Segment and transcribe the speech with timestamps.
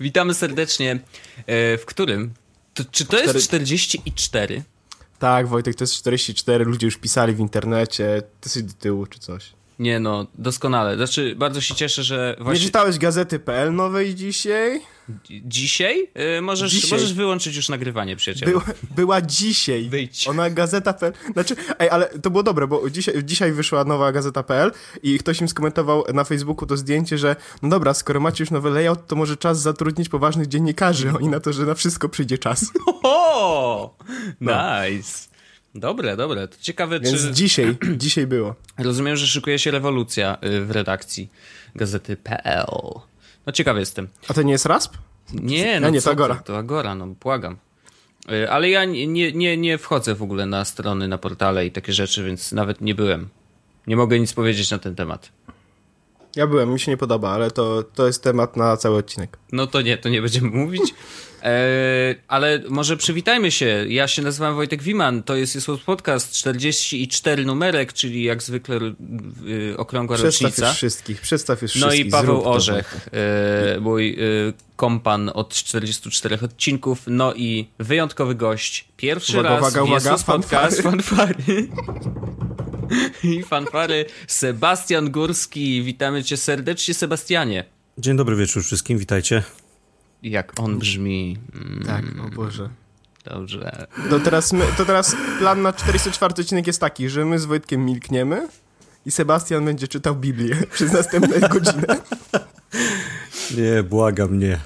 [0.00, 1.00] Witamy serdecznie.
[1.46, 2.34] E, w którym?
[2.74, 4.62] To, czy to jest 44?
[5.18, 6.64] Tak, Wojtek, to jest 44.
[6.64, 8.22] Ludzie już pisali w internecie.
[8.40, 9.52] Ty jesteś do tyłu czy coś.
[9.78, 10.96] Nie no, doskonale.
[10.96, 12.60] Znaczy, bardzo się cieszę, że właśnie...
[12.60, 14.80] Nie czytałeś gazety.pl nowej dzisiaj?
[15.44, 16.08] Dzisiaj?
[16.14, 16.90] Yy, możesz, dzisiaj.
[16.90, 18.52] możesz wyłączyć już nagrywanie, przyjacielu.
[18.52, 18.64] Była,
[18.96, 19.88] była dzisiaj.
[19.88, 20.28] Wyjdź.
[20.28, 21.12] Ona gazeta.pl.
[21.32, 25.48] Znaczy, ej, ale to było dobre, bo dzisiaj, dzisiaj wyszła nowa gazeta.pl i ktoś im
[25.48, 29.36] skomentował na Facebooku to zdjęcie, że no dobra, skoro macie już nowy layout, to może
[29.36, 31.12] czas zatrudnić poważnych dziennikarzy.
[31.18, 32.66] Oni na to, że na wszystko przyjdzie czas.
[33.02, 33.96] O,
[34.40, 34.52] no.
[34.52, 35.28] nice.
[35.74, 36.48] Dobre, dobre.
[36.48, 37.32] To ciekawe, Więc czy...
[37.32, 38.54] dzisiaj, dzisiaj było.
[38.78, 41.28] Rozumiem, że szykuje się rewolucja y, w redakcji
[41.74, 42.66] gazety.pl.
[43.48, 44.08] No ciekawy jestem.
[44.28, 44.96] A to nie jest RASP?
[45.32, 46.34] Nie, no nie, to Agora.
[46.34, 47.56] To, to Agora, no błagam.
[48.32, 51.92] Y, ale ja nie, nie, nie wchodzę w ogóle na strony, na portale i takie
[51.92, 53.28] rzeczy, więc nawet nie byłem.
[53.86, 55.32] Nie mogę nic powiedzieć na ten temat.
[56.38, 59.38] Ja byłem, mi się nie podoba, ale to, to jest temat na cały odcinek.
[59.52, 60.94] No to nie, to nie będziemy mówić.
[61.42, 63.84] E, ale może przywitajmy się.
[63.88, 68.76] Ja się nazywam Wojtek Wiman, to jest Jesłos Podcast 44 numerek, czyli jak zwykle
[69.48, 70.68] y, okrągła przedstaw rocznica.
[70.68, 72.00] Już wszystkich, przedstaw już wszystkich.
[72.00, 74.16] No i Paweł Orzech, e, mój e,
[74.76, 78.88] kompan od 44 odcinków, no i wyjątkowy gość.
[78.96, 81.68] Pierwszy uwaga, raz uwaga, uwaga, Podcast, fanfary.
[83.24, 85.82] I fanfary Sebastian Górski.
[85.82, 87.64] Witamy cię serdecznie, Sebastianie.
[87.98, 89.42] Dzień dobry wieczór wszystkim, witajcie.
[90.22, 91.36] Jak on brzmi.
[91.54, 92.68] Mm, tak, o Boże.
[93.24, 93.86] Dobrze.
[94.10, 97.84] To teraz, my, to teraz plan na 404 odcinek jest taki, że my z Wojtkiem
[97.84, 98.48] milkniemy
[99.06, 101.96] i Sebastian będzie czytał Biblię przez następne godzinę.
[103.56, 104.60] Nie, błagam, nie.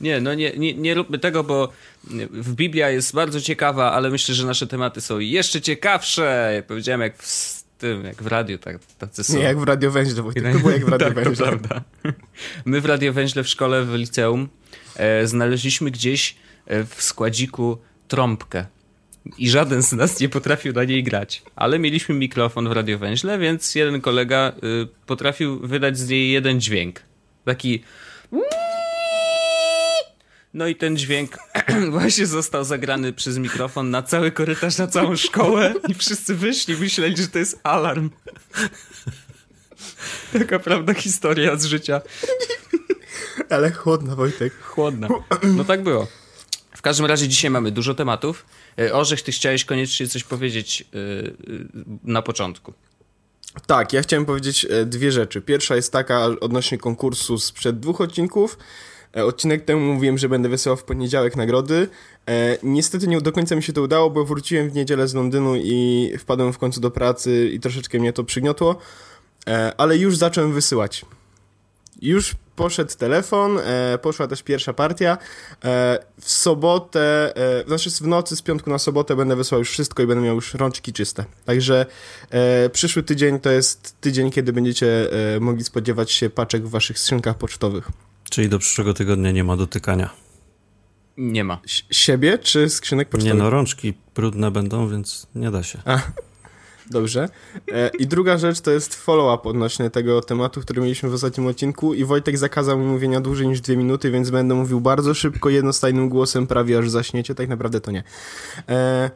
[0.00, 1.72] Nie, no nie, nie, nie róbmy tego, bo
[2.30, 6.52] w Biblia jest bardzo ciekawa, ale myślę, że nasze tematy są jeszcze ciekawsze.
[6.54, 9.36] Jak powiedziałem, jak w tym, jak w radiu, tak, tacy są.
[9.36, 11.36] Nie, jak w Radio Węźle, Wojtek, to było jak w Radio tak, Węźle.
[11.36, 11.84] To prawda.
[12.64, 14.48] My w Radio Węźle w szkole, w liceum
[14.96, 16.36] e, znaleźliśmy gdzieś
[16.66, 17.78] e, w składziku
[18.08, 18.66] trąbkę.
[19.38, 21.42] I żaden z nas nie potrafił na niej grać.
[21.56, 27.02] Ale mieliśmy mikrofon w radiowęźle, więc jeden kolega y, potrafił wydać z niej jeden dźwięk.
[27.44, 27.82] Taki.
[30.56, 31.38] No i ten dźwięk
[31.90, 37.16] właśnie został zagrany przez mikrofon na cały korytarz, na całą szkołę i wszyscy wyszli, myśleli,
[37.16, 38.10] że to jest alarm.
[40.38, 42.00] Taka prawda historia z życia.
[43.50, 44.62] Ale chłodna, Wojtek.
[44.62, 45.08] Chłodna.
[45.42, 46.06] No tak było.
[46.76, 48.46] W każdym razie dzisiaj mamy dużo tematów.
[48.78, 51.68] E, Orzech, ty chciałeś koniecznie coś powiedzieć yy,
[52.04, 52.72] na początku.
[53.66, 55.40] Tak, ja chciałem powiedzieć dwie rzeczy.
[55.40, 58.58] Pierwsza jest taka odnośnie konkursu sprzed dwóch odcinków.
[59.24, 61.88] Odcinek temu mówiłem, że będę wysyłał w poniedziałek nagrody.
[62.28, 65.56] E, niestety nie do końca mi się to udało, bo wróciłem w niedzielę z Londynu
[65.56, 68.76] i wpadłem w końcu do pracy i troszeczkę mnie to przygniotło.
[69.48, 71.04] E, ale już zacząłem wysyłać.
[72.02, 75.18] Już poszedł telefon, e, poszła też pierwsza partia.
[75.64, 80.02] E, w sobotę, e, znaczy w nocy z piątku na sobotę będę wysłał już wszystko
[80.02, 81.24] i będę miał już rączki czyste.
[81.44, 81.86] Także
[82.30, 86.98] e, przyszły tydzień to jest tydzień, kiedy będziecie e, mogli spodziewać się paczek w waszych
[86.98, 87.90] skrzynkach pocztowych.
[88.30, 90.10] Czyli do przyszłego tygodnia nie ma dotykania.
[91.16, 91.60] Nie ma.
[91.90, 93.34] Siebie czy skrzynek pocztowych?
[93.34, 95.82] Nie no, rączki brudne będą, więc nie da się.
[95.84, 95.98] A,
[96.90, 97.28] dobrze.
[97.72, 101.94] E, I druga rzecz to jest follow-up odnośnie tego tematu, który mieliśmy w ostatnim odcinku
[101.94, 106.08] i Wojtek zakazał mi mówienia dłużej niż dwie minuty, więc będę mówił bardzo szybko, jednostajnym
[106.08, 107.34] głosem, prawie aż zaśniecie.
[107.34, 108.04] Tak naprawdę to nie.
[108.68, 109.10] E,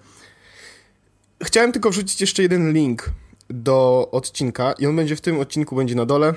[1.42, 3.10] chciałem tylko wrzucić jeszcze jeden link
[3.50, 6.34] do odcinka i on będzie w tym odcinku, będzie na dole.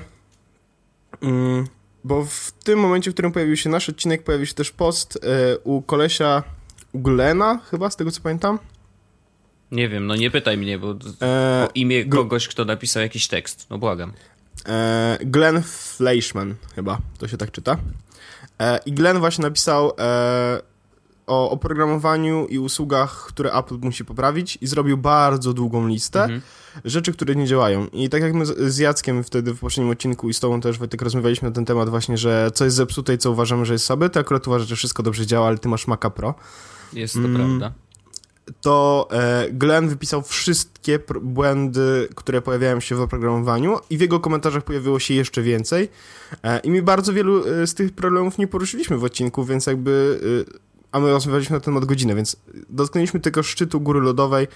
[1.22, 1.68] Mm
[2.04, 5.20] bo w tym momencie, w którym pojawił się nasz odcinek, pojawił się też post y,
[5.64, 6.44] u kolesia
[6.94, 8.60] Glena, chyba, z tego co pamiętam.
[9.72, 13.66] Nie wiem, no nie pytaj mnie, bo e, o imię kogoś, kto napisał jakiś tekst,
[13.70, 14.14] no błagam.
[14.68, 17.78] E, Glenn Fleischman, chyba, to się tak czyta.
[18.60, 20.62] E, I Glenn właśnie napisał e,
[21.28, 26.24] o oprogramowaniu i usługach, które Apple musi poprawić i zrobił bardzo długą listę.
[26.24, 26.42] Mhm
[26.86, 27.88] rzeczy, które nie działają.
[27.88, 31.02] I tak jak my z Jackiem wtedy w poprzednim odcinku i z tobą też Wojtek
[31.02, 34.10] rozmawialiśmy na ten temat właśnie, że co jest zepsute i co uważamy, że jest słabe,
[34.10, 36.36] to akurat uważasz, że wszystko dobrze działa, ale ty masz Maca Pro.
[36.94, 37.74] Jest to mm, prawda.
[38.62, 44.64] To e, Glenn wypisał wszystkie błędy, które pojawiają się w oprogramowaniu i w jego komentarzach
[44.64, 45.90] pojawiło się jeszcze więcej.
[46.44, 50.20] E, I mi bardzo wielu e, z tych problemów nie poruszyliśmy w odcinku, więc jakby...
[50.94, 52.36] A my rozmawialiśmy na ten temat godzinę, więc
[52.70, 54.48] dotknęliśmy tylko szczytu góry lodowej,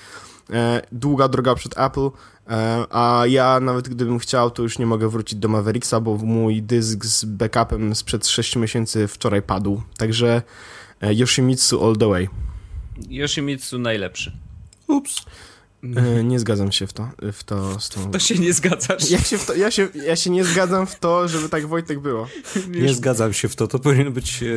[0.50, 2.10] e, długa droga przed Apple,
[2.50, 6.64] e, a ja nawet gdybym chciał, to już nie mogę wrócić do Mavericksa, bo mój
[6.64, 9.82] dysk z backupem sprzed 6 miesięcy wczoraj padł.
[9.98, 10.42] Także
[11.02, 12.30] e, Yoshimitsu all the way.
[13.10, 14.32] Yoshimitsu najlepszy.
[14.88, 15.26] Ups.
[15.96, 18.12] E, nie zgadzam się w to, w to z tą...
[18.12, 19.10] To się nie zgadzasz.
[19.12, 22.00] Ja się, w to, ja, się, ja się nie zgadzam w to, żeby tak Wojtek
[22.00, 22.28] było.
[22.70, 24.44] Nie zgadzam się w to, to powinien być...
[24.44, 24.48] E,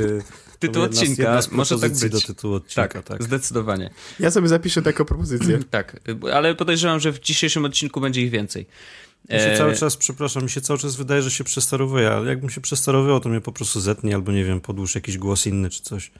[0.58, 2.12] tytuł odcinka, jedna z może tak być.
[2.12, 3.22] do tytułu odcinka, Tak, tak.
[3.22, 3.90] zdecydowanie.
[4.20, 5.58] Ja sobie zapiszę taką propozycję.
[5.70, 6.00] Tak,
[6.32, 8.66] ale podejrzewam, że w dzisiejszym odcinku będzie ich więcej.
[9.30, 12.28] Mi się E, cały czas, przepraszam, mi się cały czas wydaje, że się przestarowuje, ale
[12.30, 15.70] jakbym się przestarowywał, to mnie po prostu zetnie, albo nie wiem, podłóż jakiś głos inny
[15.70, 16.10] czy coś.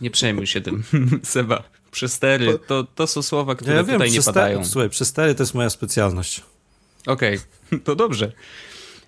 [0.00, 0.82] Nie przejmuj się tym,
[1.22, 1.62] Seba.
[1.92, 4.64] Przestery, to, to są słowa, które Ja wiem, tutaj nie padają.
[4.64, 6.42] słuchaj, przestery to jest moja specjalność.
[7.06, 7.38] Okej,
[7.84, 8.32] to dobrze.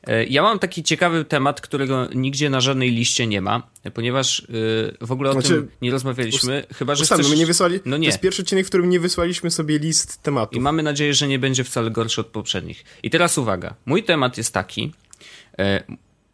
[0.07, 3.63] E, Ja mam taki ciekawy temat, którego nigdzie na żadnej liście nie ma,
[3.95, 7.29] ponieważ y, w ogóle o Znaczy, tym nie rozmawialiśmy, chyba że chcesz...
[7.31, 7.81] my nie wysłali...
[7.85, 8.07] No To nie.
[8.07, 10.57] jest pierwszy odcinek, w którym nie wysłaliśmy sobie list tematów.
[10.57, 12.85] I mamy nadzieję, że nie będzie wcale gorszy od poprzednich.
[13.03, 13.75] I teraz uwaga.
[13.87, 14.93] Mój temat jest taki.
[15.59, 15.85] E,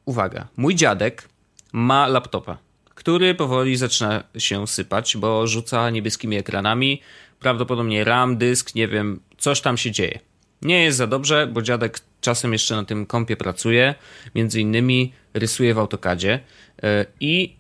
[0.05, 0.49] uwaga.
[0.57, 1.29] Mój dziadek
[1.73, 2.59] ma laptopa,
[3.01, 7.01] który powoli zaczyna się sypać, bo rzuca niebieskimi ekranami.
[7.39, 10.19] Prawdopodobnie RAM, dysk, nie wiem, coś tam się dzieje.
[10.63, 13.95] Nie jest za dobrze, bo dziadek czasem jeszcze na tym kompie pracuje.
[14.35, 16.41] Między innymi rysuje w AutoCADzie.
[16.83, 17.57] E, I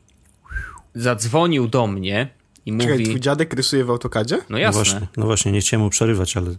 [0.95, 2.29] zadzwonił do mnie
[2.67, 3.05] i Czekaj, mówi...
[3.05, 4.37] twój dziadek rysuje w AutoCAdzie?
[4.37, 4.85] No No jasne.
[4.85, 6.51] właśnie, no właśnie, nie chciałem mu przerywać, ale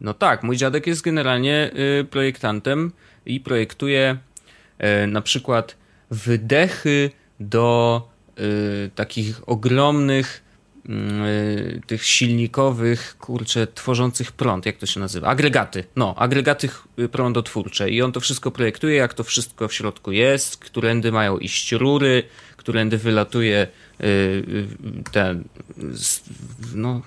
[0.00, 2.92] No tak, mój dziadek jest generalnie y, projektantem
[3.26, 4.16] i projektuje
[5.04, 5.76] y, na przykład
[6.10, 7.10] wydechy
[7.40, 8.08] do
[8.94, 10.42] takich ogromnych
[10.88, 15.28] y, tych silnikowych, kurczę, tworzących prąd, jak to się nazywa?
[15.28, 15.84] Agregaty.
[15.96, 17.90] No, agregaty ch- prądotwórcze.
[17.90, 22.22] I on to wszystko projektuje, jak to wszystko w środku jest, którędy mają iść rury,
[22.56, 23.66] którędy wylatuje
[24.00, 24.66] y, y,
[25.12, 25.44] ten,
[26.74, 27.02] no,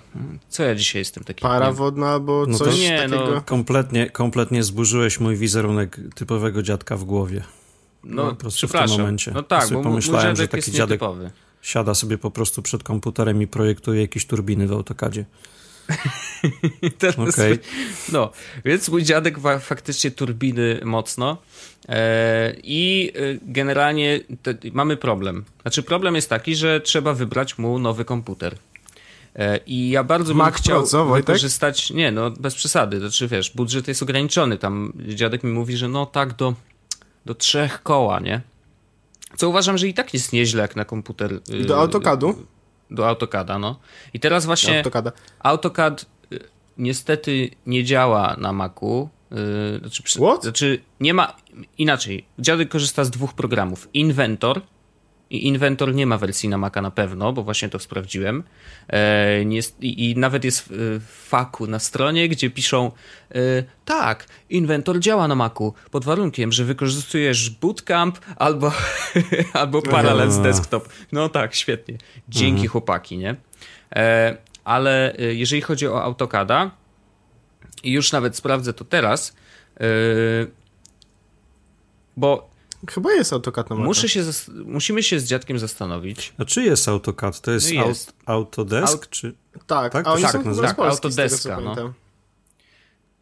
[0.50, 1.42] co ja dzisiaj jestem taki?
[1.42, 3.32] Para nie- wodna albo No to coś nie, takiego?
[3.36, 3.42] no.
[3.42, 7.44] kompletnie, kompletnie zburzyłeś mój wizerunek typowego dziadka w głowie.
[8.08, 9.32] No, po prostu w tym momencie.
[9.32, 11.32] No tak, bo pomyślałem, że taki jest dziadek- nietypowy.
[11.62, 15.26] Siada sobie po prostu przed komputerem i projektuje jakieś turbiny w AutoCAdzie.
[17.00, 17.60] Teraz, Okej.
[18.12, 18.32] No,
[18.66, 21.38] więc mój dziadek faktycznie turbiny mocno
[21.90, 25.46] e, i e, generalnie te, mamy problem.
[25.62, 28.56] Znaczy problem jest taki, że trzeba wybrać mu nowy komputer.
[29.36, 31.26] E, I ja bardzo bym Mac Pro, chciał co, Wojtek?
[31.26, 35.88] wykorzystać, nie no, bez przesady, znaczy wiesz, budżet jest ograniczony, tam dziadek mi mówi, że
[35.88, 36.54] no tak do,
[37.28, 38.42] do trzech koła, nie?
[39.36, 41.34] Co uważam, że i tak jest nieźle jak na komputer.
[41.50, 42.46] y, Do AutoCADu?
[42.92, 43.80] Do AutoCADa, no.
[44.14, 44.78] I teraz właśnie...
[44.78, 45.12] AutoCAda.
[45.40, 46.40] AutoCAD y,
[46.78, 49.10] niestety nie działa na Macu.
[49.32, 50.44] y, Znaczy, What?
[50.44, 51.36] znaczy nie ma
[51.78, 52.26] inaczej.
[52.40, 54.62] Dziadek korzysta z dwóch programów: Inventor.
[55.30, 58.44] I Inventor nie ma wersji na Maca na pewno, bo właśnie to sprawdziłem.
[58.90, 59.44] E,
[59.82, 62.92] i, nawet jest w, faku na stronie, gdzie piszą:
[63.32, 63.40] e,
[63.86, 68.72] Tak, Inventor działa na Macu pod warunkiem, że wykorzystujesz Bootcamp albo,
[69.54, 70.42] albo Parallels A.
[70.42, 70.90] Desktop.
[71.12, 71.98] No tak, świetnie.
[72.30, 73.36] Dzięki chłopaki, nie?
[73.96, 76.72] E, ale jeżeli chodzi o AutoCADa,
[77.84, 79.36] i już nawet sprawdzę to teraz,
[82.18, 82.50] bo
[82.90, 83.86] Chyba jest AutoCAD na Maca.
[83.88, 86.34] muszę się zas- musimy się z dziadkiem zastanowić.
[86.38, 87.42] A czy jest AutoCAD?
[87.42, 88.10] To jest, No jest.
[88.10, 88.94] Aut- Autodesk?
[89.06, 89.34] Aut- czy...
[89.68, 90.08] Tak, Tak?
[90.08, 91.62] a oni Tak, są tak, tego, Autodeska, no.
[91.62, 91.94] pamiętam.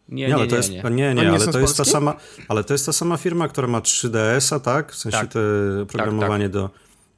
[0.10, 0.84] Nie, Nie, nie, ale nie, to jest, nie.
[0.92, 2.14] nie, nie, ale są to jest ta sama,
[2.48, 4.92] ale to jest ta sama firma, która ma 3DS-a, tak?
[4.92, 5.32] W sensie Tak.
[5.34, 5.40] te
[5.88, 6.70] programowanie do...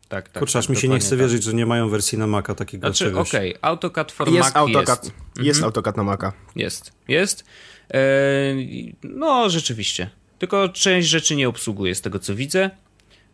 [0.07, 0.39] Tak, tak.
[0.39, 1.19] Kurczę, aż tak, mi się nie chce tak.
[1.19, 3.29] wierzyć, że nie mają wersji na Maca takiego Znaczy, czegoś.
[3.29, 5.03] okej, AutoCAD for Jest Mac AutoCAD.
[5.03, 5.15] jest.
[5.37, 5.63] Jest Mhm.
[5.65, 6.33] AutoCAD na Maca.
[6.55, 7.43] Jest, jest.
[7.93, 7.97] E,
[9.03, 10.09] no, rzeczywiście.
[10.39, 12.69] Tylko część rzeczy nie obsługuje z tego, co widzę.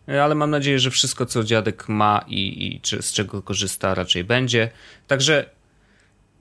[0.10, 3.96] E, Ale mam nadzieję, że wszystko, co dziadek ma i, i czy, z czego korzysta,
[3.96, 4.70] raczej będzie.
[5.08, 5.50] Także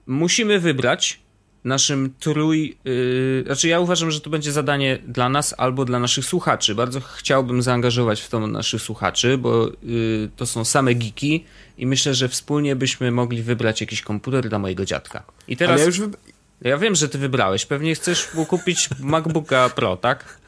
[0.07, 1.19] musimy wybrać
[1.63, 2.77] naszym trój.
[2.83, 6.75] Yy, znaczy, ja uważam, że to będzie zadanie dla nas albo dla naszych słuchaczy.
[6.75, 11.45] Bardzo chciałbym zaangażować w to naszych słuchaczy, bo yy, to są same geeki
[11.77, 15.23] i myślę, że wspólnie byśmy mogli wybrać jakiś komputer dla mojego dziadka.
[15.47, 15.81] I teraz.
[15.81, 16.17] Ja wy...
[16.61, 17.65] Ja wiem, że ty wybrałeś.
[17.65, 20.42] Pewnie chcesz mu kupić MacBooka Pro, tak?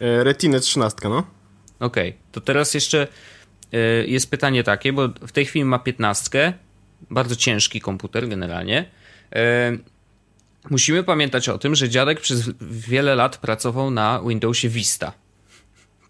[0.00, 1.26] E, Retinę 13, no.
[1.80, 2.16] Okej.
[2.32, 3.08] To teraz jeszcze
[3.74, 6.52] y, jest pytanie takie, bo w tej chwili ma 15.
[7.10, 8.90] Bardzo ciężki komputer generalnie.
[9.36, 9.92] Y,
[10.70, 15.12] Musimy pamiętać o tym, że dziadek przez wiele lat pracował na Windowsie Vista.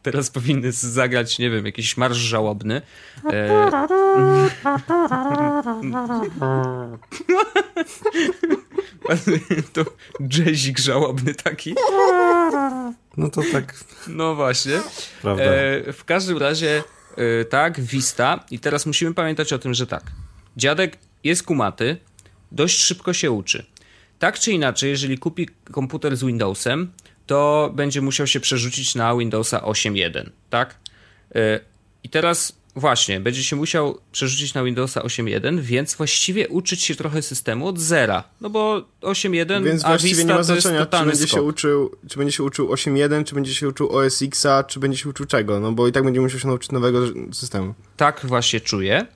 [0.02, 2.82] Teraz powinny zagrać, nie wiem, jakiś marsz żałobny.
[3.32, 3.70] E,
[9.72, 9.84] to
[10.38, 11.74] jazzik żałobny taki.
[13.16, 14.80] No to tak, No właśnie.
[15.22, 15.44] prawda.
[15.44, 16.82] E, w każdym razie,
[17.16, 18.44] e, tak, Vista.
[18.50, 20.02] I teraz musimy pamiętać o tym, że tak.
[20.56, 21.96] Dziadek jest kumaty,
[22.52, 23.66] dość szybko się uczy.
[24.18, 26.92] Tak czy inaczej, jeżeli kupi komputer z Windowsem,
[27.26, 30.78] to będzie musiał się przerzucić na Windowsa 8.1, tak?
[31.34, 31.60] E,
[32.04, 37.22] I teraz Właśnie, będzie się musiał przerzucić na Windowsa 8.1, więc właściwie uczyć się trochę
[37.22, 38.24] systemu od zera.
[38.40, 41.96] No bo 8.1, Więc a właściwie Vista nie ma to znaczenia, czy będzie, się uczył,
[42.08, 45.26] czy będzie się uczył 8.1, czy będzie się uczył OS Xa, czy będzie się uczył
[45.26, 47.00] czego, no bo i tak będzie musiał się nauczyć nowego
[47.32, 47.74] systemu.
[47.96, 49.06] Tak właśnie czuję.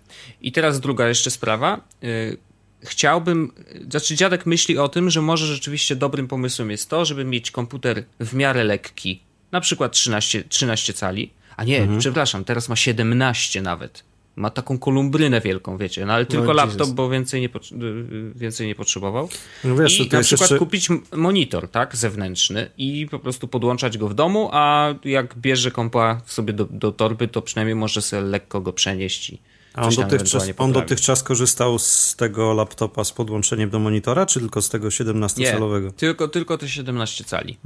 [0.40, 1.80] I teraz druga jeszcze sprawa.
[2.02, 2.36] Yy,
[2.82, 3.52] Chciałbym,
[3.90, 8.04] znaczy dziadek myśli o tym, że może rzeczywiście dobrym pomysłem jest to, żeby mieć komputer
[8.20, 9.22] w miarę lekki,
[9.52, 11.98] na przykład 13, 13 cali, a nie, Mhm.
[11.98, 14.04] przepraszam, teraz ma 17 nawet.
[14.36, 16.56] Ma taką kolumbrynę wielką, wiecie, no ale tylko Jesus.
[16.56, 19.28] laptop, bo więcej nie, pot- yy, więcej nie potrzebował.
[19.64, 20.58] No wiesz, I na przykład jeszcze...
[20.58, 26.20] kupić monitor, tak, zewnętrzny i po prostu podłączać go w domu, a jak bierze kompa
[26.26, 29.38] sobie do, do torby, to przynajmniej może sobie lekko go przenieść i
[29.74, 34.62] A on dotychczas, on dotychczas korzystał z tego laptopa z podłączeniem do monitora, czy tylko
[34.62, 35.92] z tego 17-calowego?
[35.92, 37.58] tylko, tylko te 17 cali.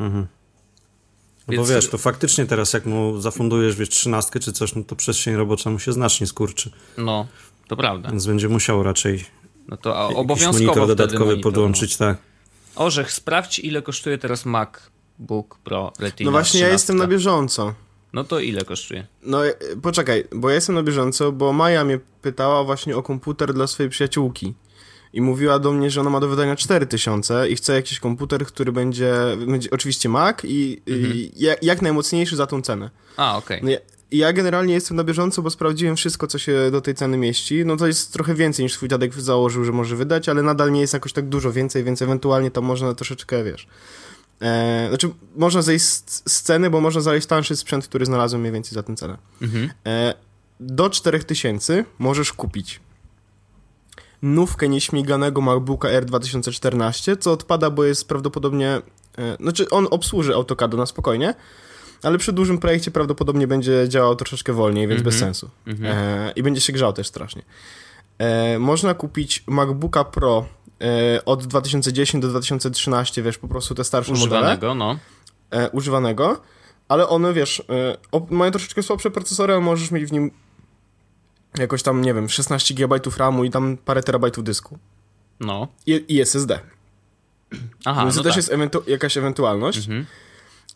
[1.50, 4.84] No bo Więc- wiesz, to faktycznie teraz jak mu zafundujesz, wiesz, trzynastkę czy coś, no
[4.84, 6.70] to przestrzeń robocza mu się znacznie skurczy.
[6.98, 7.26] No,
[7.68, 8.10] to prawda.
[8.10, 9.24] Więc będzie musiał raczej
[9.68, 12.18] No to a jakiś obowiązkowo monitor wtedy dodatkowy monitor, podłączyć, tak.
[12.76, 12.84] No.
[12.84, 16.72] Orzech, sprawdź ile kosztuje teraz MacBook Pro Retina No właśnie, ja 13.
[16.72, 17.74] jestem na bieżąco.
[18.12, 19.06] No to ile kosztuje?
[19.22, 23.54] No e, poczekaj, bo ja jestem na bieżąco, bo Maja mnie pytała właśnie o komputer
[23.54, 24.54] dla swojej przyjaciółki.
[25.12, 28.72] I mówiła do mnie, że ona ma do wydania 4000 i chce jakiś komputer, który
[28.72, 29.14] będzie,
[29.46, 32.90] będzie oczywiście Mac i, i jak, jak najmocniejszy za tą cenę.
[33.16, 33.60] A, okej.
[33.62, 33.78] No ja,
[34.12, 37.64] ja generalnie jestem na bieżąco, bo sprawdziłem wszystko, co się do tej ceny mieści.
[37.64, 40.80] No to jest trochę więcej niż twój dziadek założył, że może wydać, ale nadal nie
[40.80, 43.66] jest jakoś tak dużo więcej, więc ewentualnie tam można troszeczkę, wiesz...
[44.40, 48.52] E, znaczy, można zejść z, z ceny, bo można znaleźć tańszy sprzęt, który znalazłem mniej
[48.52, 49.18] więcej za tę cenę.
[49.42, 49.70] Mhm.
[49.86, 50.14] E,
[50.60, 52.80] do 4000 możesz kupić
[54.22, 58.82] nówkę nieśmiganego MacBooka R 2014, co odpada, bo jest prawdopodobnie...
[59.18, 61.34] E, znaczy, on obsłuży AutoCAD na spokojnie,
[62.02, 65.50] ale przy dużym projekcie prawdopodobnie będzie działał troszeczkę wolniej, więc bez sensu.
[65.84, 67.42] E, I będzie się grzał też strasznie.
[68.18, 70.46] E, można kupić MacBooka Pro
[70.80, 74.98] e, od 2010 do 2013, wiesz, po prostu te starsze modele Używanego, no.
[75.50, 76.40] e, używanego,
[76.88, 77.96] ale one, wiesz, e,
[78.30, 80.30] mają troszeczkę słabsze procesory, ale możesz mieć w nim
[81.58, 84.78] jakoś tam, nie wiem, 16 GB RAMu i tam parę terabajtów dysku.
[85.40, 85.68] No.
[85.86, 86.60] I, i SSD.
[87.84, 88.36] Aha, Więc no to też tak.
[88.36, 89.78] jest ewentu- jakaś ewentualność.
[89.78, 90.06] Mhm.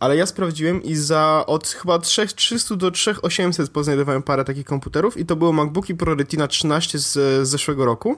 [0.00, 5.26] Ale ja sprawdziłem i za od chyba 3300 do 3800 poznajdowałem parę takich komputerów i
[5.26, 8.16] to były MacBooki Pro Retina 13 z, z zeszłego roku.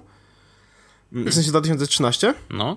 [1.12, 2.34] W sensie 2013.
[2.50, 2.76] No.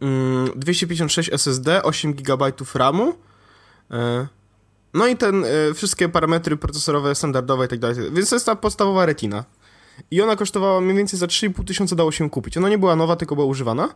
[0.00, 3.14] Mm, 256 SSD, 8 GB RAMu.
[4.98, 7.96] No i ten, e, wszystkie parametry procesorowe, standardowe i tak dalej.
[8.12, 9.44] Więc to jest ta podstawowa retina.
[10.10, 12.56] I ona kosztowała mniej więcej za 3,5 tysiąca dało się kupić.
[12.56, 13.88] Ona nie była nowa, tylko była używana.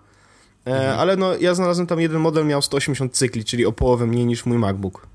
[0.66, 4.26] E, Ale no, ja znalazłem tam jeden model, miał 180 cykli, czyli o połowę mniej
[4.26, 5.06] niż mój MacBook.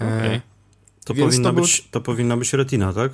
[0.00, 0.40] E, Okej.
[1.04, 3.12] To, powinna to był- być, to powinna być retina, tak?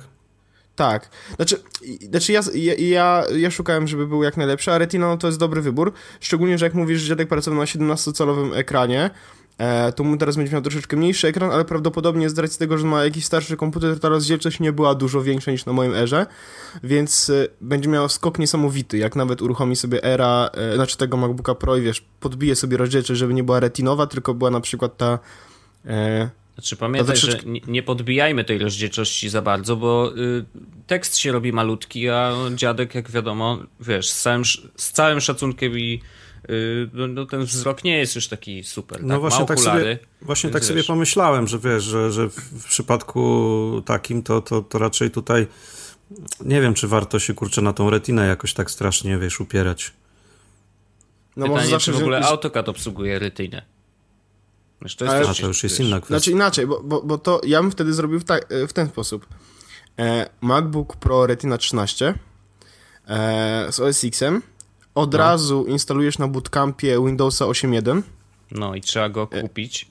[0.75, 1.09] Tak.
[1.35, 1.63] Znaczy,
[2.09, 5.39] znaczy ja, ja, ja, ja szukałem, żeby był jak najlepszy, a Retina no, to jest
[5.39, 5.93] dobry wybór.
[6.19, 9.09] Szczególnie, że jak mówisz, że dziadek pracował na 17-calowym ekranie,
[9.95, 13.03] to mu teraz będzie miał troszeczkę mniejszy ekran, ale prawdopodobnie z racji tego, że ma
[13.03, 16.25] jakiś starszy komputer, ta rozdzielczość nie była dużo większa niż na moim erze,
[16.83, 21.55] więc e, będzie miał skok niesamowity, jak nawet uruchomi sobie era, e, znaczy tego MacBooka
[21.55, 25.19] Pro i wiesz, podbije sobie rozdzielczość, żeby nie była retinowa, tylko była na przykład ta...
[25.85, 30.45] E, Znaczy pamiętaj, To że troszeczkę- nie, podbijajmy tej rozdzielczości za bardzo, bo y,
[30.87, 34.45] tekst się robi malutki, a dziadek, jak wiadomo, wiesz, z całym,
[34.75, 36.01] z całym szacunkiem i
[36.93, 39.03] no, no, ten wzrok nie jest już taki super.
[39.03, 39.21] No tak?
[39.21, 40.67] właśnie tak okulary, sobie, właśnie tak wiesz.
[40.67, 45.47] sobie pomyślałem, że wiesz, że, że w przypadku takim to, to, to raczej tutaj
[46.39, 49.93] nie wiem, czy warto się kurczę na tą retinę jakoś tak strasznie, wiesz, upierać.
[51.37, 53.61] no Pytanie, zawsze czy w ogóle wziąć- AutoCAD obsługuje retynę.
[54.81, 56.17] Wiesz, to jest Ale- też, to już jest wiesz, inna kwestia.
[56.17, 58.37] Znaczy inaczej, bo, bo, bo to ja bym wtedy zrobił w, ta,
[58.67, 59.27] w ten sposób.
[59.99, 62.13] E, MacBook Pro Retina 13
[63.07, 64.41] e, z OS X-em.
[64.95, 65.17] Od No.
[65.17, 68.01] razu instalujesz na bootcampie Windowsa 8.1.
[68.51, 69.87] No i trzeba go kupić.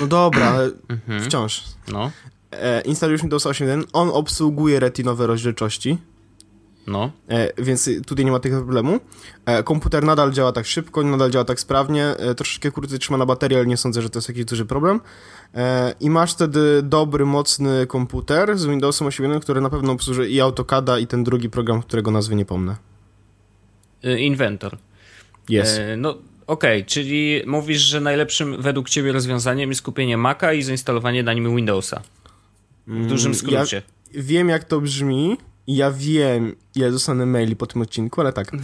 [0.00, 1.22] No dobra, ale Mhm.
[1.24, 1.62] wciąż.
[1.92, 2.10] No,
[2.52, 3.84] E, instalujesz Windowsa 8.1.
[3.92, 5.98] On obsługuje retinowe rozdzielczości,
[6.86, 7.10] no.
[7.28, 9.00] e, więc tutaj nie ma tego problemu.
[9.46, 12.04] E, komputer nadal działa tak szybko, nadal działa tak sprawnie.
[12.06, 15.00] E, troszeczkę krócej trzyma na baterię, ale nie sądzę, że to jest jakiś duży problem.
[15.54, 20.40] E, I masz wtedy dobry, mocny komputer z Windowsem 8.1, który na pewno obsłuży i
[20.40, 22.76] AutoCADa, i ten drugi program, którego nazwy nie pomnę.
[24.06, 24.78] Y, Inventor.
[25.48, 25.78] Jest.
[25.78, 31.22] E, no, okej, czyli mówisz, że najlepszym według ciebie rozwiązaniem jest kupienie Maca i zainstalowanie
[31.22, 32.02] na nim Windowsa.
[32.86, 33.82] W dużym Mm, skrócie.
[34.14, 35.36] Ja wiem, jak to brzmi.
[35.66, 38.50] i Ja wiem, ile dostanę maili po tym odcinku, ale tak.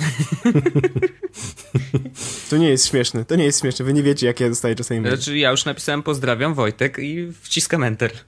[2.51, 3.25] to nie jest śmieszne.
[3.25, 3.85] To nie jest śmieszne.
[3.85, 5.17] Wy nie wiecie, jakie ja dostaję czasami maile.
[5.17, 8.11] Znaczy, ja już napisałem pozdrawiam Wojtek i wciskam enter.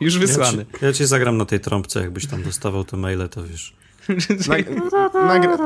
[0.00, 0.66] Już wysłany.
[0.72, 3.74] Ja ci, ja ci zagram na tej trąbce, jakbyś tam dostawał te maile, to wiesz.
[5.14, 5.56] Nagra...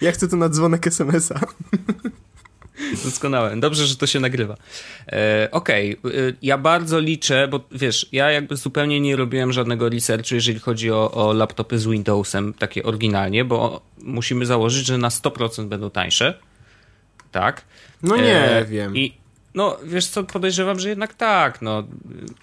[0.00, 1.40] Ja chcę to na dzwonek SMS-a.
[3.04, 3.56] Doskonałe.
[3.56, 4.56] Dobrze, że to się nagrywa.
[5.12, 6.36] E, Okej, okay.
[6.42, 11.10] ja bardzo liczę, bo wiesz, ja jakby zupełnie nie robiłem żadnego researchu, jeżeli chodzi o,
[11.10, 16.38] o laptopy z Windowsem, takie oryginalnie, bo musimy założyć, że na 100% będą tańsze.
[17.32, 17.64] Tak?
[18.02, 18.96] No nie e, wiem.
[18.96, 19.23] I
[19.54, 21.82] no, wiesz co, podejrzewam, że jednak tak, no.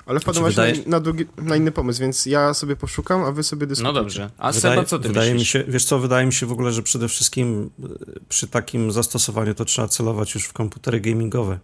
[0.05, 0.73] Ale wpadłem wydaje...
[0.85, 3.93] na, na, na, inny pomysł, więc ja sobie poszukam, a wy sobie dyskutujcie.
[3.93, 4.29] No dobrze.
[4.37, 5.55] A wydaje, Seba, co ty wydaje myślisz?
[5.55, 7.87] Mi się, wiesz co, wydaje mi się w ogóle, że przede wszystkim e,
[8.29, 11.59] przy takim zastosowaniu to trzeba celować już w komputery gamingowe.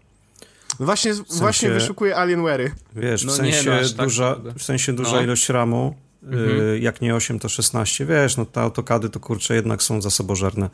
[0.80, 2.70] No właśnie, w sensie, właśnie wyszukuję Alienware'y.
[2.96, 5.22] Wiesz, no w, sensie nie, no, duża, tak w sensie duża no.
[5.22, 6.82] ilość RAMu, y, mhm.
[6.82, 8.06] jak nie 8, to 16.
[8.06, 10.70] Wiesz, no te autokady to kurczę jednak są zasobożerne.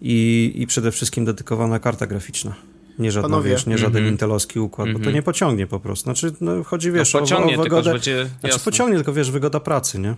[0.00, 2.54] I, I przede wszystkim dedykowana karta graficzna.
[2.98, 3.50] Nie żadna, Panowie.
[3.50, 4.12] wiesz, nie żaden mm -hmm.
[4.12, 4.98] intelowski układ, mm -hmm.
[4.98, 5.14] bo to mhm.
[5.14, 6.04] nie pociągnie po prostu.
[6.04, 7.82] Znaczy, no, chodzi, wiesz, no, pociągnie, o, o wygodę...
[7.82, 10.14] Tylko, będzie, znaczy, pociągnie, tylko, wiesz, wygoda pracy, nie?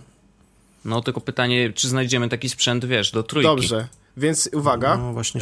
[0.85, 3.47] No, tylko pytanie, czy znajdziemy taki sprzęt, wiesz, do trójki.
[3.47, 5.41] Dobrze, więc uwaga, no, właśnie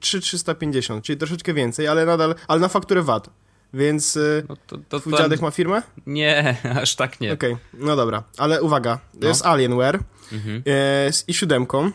[0.00, 3.30] 3350, e, czyli troszeczkę więcej, ale nadal, ale na fakturę VAT.
[3.74, 5.18] Więc e, no to, to, twój to...
[5.18, 5.82] dziadek ma firmę?
[6.06, 7.32] Nie, aż tak nie.
[7.32, 9.28] Okej, okay, no dobra, ale uwaga, to no.
[9.28, 9.98] jest Alienware
[10.32, 10.62] mhm.
[10.66, 11.90] e, z i7,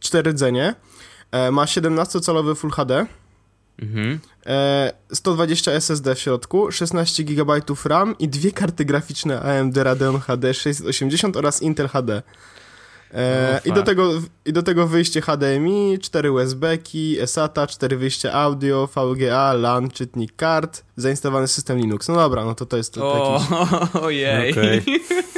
[0.00, 0.74] 4 rdzenie, E,
[1.52, 3.06] ma 17-calowy Full HD,
[3.82, 4.18] mhm.
[5.12, 10.54] 120 e, SSD w środku, 16 GB RAM i dwie karty graficzne AMD Radeon HD
[10.54, 12.22] 680 oraz Intel HD.
[13.14, 14.12] E, i, do tego,
[14.44, 20.82] I do tego wyjście HDMI, 4 USB-ki, SATA, 4 wyjścia audio, VGA, LAN, czytnik kart,
[20.96, 22.08] zainstalowany system Linux.
[22.08, 23.50] No dobra, no to to jest to, o, jakiś...
[24.06, 24.52] Ojej.
[24.52, 24.82] Okay.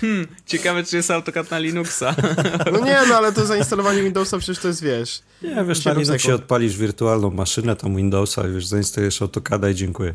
[0.00, 2.14] Hmm, ciekawe, czy jest AutoCAD na Linuxa.
[2.72, 5.22] No nie, no ale to zainstalowanie Windowsa przecież to jest, wiesz...
[5.42, 10.14] Nie, wiesz, na Linuxie odpalisz wirtualną maszynę, tam Windowsa, wiesz, zainstalujesz AutoCADa i dziękuję.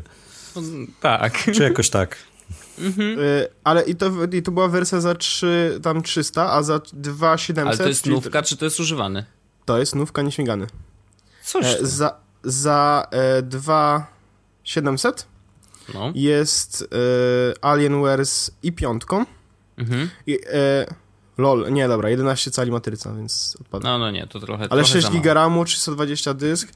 [1.00, 1.50] Tak.
[1.54, 2.16] Czy jakoś tak.
[2.78, 3.18] Mhm.
[3.18, 7.66] Y, ale i to, i to była wersja za 3, tam 300, a za 2700...
[7.66, 9.24] Ale to jest nówka, czy to jest używany?
[9.64, 10.66] To jest nówka, nieśmigany.
[11.44, 15.26] Coś e, Za, za e, 2700
[15.94, 16.12] no.
[16.14, 19.24] jest e, Alienware z i5.
[19.78, 20.10] Mhm.
[20.26, 20.86] I, e,
[21.38, 23.88] lol, nie, dobra, 11 cali matryca, więc odpada.
[23.88, 26.72] No, no nie, to trochę Ale trochę 6 giga RAMu, 320 dysk.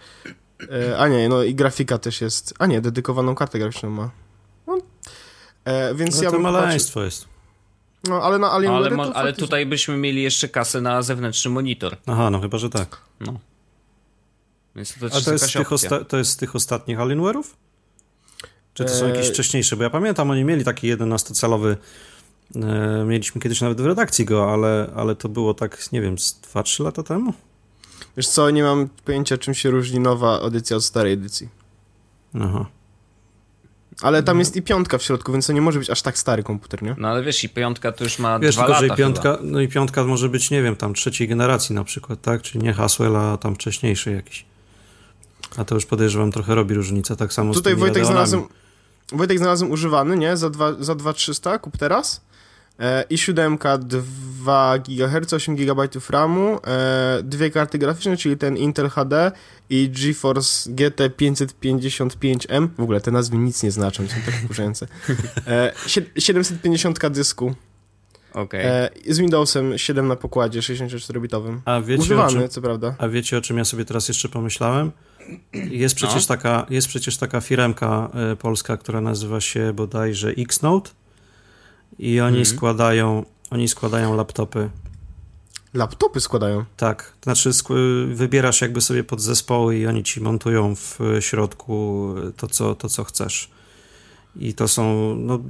[0.71, 2.55] E, a nie, no i grafika też jest.
[2.59, 4.11] A nie, dedykowaną kartę graficzną ma.
[4.67, 4.79] No,
[5.65, 7.29] e, więc no ja to maleństwo jest.
[8.09, 11.97] No, ale na Alienware ale, ale tutaj byśmy mieli jeszcze kasę na zewnętrzny monitor.
[12.07, 13.01] Aha, no chyba, że tak.
[13.21, 13.41] No.
[14.77, 15.69] Więc to A to jest, tych
[16.09, 17.45] to jest z tych ostatnich Alienware'ów?
[18.77, 19.77] Czy to są jakieś e, wcześniejsze?
[19.77, 21.77] Bo ja pamiętam, oni mieli taki 11-calowy,
[22.57, 26.41] e, mieliśmy kiedyś nawet w redakcji go, ale, ale to było tak, nie wiem, z
[26.55, 27.33] 2-3 lata temu?
[28.17, 31.49] Wiesz co, nie mam pojęcia, czym się różni nowa edycja od starej edycji.
[32.41, 32.67] Aha.
[34.03, 36.43] Ale tam jest i piątka w środku, więc to nie może być aż tak stary
[36.43, 36.95] komputer, nie?
[36.99, 39.69] No ale wiesz, i piątka to już ma wiesz, dwa lata i piątka, No i
[39.69, 42.43] piątka może być, nie wiem, tam trzeciej generacji na przykład, tak?
[42.43, 44.45] Czyli nie Haswell, a tam wcześniejszy jakiś.
[45.57, 48.43] A to już podejrzewam trochę robi różnicę, tak samo Tutaj z Wojtek znalazłem,
[49.13, 50.37] Wojtek znalazłem używany, nie?
[50.37, 52.21] Za, dwa, za 2300 kup teraz.
[52.81, 58.89] E, I 7 2 GHz, 8 GB RAMu, e, dwie karty graficzne, czyli ten Intel
[58.89, 59.33] HD
[59.71, 62.69] i GeForce GT 555M.
[62.79, 64.87] W ogóle te nazwy nic nie znaczą, są tak wkurzające.
[65.47, 65.73] E,
[66.17, 67.55] 750 dysku.
[68.35, 68.61] Okay.
[68.61, 71.59] E, z Windowsem 7 na pokładzie 64-bitowym.
[71.65, 72.95] A wiecie Używany, czym, co prawda.
[72.99, 74.93] A wiecie o czym ja sobie teraz jeszcze pomyślałem?
[75.53, 76.37] Jest przecież, no.
[76.37, 80.91] taka, jest przecież taka firmka e, polska, która nazywa się bodajże Xnote
[81.99, 82.47] i oni mm.
[82.47, 84.71] składają oni składają laptopy.
[85.75, 86.65] Laptopy składają?
[86.77, 87.51] Tak, znaczy
[88.15, 93.51] wybierasz jakby sobie podzespoły i oni ci montują w środku to, co, to, co chcesz.
[94.37, 95.41] I to są no,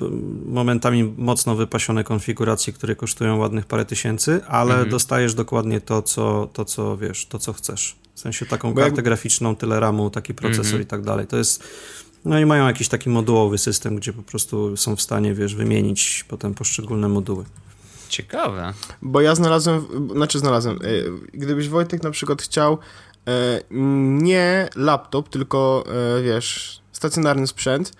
[0.47, 4.91] momentami mocno wypasione konfiguracje, które kosztują ładnych parę tysięcy, ale mhm.
[4.91, 7.97] dostajesz dokładnie to co, to, co wiesz, to, co chcesz.
[8.17, 9.05] W sensie taką Bo kartę jak...
[9.05, 10.83] graficzną, tyle RAMu, taki procesor mhm.
[10.83, 11.27] i tak dalej.
[11.27, 11.65] To jest.
[12.25, 16.25] No i mają jakiś taki modułowy system, gdzie po prostu są w stanie, wiesz, wymienić
[16.29, 17.45] potem poszczególne moduły.
[18.09, 18.73] Ciekawe.
[19.03, 20.89] Bo ja znalazłem, znaczy znalazłem, e,
[21.35, 22.79] gdybyś Wojtek na przykład chciał
[23.29, 23.61] e,
[24.21, 25.85] nie laptop, tylko
[26.19, 27.93] e, wiesz, stacjonarny sprzęt,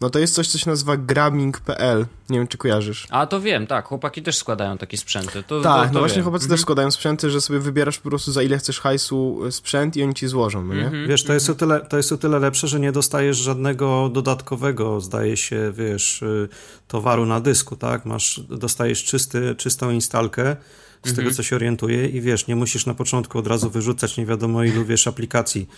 [0.00, 2.06] no to jest coś, co się nazywa grabbing.pl.
[2.30, 3.06] Nie wiem, czy kojarzysz.
[3.10, 3.86] A to wiem, tak.
[3.86, 5.42] Chłopaki też składają takie sprzęty.
[5.42, 6.24] To, tak, to, to no właśnie wiem.
[6.24, 6.56] chłopacy mhm.
[6.56, 10.02] też składają sprzęty, że sobie wybierasz po prostu za ile chcesz hajsu e, sprzęt i
[10.02, 10.84] oni ci złożą, no nie?
[10.84, 11.08] Mhm.
[11.08, 15.00] Wiesz, to jest, o tyle, to jest o tyle lepsze, że nie dostajesz żadnego dodatkowego,
[15.00, 16.48] zdaje się, wiesz, y,
[16.88, 18.06] towaru na dysku, tak?
[18.06, 20.56] Masz, dostajesz czysty, czystą instalkę
[21.04, 21.34] z tego, mhm.
[21.34, 24.84] co się orientuje i wiesz, nie musisz na początku od razu wyrzucać nie wiadomo ilu,
[24.84, 25.68] wiesz, aplikacji,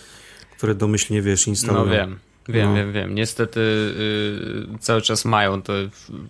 [0.57, 1.85] które domyślnie, wiesz, instalują.
[1.85, 2.19] No wiem.
[2.49, 2.75] Wiem, No.
[2.75, 3.15] wiem, wiem.
[3.15, 5.73] Niestety y, cały czas mają te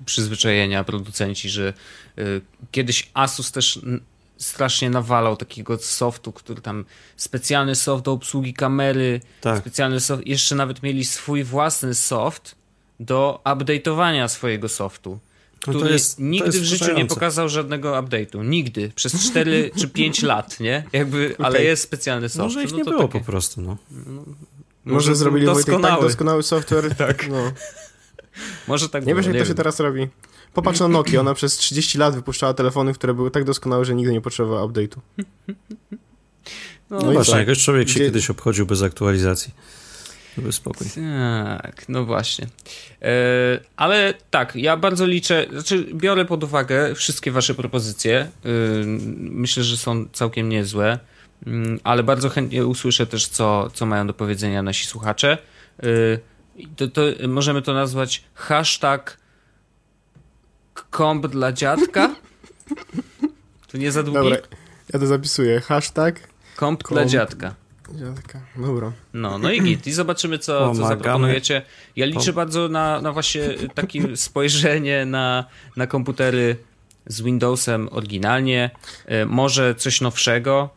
[0.06, 1.74] przyzwyczajenia producenci, że
[2.20, 3.80] y, kiedyś Asus też
[4.38, 6.86] strasznie nawalał takiego softu, który tam
[7.18, 9.60] specjalny soft do obsługi kamery, Tak.
[9.60, 12.56] specjalny soft, jeszcze nawet mieli swój własny soft
[13.00, 15.20] do update'owania swojego softu.
[15.68, 18.46] No Który jest- nigdy w życiu nie pokazał żadnego update'u.
[18.46, 18.92] Nigdy.
[18.96, 20.84] Przez 4 czy 5 lat, nie?
[20.94, 21.66] Jakby, ale Okej.
[21.66, 22.40] jest specjalny soft.
[22.44, 23.78] Może ich No nie to było takie- po prostu, no.
[24.86, 26.04] Może, zrobili Wojtek tak doskonały.
[26.04, 26.96] doskonały software.
[27.08, 27.28] tak.
[27.30, 27.52] No.
[28.68, 29.58] Może tak Nie wiesz, było, jak to się wiem.
[29.58, 30.08] teraz robi.
[30.54, 34.14] Popatrz na Nokia, ona przez 30 lat wypuszczała telefony, które były tak doskonałe, że nigdy
[34.14, 34.98] nie potrzebowała update'u.
[36.90, 37.40] No, No i właśnie, co?
[37.40, 39.54] jakoś człowiek się Gdzie- kiedyś obchodził bez aktualizacji.
[40.38, 40.88] Były spokój.
[41.62, 42.48] Tak, no właśnie.
[43.02, 43.12] E,
[43.78, 48.20] ale tak, ja bardzo liczę, znaczy biorę pod uwagę wszystkie wasze propozycje.
[48.20, 48.30] E,
[49.18, 51.00] myślę, że są całkiem niezłe,
[51.84, 55.38] ale bardzo chętnie usłyszę też, co, co mają do powiedzenia nasi słuchacze.
[56.56, 59.18] I to, to możemy to nazwać hashtag
[60.90, 62.16] komp dla dziadka.
[63.72, 64.20] To nie za długi?
[64.20, 64.38] Dobra,
[64.94, 65.62] ja to zapisuję.
[65.62, 67.12] Hashtag Komp dla komp.
[67.12, 67.56] dziadka.
[67.94, 68.42] dziadka.
[68.56, 68.92] Dobra.
[69.14, 69.88] No, no i git.
[69.88, 71.62] I zobaczymy, co, co zaproponujecie.
[71.96, 73.42] Ja liczę bardzo na, na właśnie
[73.76, 76.56] takie spojrzenie na, na komputery
[77.06, 78.70] z Windowsem oryginalnie.
[79.06, 80.70] E, Może coś nowszego.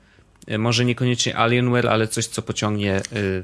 [0.47, 3.03] E, Może niekoniecznie Alienware, ale coś, co pociągnie e,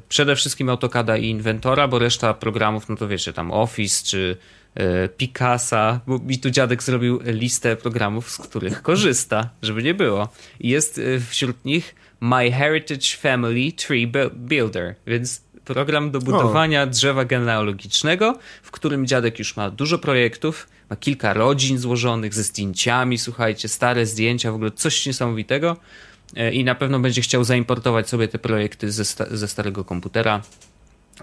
[0.08, 4.36] przede wszystkim AutoCADa i Inventora, bo reszta programów, no to wiecie, tam Office czy
[4.74, 10.28] e, Picasa, bo mi tu dziadek zrobił listę programów, z których korzysta, żeby nie było.
[10.60, 18.38] Jest wśród nich My Heritage Family Tree Bu- Builder, więc program do budowania drzewa genealogicznego,
[18.62, 24.06] w którym dziadek już ma dużo projektów, ma kilka rodzin złożonych ze zdjęciami, słuchajcie, stare
[24.06, 25.76] zdjęcia, w ogóle coś niesamowitego
[26.52, 30.42] i na pewno będzie chciał zaimportować sobie te projekty ze, sta- ze starego komputera.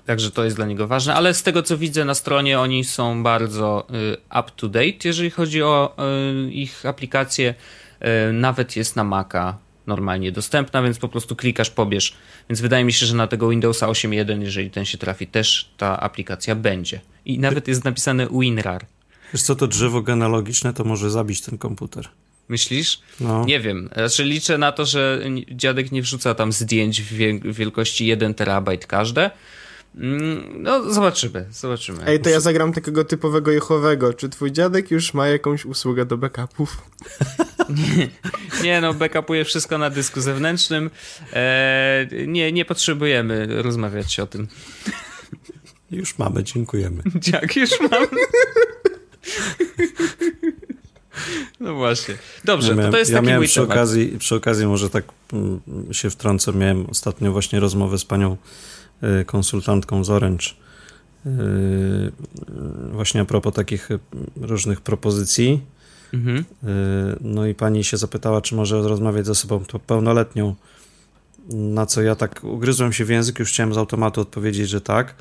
[0.06, 3.24] Także to jest dla niego ważne, ale z tego co widzę na stronie, oni są
[3.24, 5.96] bardzo y, up to date, jeżeli chodzi o
[6.48, 7.56] y, ich aplikacje.
[8.34, 12.16] Nawet jest na Maca normalnie dostępna, więc po prostu klikasz, pobierz.
[12.50, 16.00] Więc wydaje mi się, że na tego Windowsa 8.1, jeżeli ten się trafi, też ta
[16.00, 17.02] aplikacja będzie.
[17.26, 18.86] I nawet jest napisane WinRAR.
[19.34, 22.08] Wiesz co, to drzewo genealogiczne to może zabić ten komputer.
[22.50, 23.00] Myślisz?
[23.20, 23.46] No.
[23.46, 23.90] Nie wiem.
[23.94, 28.86] Znaczy liczę na to, że dziadek nie wrzuca tam zdjęć w wie- wielkości 1 terabajt
[28.88, 29.32] każde.
[29.98, 32.00] Mm, No, zobaczymy, zobaczymy.
[32.08, 34.14] Ej, to ja zagram takiego typowego jechowego.
[34.14, 36.78] Czy twój dziadek już ma jakąś usługę do backupów?
[38.64, 40.90] Nie no, backupuje wszystko na dysku zewnętrznym.
[41.34, 44.48] Eee, nie, nie potrzebujemy rozmawiać o tym.
[45.92, 47.04] Już mamy, dziękujemy.
[47.34, 48.08] Jak już mam.
[51.60, 52.16] No właśnie.
[52.44, 53.72] Dobrze, ja to, miałem, to jest ja taki miałem mój przy temat.
[53.72, 58.38] okazji, przy okazji może tak mm, się wtrącę, miałem ostatnio właśnie rozmowę z panią
[59.22, 60.46] y, konsultantką z Orange
[61.26, 61.32] y, y,
[62.92, 63.90] właśnie a propos takich
[64.42, 65.62] różnych propozycji.
[66.14, 66.46] Mhm.
[67.22, 70.56] No i pani się zapytała, czy może rozmawiać z osobą pełnoletnią.
[71.50, 75.16] Na co ja tak ugryzłem się w język, już chciałem z automatu odpowiedzieć, że tak.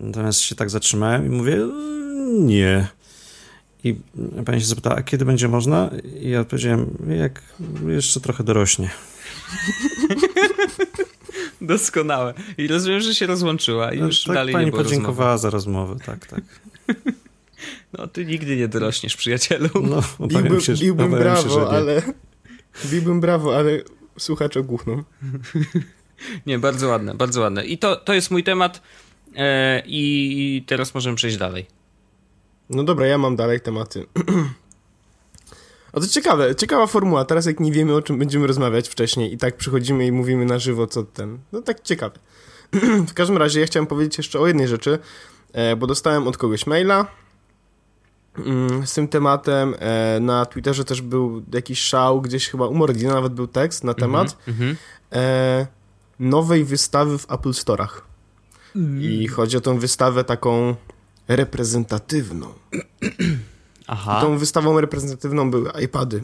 [0.00, 1.68] Natomiast się tak zatrzymałem i mówię, "Y,
[2.40, 2.88] nie.
[3.84, 3.94] I
[4.46, 5.90] pani się zapytała, a kiedy będzie można?
[6.20, 6.86] I ja odpowiedziałem,
[7.18, 7.42] jak
[7.88, 8.90] jeszcze trochę dorośnie.
[11.60, 12.34] Doskonałe.
[12.58, 15.42] I rozumiem, że się rozłączyła i już tak dalej pani nie było podziękowała rozmowy.
[15.42, 16.40] za rozmowę, tak, tak.
[17.98, 19.68] No, ty nigdy nie dorośniesz, przyjacielu.
[19.74, 21.76] No, obawiam Biłbym, się, biłbym obawiam się, że brawo, nie.
[21.76, 22.02] ale...
[22.86, 23.70] Biłbym brawo, ale
[24.18, 25.04] słuchacz ogłuchną.
[26.46, 27.64] Nie, bardzo ładne, bardzo ładne.
[27.64, 28.82] I to, to jest mój temat
[29.36, 31.66] e, i teraz możemy przejść dalej.
[32.70, 34.06] No dobra, ja mam dalej tematy.
[35.92, 37.24] O to ciekawe, ciekawa formuła.
[37.24, 40.58] Teraz jak nie wiemy o czym będziemy rozmawiać wcześniej i tak przychodzimy i mówimy na
[40.58, 41.38] żywo co ten.
[41.52, 42.18] No tak ciekawe.
[43.08, 44.98] w każdym razie ja chciałem powiedzieć jeszcze o jednej rzeczy,
[45.52, 47.06] e, bo dostałem od kogoś maila
[48.38, 49.74] mm, z tym tematem.
[49.78, 53.94] E, na Twitterze też był jakiś szał, gdzieś chyba u Mordina nawet był tekst na
[53.94, 54.76] temat Mhm.
[55.12, 55.66] e,
[56.20, 58.00] nowej wystawy w Apple Store'ach.
[59.00, 60.74] I chodzi o tą wystawę taką
[61.36, 62.52] reprezentatywną.
[63.86, 64.20] Aha.
[64.20, 66.22] Tą wystawą reprezentatywną były iPady.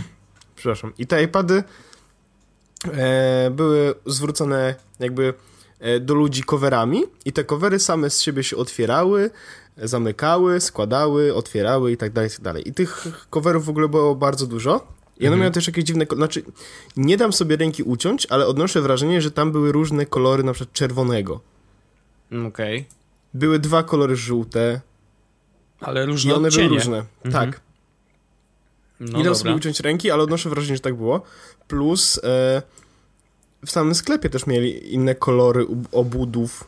[0.56, 0.92] Przepraszam.
[0.98, 1.62] I te iPady
[2.92, 5.34] e, były zwrócone jakby
[5.80, 9.30] e, do ludzi coverami i te covery same z siebie się otwierały,
[9.76, 12.68] zamykały, składały, otwierały i tak dalej, i tak dalej.
[12.68, 14.86] I tych coverów w ogóle było bardzo dużo.
[15.20, 16.42] I one miały też jakieś dziwne, znaczy
[16.96, 20.72] nie dam sobie ręki uciąć, ale odnoszę wrażenie, że tam były różne kolory, na przykład
[20.72, 21.40] czerwonego.
[22.48, 22.86] Okej.
[23.34, 24.80] Były dwa kolory żółte
[25.80, 26.68] Ale i różne one odcienie.
[26.68, 27.04] były różne.
[27.24, 27.32] Mhm.
[27.50, 27.60] Tak.
[29.00, 31.22] No sobie uciąć ręki, ale odnoszę wrażenie, że tak było.
[31.68, 32.62] Plus e,
[33.66, 36.64] w samym sklepie też mieli inne kolory obudów,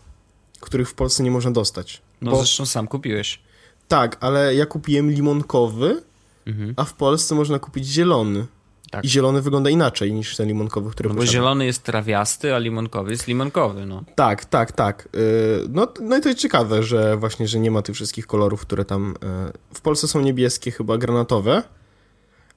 [0.61, 2.03] których w Polsce nie można dostać.
[2.21, 3.41] No Bo- zresztą sam kupiłeś.
[3.89, 6.03] Tak, ale ja kupiłem limonkowy,
[6.47, 6.75] Mhm.
[6.77, 8.47] a w Polsce można kupić zielony.
[8.91, 9.05] Tak.
[9.05, 11.33] I zielony wygląda inaczej niż ten limonkowy, który No bo posiadam.
[11.35, 14.05] zielony jest trawiasty, a limonkowy jest limonkowy, no.
[14.15, 15.09] Tak, tak, tak.
[15.13, 15.21] Yy,
[15.69, 18.85] No, no i to jest ciekawe, że właśnie, że nie ma tych wszystkich kolorów, które
[18.85, 19.15] tam...
[19.23, 21.63] yy, W Polsce są niebieskie, chyba granatowe,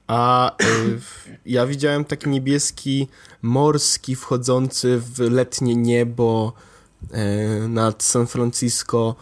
[0.06, 0.52] a
[0.98, 3.08] w- ja widziałem taki niebieski
[3.42, 6.52] morski wchodzący w letnie niebo
[7.68, 9.14] nad San Francisco.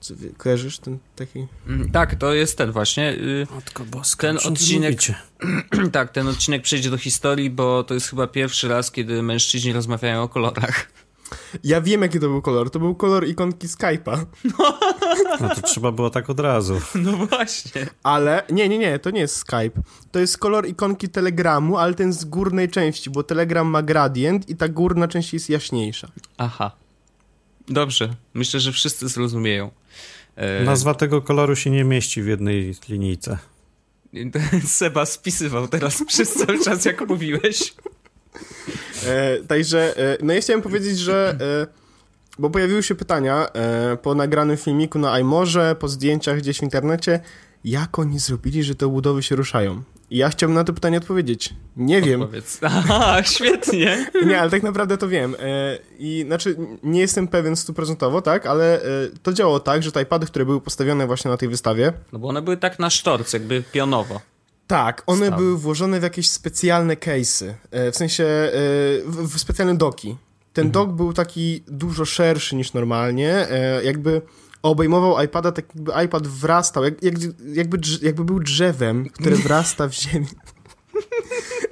[0.00, 1.46] Co, kojarzysz ten taki...
[1.68, 3.12] Mm, Tak, to jest ten właśnie.
[3.12, 5.12] y, Matko boska, Ten odcinek-
[5.92, 10.22] tak, ten odcinek przejdzie do historii, bo to jest chyba pierwszy raz, kiedy mężczyźni rozmawiają
[10.22, 10.90] o kolorach.
[11.64, 12.70] Ja wiem, jaki to był kolor.
[12.70, 14.26] To był kolor ikonki Skype'a.
[15.40, 16.80] No to trzeba było tak od razu.
[16.94, 17.86] No właśnie.
[18.02, 19.82] Ale nie, nie, nie, to nie jest Skype.
[20.12, 24.56] To jest kolor ikonki Telegramu, ale ten z górnej części, bo Telegram ma gradient i
[24.56, 26.08] ta górna część jest jaśniejsza.
[26.38, 26.72] Aha.
[27.70, 28.14] Dobrze.
[28.34, 29.70] Myślę, że wszyscy zrozumieją.
[30.36, 33.38] E, Nazwa tego koloru się nie mieści w jednej linijce.
[34.66, 37.74] Seba spisywał teraz przez cały czas, jak mówiłeś.
[39.06, 41.36] E, także, e, no ja chciałem powiedzieć, że.
[41.40, 41.80] E,
[42.38, 47.20] bo pojawiły się pytania e, po nagranym filmiku na iMorze, po zdjęciach gdzieś w internecie,
[47.64, 49.82] jak oni zrobili, że te budowy się ruszają.
[50.10, 51.54] I ja chciałbym na to pytanie odpowiedzieć.
[51.76, 52.20] Nie wiem.
[52.20, 52.58] Powiedz.
[52.62, 54.06] Aha, świetnie.
[54.26, 55.34] Nie, ale tak naprawdę to wiem.
[55.38, 58.86] E, I znaczy, nie jestem pewien stuprocentowo, tak, ale e,
[59.22, 62.28] to działało tak, że te iPady, które były postawione właśnie na tej wystawie, No bo
[62.28, 64.20] one były tak na sztorc, jakby pionowo.
[64.66, 68.24] Tak, one były włożone w jakieś specjalne case'y, e, w sensie
[69.04, 70.16] w, w specjalne doki.
[70.52, 70.72] Ten Mhm.
[70.86, 73.46] dok był taki dużo szerszy niż normalnie,
[73.84, 74.22] jakby
[74.62, 77.14] obejmował iPada, tak jakby iPad wrastał, jak, jak,
[77.54, 80.26] jakby, jakby był drzewem, które wrasta w ziemię.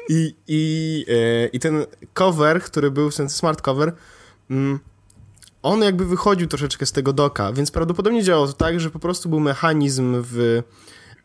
[0.08, 3.92] I, i, e, I ten cover, który był, ten smart cover,
[4.50, 4.78] mm,
[5.62, 9.28] on jakby wychodził troszeczkę z tego doka, więc prawdopodobnie działało to tak, że po prostu
[9.28, 10.62] był mechanizm w,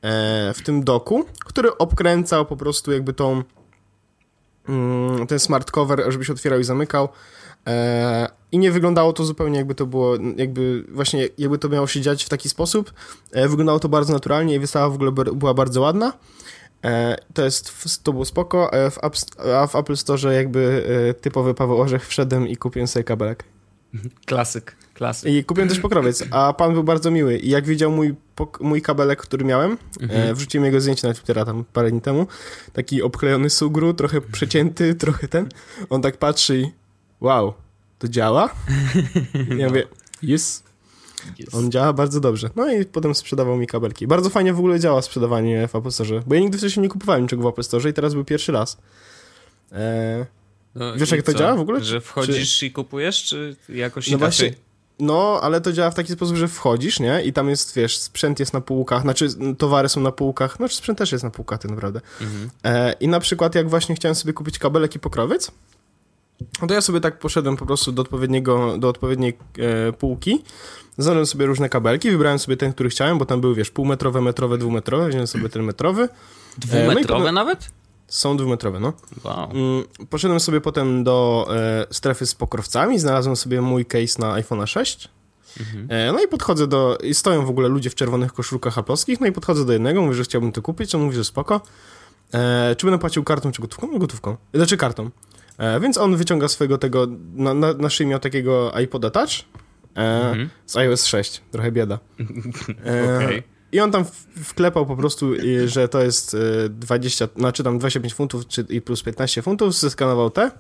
[0.02, 3.44] e, w tym doku, który obkręcał po prostu jakby tą
[4.70, 7.10] mm, ten smart cover, żeby się otwierał i zamykał.
[7.68, 12.02] E, I nie wyglądało to zupełnie jakby to było, jakby właśnie jakby to miało się
[12.02, 12.94] dziać w taki sposób.
[13.32, 16.14] E, wyglądało to bardzo naturalnie i wystawa w ogóle była bardzo ładna.
[16.84, 18.72] E, to jest, to było spoko,
[19.54, 20.84] a w Apple Store jakby
[21.22, 23.44] typowy Paweł Orzech wszedłem i kupiłem sobie kabelek.
[24.26, 25.32] Klasyk, klasyk.
[25.32, 27.38] I kupiłem też pokrowiec, a pan był bardzo miły.
[27.38, 28.16] I jak widział mój,
[28.60, 29.78] mój kabelek, który miałem,
[30.10, 32.28] e, wrzuciłem jego zdjęcie na Twittera tam parę dni temu,
[32.74, 35.50] taki obklejony sugru, trochę przecięty, trochę ten.
[35.90, 36.72] On tak patrzy i
[37.24, 37.54] wow,
[38.00, 38.50] to działa?
[39.58, 39.88] Ja mówię,
[40.24, 40.64] yes.
[41.40, 41.56] Jest.
[41.56, 42.50] On działa bardzo dobrze.
[42.56, 44.08] No i potem sprzedawał mi kabelki.
[44.08, 47.22] Bardzo fajnie w ogóle działa sprzedawanie w Apple Store, bo ja nigdy wcześniej nie kupowałem
[47.22, 48.78] niczego w Apple Store i teraz był pierwszy raz.
[49.72, 50.26] E,
[50.76, 51.38] No Wiesz, i jak to co?
[51.38, 51.84] działa w ogóle?
[51.84, 54.50] Że wchodzisz i kupujesz, czy jakoś No inaczej?
[54.50, 54.64] właśnie,
[55.00, 57.22] no, ale to działa w taki sposób, że wchodzisz, nie?
[57.24, 60.98] I tam jest, wiesz, sprzęt jest na półkach, znaczy towary są na półkach, znaczy sprzęt
[60.98, 62.02] też jest na półkach tak naprawdę.
[62.22, 62.50] Mhm.
[62.64, 65.52] E, I na przykład jak właśnie chciałem sobie kupić kabelek i pokrowiec,
[66.62, 69.38] no to ja sobie tak poszedłem po prostu do odpowiedniego, do odpowiedniej
[69.90, 70.44] e, półki,
[70.98, 74.58] znalazłem sobie różne kabelki, wybrałem sobie ten, który chciałem, bo tam były, wiesz, półmetrowe, metrowe,
[74.58, 76.10] dwumetrowe, wziąłem sobie ten metrowy.
[76.58, 77.72] Dwumetrowe no i potem- nawet?
[78.08, 78.94] Są dwumetrowe, no.
[79.24, 79.52] Wow.
[79.52, 84.66] Mm, Poszedłem sobie potem do e, strefy z pokrowcami, znalazłem sobie mój case na iPhone'a
[84.68, 85.10] 6.
[85.60, 85.88] Mhm.
[85.90, 86.98] E, no i podchodzę do.
[87.04, 90.14] I stoją w ogóle ludzie w czerwonych koszulkach aplowskich, no i podchodzę do jednego, mówię,
[90.16, 90.96] że chciałbym to kupić.
[90.96, 91.62] On mówi, że spoko.
[92.34, 93.90] E, czy będę płacił kartą czy gotówką?
[93.94, 94.38] No gotówką.
[94.54, 95.10] Znaczy kartą.
[95.58, 97.08] E, więc on wyciąga swojego tego.
[97.34, 99.30] Na, na, na szyi miał takiego iPoda Touch.
[99.96, 100.50] E, Mhm.
[100.66, 101.42] Z iOS 6.
[101.52, 102.00] Trochę bieda.
[102.86, 103.44] E, Okej.
[103.72, 104.06] I on tam
[104.44, 105.32] wklepał po prostu,
[105.66, 110.30] że to jest y, 20, znaczy tam 25 funtów czy, i plus 15 funtów, zeskanował
[110.30, 110.52] te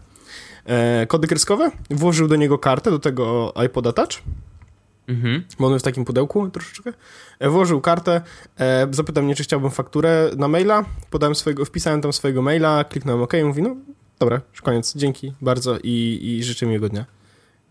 [1.08, 4.10] kody kreskowe, włożył do niego kartę, do tego iPoda Touch,
[5.08, 5.44] Mhm.
[5.60, 6.94] bo on jest w takim pudełku troszeczkę,
[7.42, 8.22] włożył kartę,
[8.92, 13.34] zapytał mnie, czy chciałbym fakturę na maila, podałem swojego, wpisałem tam swojego maila, kliknąłem OK
[13.44, 13.76] mówi, no
[14.19, 17.06] dobra, już koniec, dzięki bardzo i, i życzę miłego dnia.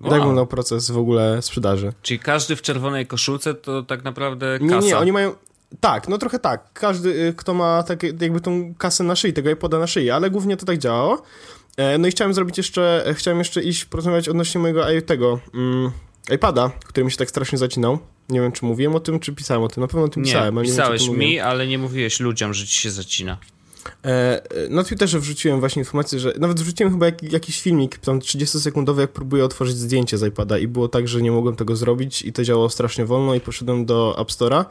[0.02, 0.20] Tak Wow.
[0.20, 1.92] wyglądał proces w ogóle sprzedaży.
[2.02, 4.87] Czyli każdy w czerwonej koszulce to tak naprawdę Nie, kasa.
[4.87, 5.35] nie, oni mają.
[5.81, 6.72] Tak, no trochę tak.
[6.72, 10.31] Każdy, y, kto ma takie, jakby tą kasę na szyi, tego iPoda na szyi, ale
[10.31, 11.22] głównie to tak działało.
[11.76, 15.90] E, No i chciałem zrobić jeszcze, e, chciałem jeszcze iść porozmawiać odnośnie mojego tego mm,
[16.35, 17.98] iPada, który mi się tak strasznie zacinał.
[18.28, 19.81] Nie wiem, czy mówiłem o tym, czy pisałem o tym.
[19.81, 21.46] Na pewno o tym Nie, pisałem, ale nie czy o pisałeś mi, mówiłem.
[21.46, 23.38] ale nie mówiłeś ludziom, że ci się zacina.
[24.05, 28.18] E, e, Na Twitterze wrzuciłem właśnie informację, że nawet wrzuciłem chyba jak, jakiś filmik, tam
[28.18, 32.23] 30-sekundowy, jak próbuję otworzyć zdjęcie z iPada i było tak, że nie mogłem tego zrobić
[32.23, 34.64] i to działało strasznie wolno i poszedłem do App Store'a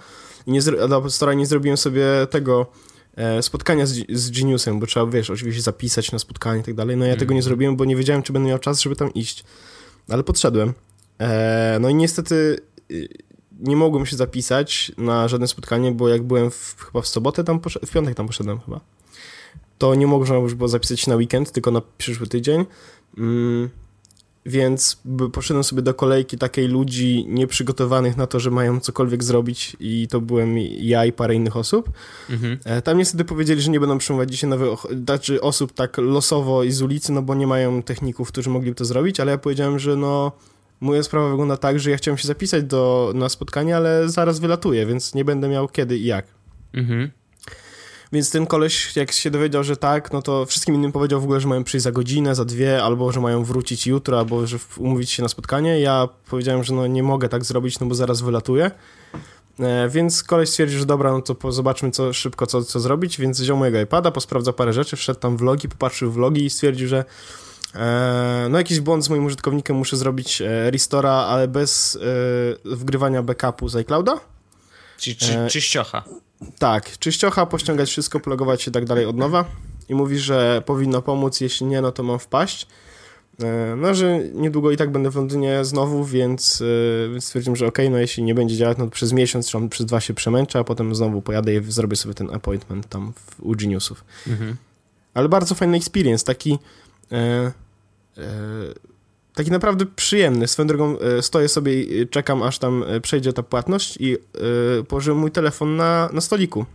[0.48, 2.66] i nie, do App Store'a nie zrobiłem sobie tego
[3.16, 6.98] e, spotkania z, z Geniusem, bo trzeba, wiesz, oczywiście zapisać na spotkanie i tak dalej,
[6.98, 9.44] no ja tego nie zrobiłem, bo nie wiedziałem, czy będę miał czas, żeby tam iść.
[10.10, 10.74] Ale podszedłem.
[11.20, 12.60] E, no i niestety
[12.92, 13.08] y,
[13.62, 17.60] nie mogłem się zapisać na żadne spotkanie, bo jak byłem w, chyba w sobotę tam
[17.60, 18.80] poszedłem, w piątek tam poszedłem chyba,
[19.78, 22.66] to nie można już było zapisać się na weekend, tylko na przyszły tydzień.
[23.18, 23.70] Mm,
[24.46, 25.02] więc
[25.34, 30.22] poszedłem sobie do kolejki takiej ludzi nieprzygotowanych na to, że mają cokolwiek zrobić i to
[30.22, 31.92] byłem ja i parę innych osób.
[32.30, 32.58] Mhm.
[32.66, 36.72] E, tam niestety powiedzieli, że nie będą przyjmować dzisiaj nowych znaczy osób tak losowo i
[36.72, 39.96] z ulicy, no bo nie mają techników, którzy mogliby to zrobić, ale ja powiedziałem, że
[39.96, 40.32] no
[40.82, 44.86] moja sprawa wygląda tak, że ja chciałem się zapisać do, na spotkanie, ale zaraz wylatuję,
[44.86, 46.26] więc nie będę miał kiedy i jak.
[46.74, 47.12] Mhm.
[48.12, 51.40] Więc ten koleś, jak się dowiedział, że tak, no to wszystkim innym powiedział w ogóle,
[51.40, 55.12] że mają przyjść za godzinę, za dwie, albo że mają wrócić jutro, albo że umówić
[55.12, 55.80] się na spotkanie.
[55.80, 58.72] Ja powiedziałem, że no nie mogę tak zrobić, no bo zaraz wylatuję.
[59.60, 63.42] E, więc koleś stwierdził, że dobra, no to zobaczmy co, szybko, co, co zrobić, więc
[63.42, 67.06] wziął mojego iPada, posprawdzał parę rzeczy, wszedł tam vlogi, popatrzył vlogi i stwierdził, że
[68.50, 71.96] no jakiś błąd z moim użytkownikiem, muszę zrobić e, restora, ale bez
[72.66, 74.20] e, wgrywania backupu z iClouda.
[74.98, 76.04] Czyli czy, e, czyściocha.
[76.60, 79.46] Tak, czyściocha, pościągać wszystko, plogować się tak dalej od nowa
[79.90, 82.68] i mówi, że powinno pomóc, jeśli nie, no to mam wpaść.
[83.44, 86.64] E, no, że niedługo i tak będę w Londynie znowu, więc,
[87.18, 89.86] e, stwierdziłem, że ok, no jeśli nie będzie działać, no to przez miesiąc czy przez
[89.86, 93.56] dwa się przemęczę, a potem znowu pojadę i zrobię sobie ten appointment tam w, u
[93.56, 94.04] Geniusów.
[94.28, 94.56] Mhm.
[95.14, 96.60] Ale bardzo fajny experience, taki
[97.12, 97.52] e, e,
[99.36, 100.48] taki naprawdę przyjemny.
[100.48, 104.20] Swoją drogą e, stoję sobie i czekam, aż tam e, przejdzie ta płatność i yy,
[104.88, 106.66] położyłem mój telefon na, na stoliku.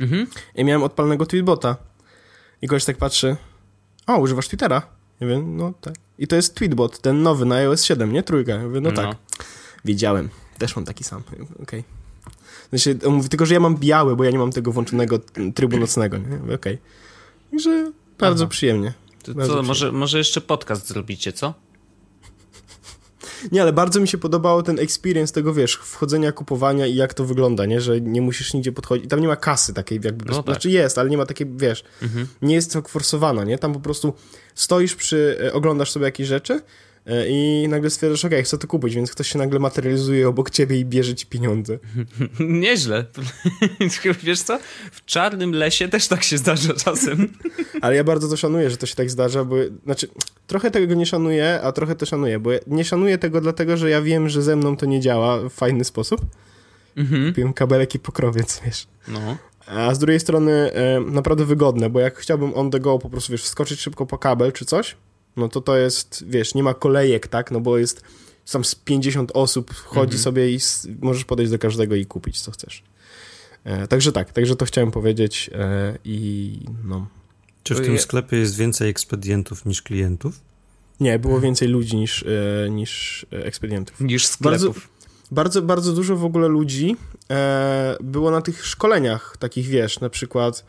[0.00, 0.26] Mhm.
[0.54, 1.76] I miałem odpalnego tweetbota.
[2.62, 3.36] I ktoś tak patrzy,
[4.06, 4.82] o, używasz Twittera?
[5.20, 5.94] Ja wiem, no tak.
[6.18, 8.22] I to jest tweetbot, ten nowy na iOS 7, nie?
[8.22, 8.52] Trójka.
[8.52, 8.96] Ja mówię, no, no.
[8.96, 9.16] tak.
[9.84, 10.28] Wiedziałem.
[10.58, 11.22] Też mam taki sam.
[11.32, 11.56] Okej.
[11.62, 11.84] Okay.
[12.70, 15.18] Znaczy, on mówi tylko, że ja mam biały, bo ja nie mam tego włączonego
[15.54, 16.36] trybu nocnego, nie?
[16.54, 16.54] Okej.
[16.54, 16.78] Okay.
[17.50, 18.50] Także bardzo Aha.
[18.50, 18.92] przyjemnie.
[19.22, 19.62] To co.
[19.62, 21.54] Może, może jeszcze podcast zrobicie, co?
[23.52, 27.24] Nie, ale bardzo mi się podobało ten experience tego, wiesz, wchodzenia, kupowania i jak to
[27.24, 27.80] wygląda, nie?
[27.80, 29.10] Że nie musisz nigdzie podchodzić.
[29.10, 30.44] Tam nie ma kasy takiej jakby, no tak.
[30.44, 32.26] znaczy jest, ale nie ma takiej, wiesz, mhm.
[32.42, 33.58] nie jest to forsowana, nie?
[33.58, 34.14] Tam po prostu
[34.54, 36.60] stoisz przy, e, oglądasz sobie jakieś rzeczy
[37.28, 40.84] i nagle stwierdzasz, ok, chcę to kupić, więc ktoś się nagle materializuje obok ciebie i
[40.84, 41.78] bierze ci pieniądze.
[42.40, 43.04] Nieźle.
[44.22, 44.58] Wiesz co?
[44.92, 47.28] W czarnym lesie też tak się zdarza czasem.
[47.82, 50.08] Ale ja bardzo to szanuję, że to się tak zdarza, bo znaczy
[50.46, 54.02] trochę tego nie szanuję, a trochę to szanuję, bo nie szanuję tego dlatego, że ja
[54.02, 56.20] wiem, że ze mną to nie działa w fajny sposób.
[56.96, 57.28] Mhm.
[57.28, 58.86] Kupiłem kabelek i pokrowiec, wiesz.
[59.08, 59.36] No.
[59.66, 63.32] A z drugiej strony e, naprawdę wygodne, bo jak chciałbym on the go po prostu,
[63.32, 64.96] wiesz, wskoczyć szybko po kabel czy coś,
[65.36, 68.02] no to to jest, wiesz, nie ma kolejek, tak, no bo jest
[68.52, 70.22] tam z 50 osób, chodzi mhm.
[70.22, 70.58] sobie i
[71.00, 72.82] możesz podejść do każdego i kupić, co chcesz.
[73.64, 77.06] E, także tak, także to chciałem powiedzieć e, i no.
[77.62, 80.40] Czy w tym sklepie jest więcej ekspedientów niż klientów?
[81.00, 82.24] Nie, było więcej ludzi niż,
[82.66, 84.00] e, niż ekspedientów.
[84.00, 84.60] Niż sklepów.
[84.60, 84.80] Bardzo,
[85.30, 86.96] bardzo, bardzo dużo w ogóle ludzi
[87.30, 90.64] e, było na tych szkoleniach takich, wiesz, na przykład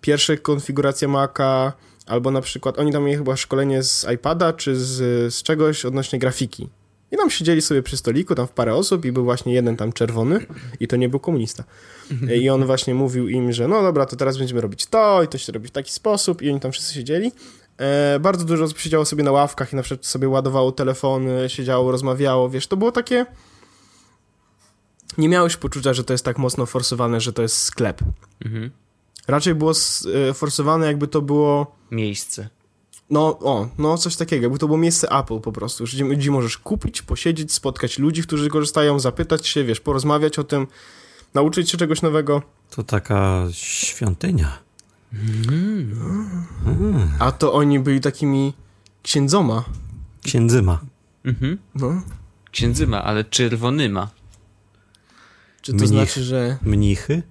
[0.00, 1.72] pierwsza konfiguracja Maca,
[2.06, 6.18] Albo na przykład oni tam mieli chyba szkolenie z iPada czy z, z czegoś odnośnie
[6.18, 6.68] grafiki.
[7.10, 9.92] I tam siedzieli sobie przy stoliku, tam w parę osób i był właśnie jeden tam
[9.92, 10.46] czerwony
[10.80, 11.64] i to nie był komunista.
[12.40, 15.38] I on właśnie mówił im, że no dobra, to teraz będziemy robić to i to
[15.38, 17.32] się robi w taki sposób i oni tam wszyscy siedzieli.
[17.78, 21.92] E, bardzo dużo osób siedziało sobie na ławkach i na przykład sobie ładowało telefony, siedziało,
[21.92, 23.26] rozmawiało, wiesz, to było takie...
[25.18, 28.00] Nie miałeś poczucia, że to jest tak mocno forsowane, że to jest sklep.
[28.44, 28.70] Mhm.
[29.28, 29.72] Raczej było
[30.30, 31.76] e, forsowane, jakby to było...
[31.90, 32.48] Miejsce.
[33.10, 36.58] No, o, no coś takiego, jakby to było miejsce Apple po prostu, gdzie, gdzie możesz
[36.58, 40.66] kupić, posiedzieć, spotkać ludzi, którzy korzystają, zapytać się, wiesz, porozmawiać o tym,
[41.34, 42.42] nauczyć się czegoś nowego.
[42.70, 44.58] To taka świątynia.
[45.12, 47.10] Mm.
[47.18, 48.52] A to oni byli takimi
[49.02, 49.64] księdzoma.
[50.24, 50.80] Księdzyma.
[51.24, 51.58] Mhm.
[51.74, 52.02] No.
[52.50, 54.10] Księdzyma, ale czerwonyma.
[55.62, 56.58] Czy to Mnich, znaczy, że...
[56.62, 57.22] Mnichy?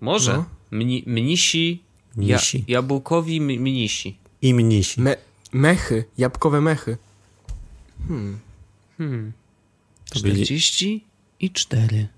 [0.00, 0.32] Może.
[0.32, 0.44] No.
[0.74, 1.82] Mni, mnisi,
[2.16, 4.18] ja, jabłkowi mnisi.
[4.42, 5.00] I mnisi.
[5.00, 5.16] Me,
[5.52, 6.96] mechy, jabłkowe mechy.
[8.08, 8.38] Hmm.
[8.98, 9.32] Hmm.
[10.04, 11.04] 40
[11.40, 12.08] i 4.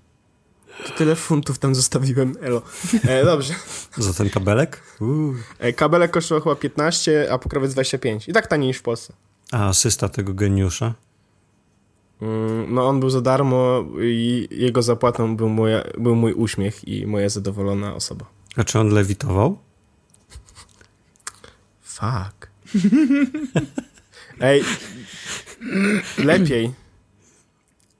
[0.85, 2.61] To tyle funtów tam zostawiłem, elo.
[3.03, 3.53] E, dobrze.
[3.97, 4.83] Za ten kabelek?
[5.59, 8.27] E, kabelek kosztował chyba 15, a pokrowiec 25.
[8.27, 9.13] I tak taniej niż w Polsce.
[9.51, 10.93] A asysta tego geniusza?
[12.21, 17.07] Mm, no on był za darmo i jego zapłatą był, moja, był mój uśmiech i
[17.07, 18.36] moja zadowolona osoba.
[18.57, 19.59] A czy on lewitował?
[21.81, 22.49] Fuck.
[24.39, 24.63] Ej,
[26.17, 26.71] lepiej.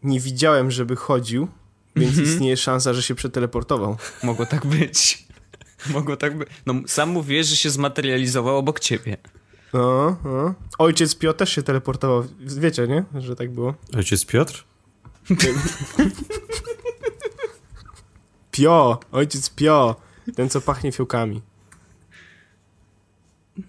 [0.03, 1.47] Nie widziałem, żeby chodził,
[1.95, 2.29] więc mm -hmm.
[2.29, 3.97] istnieje szansa, że się przeteleportował.
[4.23, 5.27] Mogło tak być.
[5.89, 6.49] Mogło tak być.
[6.65, 9.17] No, sam mówisz, że się zmaterializował obok ciebie.
[9.73, 10.53] No, no.
[10.77, 12.23] Ojciec Pio też się teleportował.
[12.39, 13.21] Wiecie, nie?
[13.21, 13.73] Że tak było.
[13.97, 14.65] Ojciec Piotr?
[18.51, 18.99] Pio!
[19.11, 20.06] Ojciec Pio!
[20.35, 21.41] Ten, co pachnie fiołkami.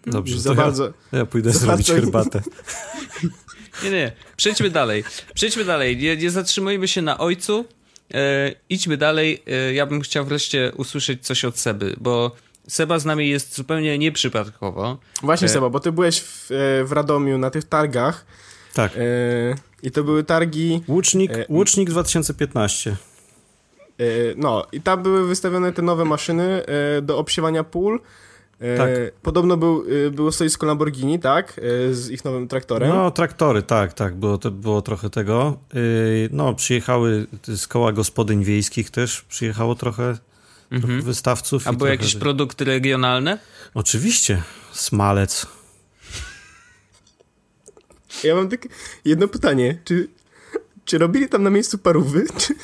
[0.07, 0.93] Dobrze, za ja, bardzo...
[1.13, 2.43] ja pójdę za zrobić bardzo- herbatę.
[3.85, 5.05] Nie, nie, przejdźmy dalej.
[5.35, 5.97] Przejdźmy dalej.
[5.97, 7.65] Nie, nie zatrzymujmy się na ojcu.
[8.15, 9.43] E, idźmy dalej.
[9.47, 12.37] E, ja bym chciał wreszcie usłyszeć coś od Seby, bo
[12.69, 14.99] Seba z nami jest zupełnie nieprzypadkowo.
[15.23, 15.49] Właśnie, E.
[15.49, 18.27] Seba, bo ty byłeś w, e, w Radomiu na tych targach
[18.75, 18.93] Tak.
[18.97, 19.01] e,
[19.83, 20.83] i to były targi...
[20.89, 22.97] Łucznik, E, Łucznik 2015.
[23.99, 24.03] E,
[24.37, 28.01] No, i tam były wystawione te nowe maszyny e, do obsiewania pól.
[28.61, 28.89] E, Tak.
[29.23, 31.61] Podobno był, było stoisko Lamborghini, tak?
[31.91, 32.89] Z ich nowym traktorem.
[32.89, 35.59] No, traktory, tak, tak, było, to, było trochę tego.
[36.31, 37.27] No, przyjechały
[37.57, 40.29] z koła gospodyń wiejskich też, przyjechało trochę, trochę
[40.71, 41.03] Mhm.
[41.03, 41.67] wystawców.
[41.69, 43.39] A były jakieś produkty regionalne?
[43.75, 44.43] Oczywiście,
[44.73, 45.47] smalec.
[48.25, 48.69] Ja mam takie
[49.05, 49.79] jedno pytanie.
[49.85, 50.09] Czy,
[50.85, 52.25] czy robili tam na miejscu parówy?
[52.41, 52.55] Czy...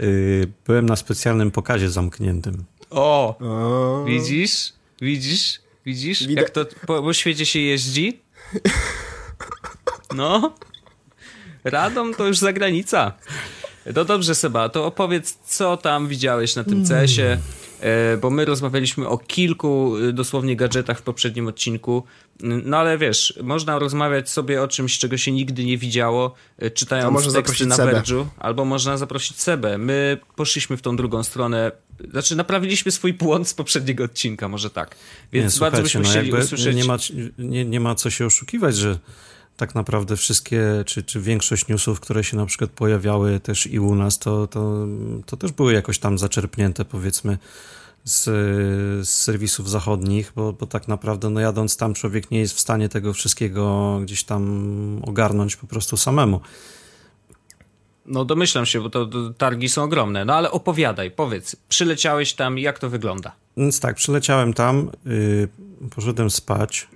[0.00, 2.64] Yy, byłem na specjalnym pokazie zamkniętym.
[2.90, 3.38] O!
[3.38, 4.72] O, Widzisz?
[5.00, 5.60] Widzisz?
[5.86, 6.20] Widzisz?
[6.22, 8.20] Jak to po, po świecie się jeździ?
[10.14, 10.54] No.
[11.64, 13.12] Radom to już zagranica.
[13.94, 17.38] No dobrze, Seba, to opowiedz, co tam widziałeś na tym CS-ie, e,
[18.20, 22.04] bo my rozmawialiśmy o kilku e, dosłownie gadżetach w poprzednim odcinku.
[22.42, 27.12] No ale wiesz, można rozmawiać sobie o czymś, czego się nigdy nie widziało, e, czytając
[27.12, 27.76] można teksty na.
[27.76, 29.78] Verge'u, albo można zaprosić Sebę.
[29.78, 31.72] My poszliśmy w tą drugą stronę,
[32.10, 34.96] znaczy naprawiliśmy swój błąd z poprzedniego odcinka, może tak.
[35.32, 36.76] Więc nie, bardzo byśmy no chcieli usłyszeć...
[36.76, 36.96] Nie ma,
[37.38, 38.98] nie, nie ma co się oszukiwać, że
[39.60, 43.94] tak naprawdę wszystkie, czy, czy większość newsów, które się na przykład pojawiały też i u
[43.94, 44.86] nas, to, to,
[45.26, 47.38] to też były jakoś tam zaczerpnięte, powiedzmy,
[48.04, 48.24] z,
[49.08, 52.88] z serwisów zachodnich, bo, bo tak naprawdę, no jadąc tam, człowiek nie jest w stanie
[52.88, 56.40] tego wszystkiego gdzieś tam ogarnąć po prostu samemu.
[58.06, 60.24] No domyślam się, bo to, to targi są ogromne.
[60.24, 63.32] No ale opowiadaj, powiedz, przyleciałeś tam, jak to wygląda?
[63.56, 65.48] Więc tak, przyleciałem tam, yy,
[65.90, 66.88] poszedłem spać,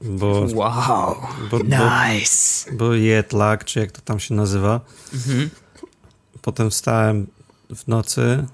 [0.00, 1.16] bo, Wow,
[1.50, 2.72] bo, bo, nice.
[2.72, 4.80] bo jet lag, czy jak to tam się nazywa.
[6.42, 7.26] Potem wstałem
[7.76, 8.44] w nocy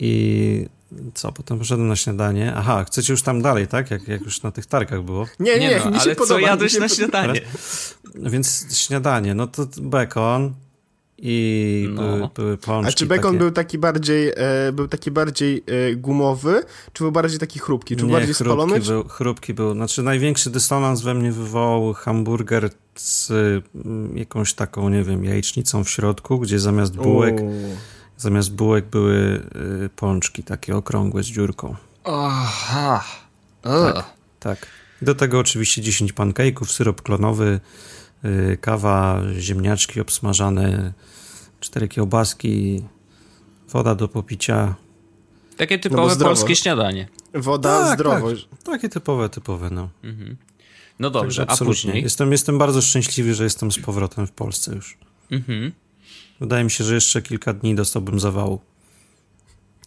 [0.00, 0.66] i
[1.14, 2.52] co, potem poszedłem na śniadanie.
[2.56, 3.90] Aha, chcecie już tam dalej, tak?
[3.90, 5.26] Jak, jak już na tych targach było.
[5.40, 6.40] Nie, nie, Nie, no, mi się ale podoba.
[6.40, 7.40] co jadłeś na śniadanie?
[8.14, 10.54] Więc śniadanie, no to bekon
[11.18, 12.02] i No.
[12.02, 13.38] były, były pączki A czy bekon takie.
[13.38, 16.62] był taki bardziej, e, był taki bardziej e, gumowy,
[16.92, 17.96] czy był bardziej taki chrupki?
[17.96, 18.80] Czy był Nie, bardziej chrupki spalony?
[18.80, 18.90] Czy...
[18.92, 19.72] był, chrupki był.
[19.72, 23.30] Znaczy największy dysonans we mnie wywołał hamburger z
[23.84, 27.36] mm, jakąś taką, nie wiem, jajecznicą w środku, gdzie zamiast bułek,
[28.16, 29.42] zamiast bułek były
[29.84, 31.74] y, pączki takie okrągłe z dziurką.
[32.04, 33.04] Aha.
[34.40, 34.66] Tak.
[35.02, 37.60] Do tego oczywiście 10 pancake'ów, syrop klonowy, y,
[38.60, 40.92] kawa, ziemniaczki obsmażane,
[41.60, 42.84] cztery kiełbaski,
[43.68, 44.74] woda do popicia.
[45.56, 46.34] Takie No typowe zdrowo.
[46.34, 47.08] polskie śniadanie.
[47.34, 48.28] Woda, Tak, zdrowo.
[48.64, 49.88] Takie typowe, typowe, no.
[50.98, 51.74] No dobrze, Także a absolutnie.
[51.82, 52.02] później?
[52.02, 54.98] Jestem, jestem bardzo szczęśliwy, że jestem z powrotem w Polsce już.
[55.30, 55.72] Mhm.
[56.40, 58.60] Wydaje mi się, że jeszcze kilka dni dostałbym zawału.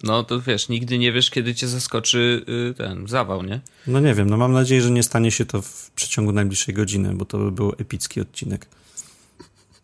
[0.04, 3.62] No to wiesz, nigdy nie wiesz, kiedy cię zaskoczy y, ten zawał, nie?
[3.88, 7.14] No nie wiem, no mam nadzieję, że nie stanie się to w przeciągu najbliższej godziny,
[7.14, 8.66] bo to by był epicki odcinek.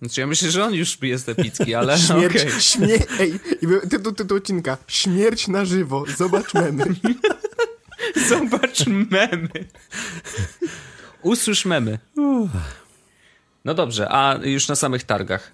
[0.02, 2.62] Znaczy ja myślę, że on już jest epicki, ale Śmierć, okej.
[2.62, 2.98] śmie...
[3.20, 3.40] Ej,
[3.90, 4.78] tytuł, tytuł odcinka.
[4.88, 6.04] Śmierć na żywo.
[6.18, 6.86] Zobacz memy.
[8.30, 9.50] Zobacz memy.
[11.22, 12.00] Usłysz memy.
[13.66, 15.52] No dobrze, a już na samych targach.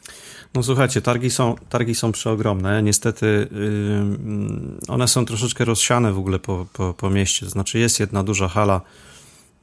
[0.53, 2.83] No słuchajcie, targi są, targi są przeogromne.
[2.83, 7.45] Niestety yy, one są troszeczkę rozsiane w ogóle po, po, po mieście.
[7.45, 8.81] To znaczy jest jedna duża hala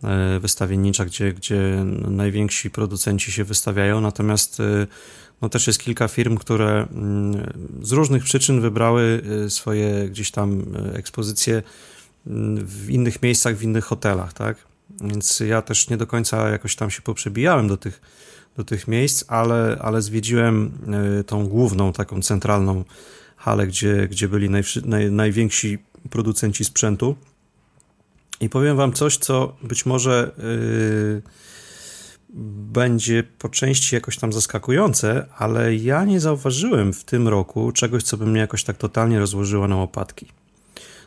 [0.02, 4.86] yy, wystawiennicza, gdzie, gdzie najwięksi producenci się wystawiają, natomiast yy,
[5.42, 6.86] no też jest kilka firm, które
[7.82, 10.64] z różnych przyczyn wybrały swoje gdzieś tam
[10.94, 11.62] ekspozycje
[12.56, 14.56] w innych miejscach, w innych hotelach, tak?
[15.00, 18.00] Więc ja też nie do końca jakoś tam się poprzebijałem do tych
[18.56, 20.72] do tych miejsc, ale, ale zwiedziłem
[21.20, 22.84] y, tą główną, taką centralną
[23.36, 24.62] halę, gdzie, gdzie byli naj,
[25.10, 25.78] najwięksi
[26.10, 27.16] producenci sprzętu.
[28.40, 31.22] I powiem wam coś, co być może y,
[32.72, 38.16] będzie po części jakoś tam zaskakujące, ale ja nie zauważyłem w tym roku czegoś, co
[38.16, 40.26] by mnie jakoś tak totalnie rozłożyło na łopatki.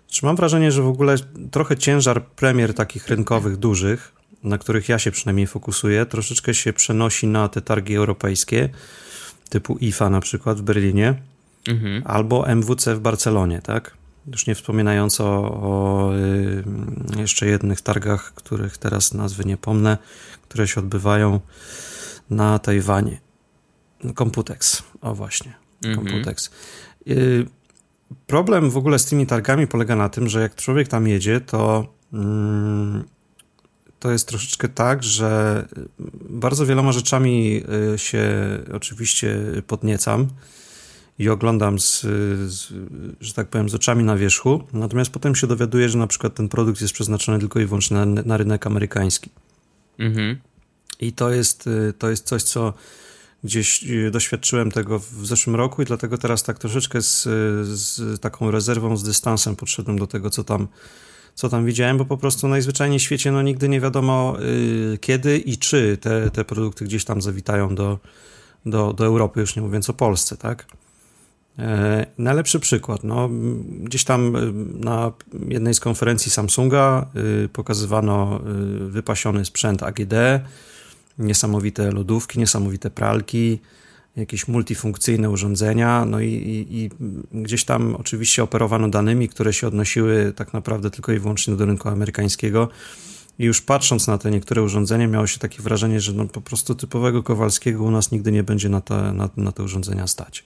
[0.08, 1.16] Znaczy mam wrażenie, że w ogóle
[1.52, 4.14] trochę ciężar premier takich rynkowych, dużych,
[4.44, 8.70] na których ja się przynajmniej fokusuję, troszeczkę się przenosi na te targi europejskie,
[9.50, 11.16] typu IFA na przykład w Berlinie,
[11.68, 12.02] Mhm.
[12.06, 13.98] albo MWC w Barcelonie, tak?
[14.28, 16.64] Już nie wspominając o, o y,
[17.20, 19.98] jeszcze jednych targach, których teraz nazwy nie pomnę,
[20.42, 21.40] które się odbywają
[22.30, 23.20] na Tajwanie.
[24.16, 25.54] Computex, o właśnie,
[25.86, 26.08] mhm.
[26.08, 26.52] Computex.
[27.08, 27.46] Y,
[28.28, 31.94] problem w ogóle z tymi targami polega na tym, że jak człowiek tam jedzie, to
[32.14, 33.04] mm,
[34.02, 35.66] to jest troszeczkę tak, że
[36.30, 38.24] bardzo wieloma rzeczami y, się
[38.74, 40.28] oczywiście podniecam
[41.20, 42.02] i oglądam z,
[42.52, 42.74] z,
[43.22, 46.50] że tak powiem, z oczami na wierzchu, natomiast potem się dowiaduję, że na przykład ten
[46.50, 49.30] produkt jest przeznaczony tylko i wyłącznie na, na rynek amerykański.
[50.00, 50.38] Mhm.
[51.00, 52.74] I to jest, y, to jest coś, co
[53.44, 57.24] gdzieś y, doświadczyłem tego w zeszłym roku i dlatego teraz tak troszeczkę z,
[57.68, 60.68] z taką rezerwą, z dystansem podszedłem do tego, co tam,
[61.42, 64.38] co tam widziałem, bo po prostu najzwyczajniej w świecie no, nigdy nie wiadomo
[64.94, 68.00] y, kiedy i czy te, te produkty gdzieś tam zawitają do,
[68.66, 70.66] do, do Europy, już nie mówiąc o Polsce, tak?
[71.60, 73.04] E, najlepszy przykład.
[73.04, 73.30] No,
[73.64, 74.54] gdzieś tam y,
[74.86, 75.12] na
[75.48, 77.08] jednej z konferencji Samsunga
[77.46, 78.40] y, pokazywano
[78.80, 80.14] wypasiony sprzęt AGD,
[81.18, 83.60] niesamowite lodówki, niesamowite pralki,
[84.16, 86.90] jakieś multifunkcyjne urządzenia, no i, i, i,
[87.32, 91.90] gdzieś tam oczywiście operowano danymi, które się odnosiły tak naprawdę tylko i wyłącznie do rynku
[91.90, 92.70] amerykańskiego.
[93.40, 96.76] I już patrząc na te niektóre urządzenia, miało się takie wrażenie, że no po prostu
[96.76, 100.44] typowego Kowalskiego u nas nigdy nie będzie na te, na, na te urządzenia stać.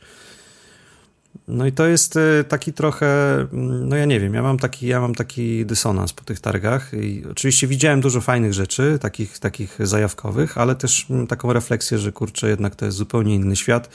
[1.47, 4.87] No i to jest y, taki trochę, mm, no ja nie wiem, ja mam taki,
[4.87, 9.77] ja mam taki dysonans po tych targach i oczywiście widziałem dużo fajnych rzeczy, takich, takich
[9.79, 13.89] zajawkowych, ale też mm, taką refleksję, że kurczę, jednak to jest zupełnie inny świat,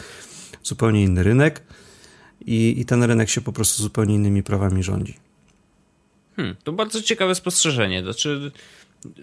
[0.63, 1.63] zupełnie inny rynek
[2.47, 5.17] i, i ten rynek się po prostu zupełnie innymi prawami rządzi.
[6.37, 8.03] Hmm, to bardzo ciekawe spostrzeżenie.
[8.03, 8.53] Znaczy,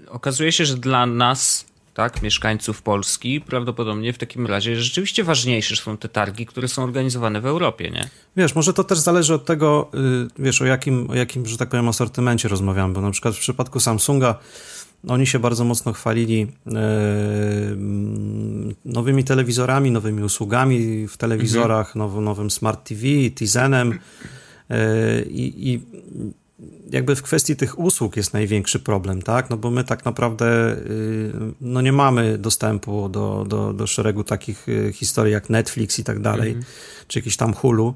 [0.07, 1.65] okazuje się, że dla nas
[1.97, 7.41] tak, mieszkańców Polski, prawdopodobnie w takim razie rzeczywiście ważniejsze są te targi, które są organizowane
[7.41, 8.09] w Europie, nie?
[8.35, 9.91] Wiesz, może to też zależy od tego,
[10.37, 13.39] y, wiesz, o jakim, o jakim, że tak powiem, asortymencie rozmawiamy, bo na przykład w
[13.39, 14.39] przypadku Samsunga
[15.07, 16.73] oni się bardzo mocno chwalili yy,
[18.85, 22.13] nowymi telewizorami, nowymi usługami w telewizorach, mhm.
[22.15, 23.01] now, nowym Smart TV,
[23.35, 23.99] Tizenem
[24.69, 24.77] yy,
[25.29, 25.79] i
[26.89, 29.49] jakby w kwestii tych usług jest największy problem, tak?
[29.49, 31.31] No bo my tak naprawdę y,
[31.61, 36.19] no nie mamy dostępu do, do, do szeregu takich y, historii jak Netflix i tak
[36.19, 37.05] dalej, mm -hmm.
[37.07, 37.93] czy jakiś tam Hulu,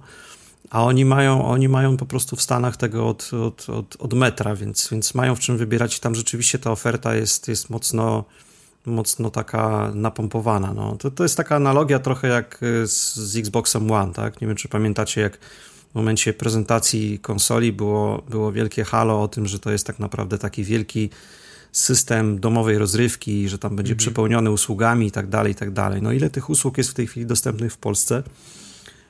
[0.70, 4.56] a oni mają, oni mają po prostu w Stanach tego od, od, od, od metra,
[4.56, 8.24] więc, więc mają w czym wybierać tam rzeczywiście ta oferta jest, jest mocno
[8.86, 10.74] mocno taka napompowana.
[10.74, 10.96] No.
[10.96, 14.42] To, to jest taka analogia trochę jak z, z Xboxem One, tak?
[14.42, 15.38] Nie wiem, czy pamiętacie, jak
[15.92, 20.38] w momencie prezentacji konsoli było, było wielkie halo o tym, że to jest tak naprawdę
[20.38, 21.10] taki wielki
[21.72, 23.98] system domowej rozrywki, że tam będzie mhm.
[23.98, 26.02] przepełniony usługami i tak dalej, i tak dalej.
[26.02, 28.24] No ile tych usług jest w tej chwili dostępnych w Polsce?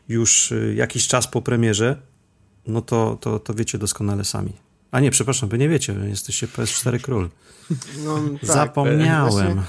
[0.10, 1.96] Już y, jakiś czas po premierze,
[2.68, 4.54] no to, to, to wiecie doskonale sami.
[4.92, 7.30] A nie, przepraszam, wy nie wiecie, jesteście PS4 Król.
[8.06, 9.62] No, tak, Zapomniałem.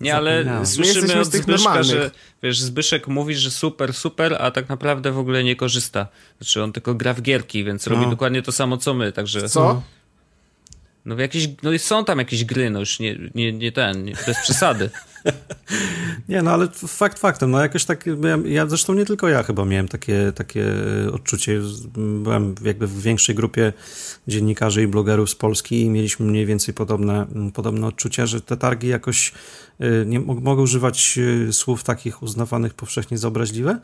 [0.00, 2.10] Nie, ale słyszymy od Zbyszka, że
[2.42, 6.06] wiesz, Zbyszek mówi, że super, super, a tak naprawdę w ogóle nie korzysta.
[6.40, 7.96] Znaczy on tylko gra w gierki, więc no.
[7.96, 9.48] robi dokładnie to samo co my, także...
[9.48, 9.82] Co?
[11.04, 14.38] No jakieś, no są tam jakieś gry, no już nie, nie, nie ten, nie, bez
[14.42, 14.90] przesady.
[16.28, 19.64] nie, no ale fakt faktem, no jakoś tak, ja, ja, zresztą nie tylko ja chyba
[19.64, 20.66] miałem takie, takie
[21.12, 21.60] odczucie,
[21.96, 23.72] byłem jakby w większej grupie
[24.28, 28.88] dziennikarzy i blogerów z Polski i mieliśmy mniej więcej podobne, podobne odczucia, że te targi
[28.88, 29.32] jakoś
[29.80, 33.80] y, nie mogą używać y, słów takich uznawanych powszechnie za obraźliwe?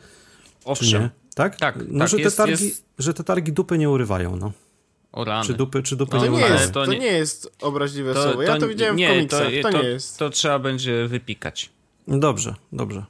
[0.65, 1.09] Owszem.
[1.35, 1.55] Tak?
[1.55, 1.79] Tak.
[1.87, 2.83] No, tak, że, jest, te targi, jest...
[2.99, 4.51] że te targi dupy nie urywają, no.
[5.11, 5.47] O rany.
[5.47, 8.23] Czy dupy, czy dupy no, nie, nie jest, to, nie, to nie jest obraźliwe to,
[8.23, 8.41] słowo.
[8.41, 9.47] Ja to, widziałem nie, w komiksach.
[9.61, 10.17] To, to, nie jest.
[10.17, 11.69] To trzeba będzie wypikać.
[12.07, 13.05] Dobrze, dobrze.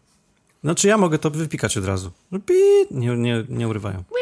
[0.63, 2.11] Znaczy ja mogę to wypikać od razu.
[2.91, 4.03] Nie, nie, nie urywają.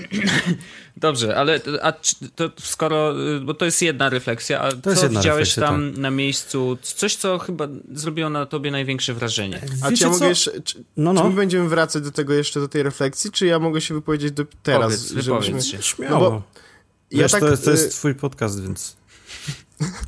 [1.00, 1.92] Dobrze, ale a,
[2.34, 6.00] to skoro, bo to jest jedna refleksja, a to co widziałeś tam tak.
[6.00, 9.60] na miejscu, coś, co chyba zrobiło na tobie największe wrażenie?
[9.82, 11.22] A czy ja mogę jeszcze, czy, no, no.
[11.22, 14.32] czy my będziemy wracać do tego jeszcze, do tej refleksji, czy ja mogę się wypowiedzieć
[14.32, 14.84] do teraz?
[14.84, 15.62] Powiedz, żebyśmy...
[15.62, 15.82] się.
[15.82, 16.14] Śmiało.
[16.14, 16.42] No bo
[17.10, 18.96] ja Wiesz, tak, to, jest, to jest y- twój podcast, więc...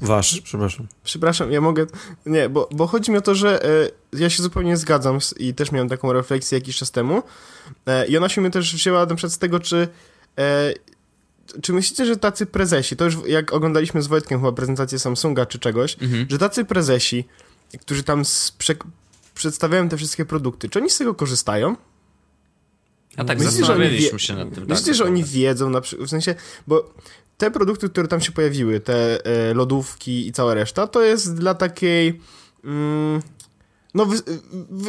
[0.00, 0.86] Wasz, przepraszam.
[1.04, 1.86] Przepraszam, ja mogę.
[2.26, 5.54] Nie, bo, bo chodzi mi o to, że e, ja się zupełnie zgadzam z, i
[5.54, 7.22] też miałem taką refleksję jakiś czas temu.
[7.86, 9.88] E, I ona się mnie też wzięła na przykład z tego, czy.
[10.38, 10.74] E,
[11.62, 15.58] czy myślicie, że tacy prezesi, to już jak oglądaliśmy z Wojtkiem chyba prezentację Samsunga czy
[15.58, 16.26] czegoś, mhm.
[16.30, 17.24] że tacy prezesi,
[17.80, 18.22] którzy tam
[19.34, 21.76] przedstawiają te wszystkie produkty, czy oni z tego korzystają?
[23.16, 24.66] A tak myślicie, zastanawialiśmy się nad tym.
[24.68, 26.34] Myślicie, tak, że oni wiedzą, na przykład, w sensie,
[26.66, 26.94] bo
[27.38, 31.54] te produkty, które tam się pojawiły, te e, lodówki i cała reszta, to jest dla
[31.54, 32.20] takiej...
[32.64, 33.22] Mm,
[33.94, 34.16] no wy,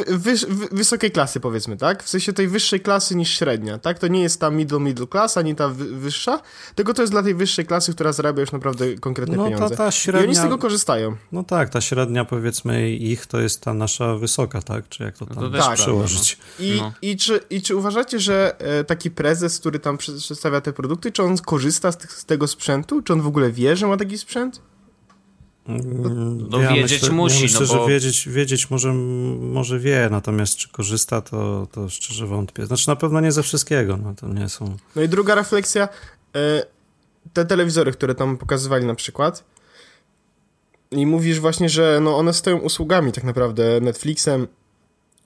[0.08, 2.02] wy, wy, wysokiej klasy powiedzmy, tak?
[2.02, 3.98] W sensie tej wyższej klasy niż średnia, tak?
[3.98, 6.40] To nie jest ta middle, middle class, ani ta wyższa,
[6.74, 9.76] tylko to jest dla tej wyższej klasy, która zarabia już naprawdę konkretne no, pieniądze.
[9.76, 11.16] Ta, ta średnia, I oni z tego korzystają.
[11.32, 14.88] No tak, ta średnia powiedzmy ich to jest ta nasza wysoka, tak?
[14.88, 16.38] Czy jak to tam No to tak, przełożyć.
[16.58, 16.92] I, No.
[17.02, 21.22] i, czy, I czy uważacie, że e, taki prezes, który tam przedstawia te produkty, czy
[21.22, 23.02] on korzysta z, tych, z tego sprzętu?
[23.02, 24.60] Czy on w ogóle wie, że ma taki sprzęt?
[25.66, 28.92] No wiedzieć musi, ja myślę, no bo- że wiedzieć, wiedzieć może,
[29.40, 32.66] może wie, natomiast czy korzysta, to, to szczerze wątpię.
[32.66, 34.76] Znaczy na pewno nie ze wszystkiego, no to nie są...
[34.96, 35.88] No i druga refleksja,
[36.36, 36.66] e,
[37.32, 39.44] te telewizory, które tam pokazywali na przykład
[40.90, 44.46] i mówisz właśnie, że no one stoją usługami tak naprawdę, Netflixem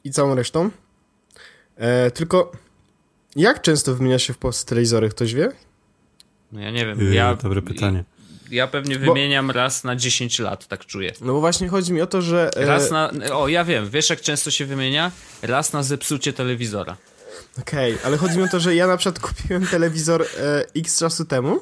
[0.05, 0.71] i całą resztą,
[1.77, 2.53] e, tylko
[3.37, 5.53] jak często wymienia się w Polsce telewizory, ktoś wie?
[6.53, 7.01] No ja nie wiem.
[7.01, 8.05] Yy, Ja, Dobre pytanie.
[8.51, 11.13] Ja pewnie Bo- wymieniam raz na 10 lat, tak czuję.
[11.21, 12.51] No bo właśnie chodzi mi o to, że...
[12.57, 13.11] e, Raz na.
[13.33, 15.13] O, ja wiem, wiesz jak często się wymienia?
[15.43, 16.97] Raz na zepsucie telewizora.
[17.61, 21.25] Okej, ale chodzi mi o to, że ja na przykład kupiłem telewizor e, x czasu
[21.25, 21.61] temu.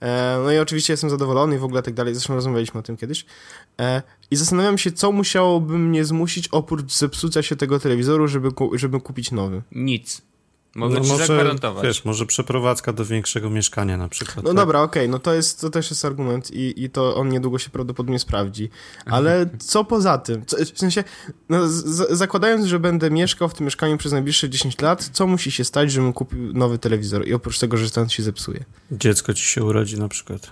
[0.00, 2.14] E, no i oczywiście jestem zadowolony i w ogóle tak dalej.
[2.14, 3.24] Zresztą rozmawialiśmy o tym kiedyś.
[3.80, 8.78] E, I zastanawiam się, co musiałoby mnie zmusić oprócz zepsucia się tego telewizoru, żeby, ku,
[8.78, 9.62] żeby kupić nowy.
[9.72, 10.22] Nic.
[10.78, 11.84] Mogę No ci może, zagwarantować.
[11.84, 14.36] wiesz, może przeprowadzka do większego mieszkania na przykład.
[14.36, 14.56] No tak?
[14.56, 17.70] dobra, okej, no to jest, to też jest argument i, i to on niedługo się
[17.70, 18.70] prawdopodobnie sprawdzi.
[19.06, 20.46] Ale co poza tym?
[20.46, 21.04] Co, w sensie,
[21.48, 25.52] no, z, zakładając, że będę mieszkał w tym mieszkaniu przez najbliższe 10 lat, co musi
[25.52, 28.64] się stać, żebym kupił nowy telewizor i oprócz tego, że ten się zepsuje?
[28.92, 30.50] Dziecko ci się urodzi na przykład.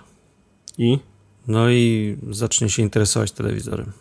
[0.77, 0.99] I?
[1.47, 3.91] No i zacznie się interesować telewizorem.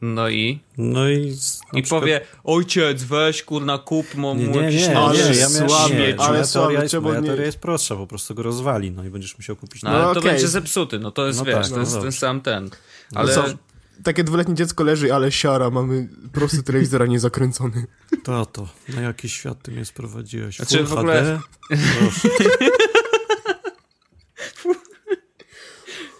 [0.00, 0.60] No i.
[0.78, 1.36] No i...
[1.72, 5.48] I przykład- powie, ojciec, weź kurna, kup mu, Nie, nie, jakiś nie, ale nie, ja
[5.48, 8.42] nie, ale moja słaby, teoria, jest, czemu moja nie- teoria jest prostsza, po prostu go
[8.42, 10.02] rozwali, no i będziesz musiał kupić No, nowy.
[10.04, 12.12] ale No to będzie zepsuty, no to jest, No wiesz, tak, to, no jest ten
[12.12, 12.70] sam ten.
[13.14, 13.54] Ale Ale co?
[14.04, 17.86] Takie dwuletnie dziecko leży, ale siara, mamy prosty telewizor, a nie zakręcony.
[18.24, 20.56] Tato, na jaki świat ty mnie sprowadziłeś?
[20.56, 21.40] Znaczy, Full w ogóle- HD?
[21.98, 22.28] Proszę.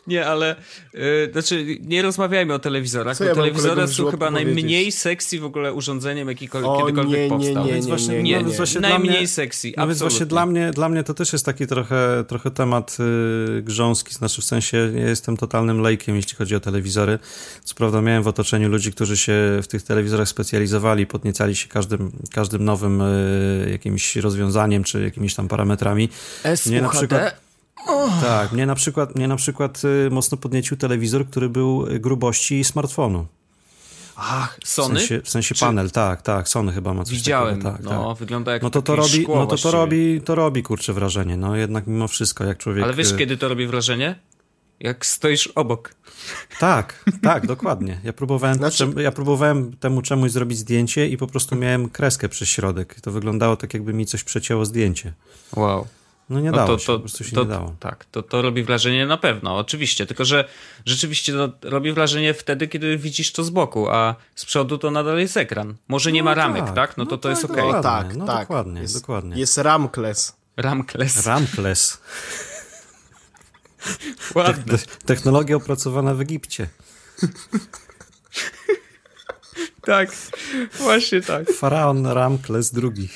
[0.07, 0.57] Nie, ale
[0.95, 5.45] y, znaczy nie rozmawiajmy o telewizorach, Co bo ja telewizory są chyba najmniej sexy w
[5.45, 7.67] ogóle urządzeniem, jakikol- O, kiedykolwiek nie, nie, powstał.
[7.67, 8.45] nie, Więc nie, właśnie, nie, nie.
[8.57, 11.67] właśnie najmniej mnie, sexy, no więc właśnie dla mnie, dla mnie to też jest taki
[11.67, 12.97] trochę, trochę temat
[13.59, 17.19] y, grząski, znaczy w sensie ja jestem totalnym lejkiem, jeśli chodzi o telewizory.
[17.65, 19.33] Co prawda miałem w otoczeniu ludzi, którzy się
[19.63, 25.49] w tych telewizorach specjalizowali, podniecali się każdym, każdym nowym y, jakimś rozwiązaniem, czy jakimiś tam
[25.49, 26.09] parametrami.
[26.67, 27.45] Nie, na przykład-
[28.23, 32.65] Tak, mnie na przykład, mnie na przykład y, mocno podniecił telewizor, który był y, grubości
[32.65, 33.27] smartfonu.
[34.17, 34.99] Ach, W Sony?
[35.01, 37.73] sensie, w sensie Czy- panel, tak, tak, Sony chyba ma coś Widziałem, takiego.
[37.73, 38.19] Tak, no, tak.
[38.19, 41.37] wygląda jak No to to robi, szkło no to, to robi, to robi kurczę wrażenie,
[41.37, 42.85] no jednak mimo wszystko, jak człowiek...
[42.85, 44.19] Ale wiesz, y, kiedy to robi wrażenie?
[44.81, 45.95] Jak stoisz obok.
[46.61, 48.01] Tak, tak, dokładnie.
[48.05, 52.29] Ja próbowałem, Znaczy- czem, ja próbowałem temu czemuś zrobić zdjęcie i po prostu miałem kreskę
[52.29, 53.01] przez środek.
[53.01, 55.13] To wyglądało tak, jakby mi coś przecięło zdjęcie.
[55.57, 55.87] Wow.
[56.29, 57.77] No nie No dało to, się, to, po prostu się to, nie dało.
[57.81, 60.07] Tak, to, to robi wrażenie na pewno, oczywiście.
[60.07, 60.49] Tylko, że
[60.87, 65.19] rzeczywiście to robi wrażenie wtedy, kiedy widzisz to z boku, a z przodu to nadal
[65.19, 65.75] jest ekran.
[65.89, 66.97] Może nie No ma ramek, tak, tak?
[66.97, 67.63] No to no to jest tak, okej.
[67.73, 67.91] dokładnie.
[67.91, 68.41] O, tak, no tak.
[68.41, 69.37] dokładnie, jest, dokładnie.
[69.37, 70.37] Jest Ramkles.
[70.57, 71.27] Ramkles.
[71.27, 72.01] Ramkles.
[74.35, 74.79] Ładne.
[74.79, 76.69] Te- Technologia opracowana w Egipcie.
[79.83, 80.09] Tak,
[80.79, 81.51] właśnie tak.
[81.53, 83.09] Faraon Ramkles II.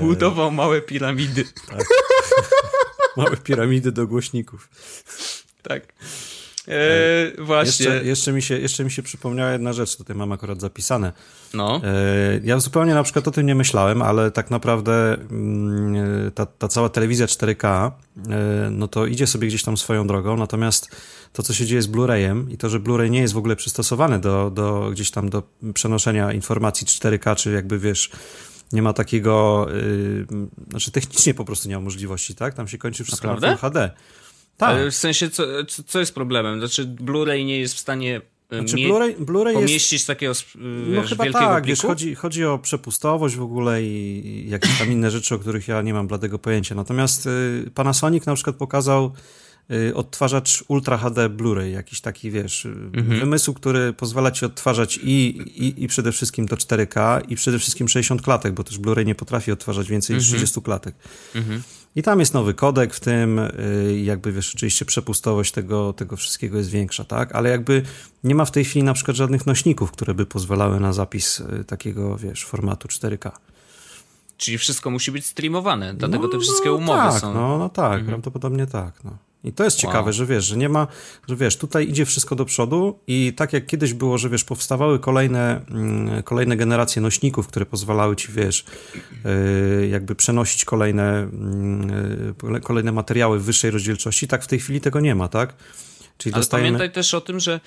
[0.00, 1.44] Budował małe piramidy.
[3.16, 4.68] Małe piramidy do głośników.
[5.62, 5.82] Tak.
[6.68, 7.86] E, właśnie.
[7.86, 11.12] Jeszcze, jeszcze, mi się, jeszcze mi się przypomniała jedna rzecz, tutaj mam akurat zapisane.
[11.54, 11.80] No.
[11.84, 16.68] E, Ja zupełnie na przykład o tym nie myślałem, ale tak naprawdę mm, ta, ta
[16.68, 17.90] cała telewizja 4K,
[18.30, 20.96] e, no to idzie sobie gdzieś tam swoją drogą, natomiast
[21.32, 24.18] to, co się dzieje z Blu-rayem i to, że Blu-ray nie jest w ogóle przystosowany
[24.18, 25.42] do, do gdzieś tam do
[25.74, 28.10] przenoszenia informacji 4K, czy jakby wiesz,
[28.72, 30.26] nie ma takiego, y,
[30.70, 32.54] znaczy technicznie po prostu nie ma możliwości, tak?
[32.54, 33.46] Tam się kończy wszystko Naprawdę?
[33.50, 33.90] na Full HD.
[34.56, 34.68] Tak.
[34.68, 35.42] Ale w sensie, co,
[35.86, 36.58] co, jest problemem?
[36.58, 39.54] Znaczy, Blu-ray nie jest w stanie e, Znaczy Blu-ray, Blu-ray jest...
[39.60, 41.68] pomieścić takiego s- No wiesz, chyba wielkiego tak, pliku?
[41.68, 45.68] wiesz, chodzi, chodzi o przepustowość w ogóle i i jakieś tam inne rzeczy, o których
[45.68, 46.74] ja nie mam bladego pojęcia.
[46.74, 49.10] Natomiast y, Panasonic na przykład pokazał y,
[49.94, 55.84] odtwarzacz Ultra HD Blu-ray, jakiś taki, wiesz, y, wymysł, który pozwala ci odtwarzać i, i,
[55.84, 59.52] i przede wszystkim to 4K i przede wszystkim 60 klatek, bo też Blu-ray nie potrafi
[59.52, 60.94] odtwarzać więcej niż 30 klatek.
[61.96, 66.58] I tam jest nowy kodek w tym, y, jakby wiesz, oczywiście przepustowość tego, tego wszystkiego
[66.58, 67.34] jest większa, tak?
[67.34, 67.82] Ale jakby
[68.24, 71.64] nie ma w tej chwili na przykład żadnych nośników, które by pozwalały na zapis y,
[71.64, 73.30] takiego, wiesz, formatu 4K.
[74.36, 77.34] Czyli wszystko musi być streamowane, dlatego no, te wszystkie no, umowy tak, są.
[77.34, 79.29] No, no tak, prawdopodobnie tak, no.
[79.44, 80.12] I to jest ciekawe, wow.
[80.12, 80.86] że wiesz, że nie ma,
[81.28, 84.98] że wiesz, tutaj idzie wszystko do przodu i tak jak kiedyś było, że wiesz, powstawały
[84.98, 88.64] kolejne, mm, kolejne generacje nośników, które pozwalały ci, wiesz,
[89.24, 91.28] yy, jakby przenosić kolejne,
[92.42, 95.54] yy, kolejne materiały w wyższej rozdzielczości, tak w tej chwili tego nie ma, tak?
[96.18, 96.68] Czyli Ale dostajemy...
[96.68, 97.60] pamiętaj też o tym, że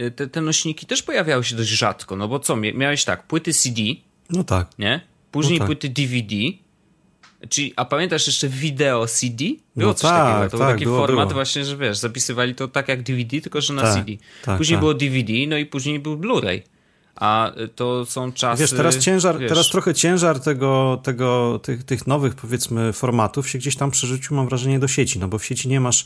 [0.00, 3.52] y, te, te nośniki też pojawiały się dość rzadko, no bo co, miałeś tak, płyty
[3.52, 3.82] CD,
[4.30, 4.78] no tak.
[4.78, 5.00] Nie?
[5.30, 5.66] Później no tak.
[5.66, 6.34] płyty DVD,
[7.48, 9.44] Czyli, a pamiętasz jeszcze wideo CD?
[9.76, 10.50] Było no coś tak, takiego.
[10.50, 11.34] To tak, był taki było, format było.
[11.34, 14.12] właśnie, że wiesz, zapisywali to tak jak DVD, tylko że na tak, CD.
[14.44, 14.80] Tak, później tak.
[14.80, 16.60] było DVD, no i później był Blu-ray.
[17.16, 18.62] A to są czasy.
[18.62, 19.48] Wiesz, teraz ciężar, wiesz...
[19.48, 24.48] teraz trochę ciężar tego, tego, tych, tych nowych, powiedzmy, formatów się gdzieś tam przerzucił, mam
[24.48, 26.04] wrażenie, do sieci, no bo w sieci nie masz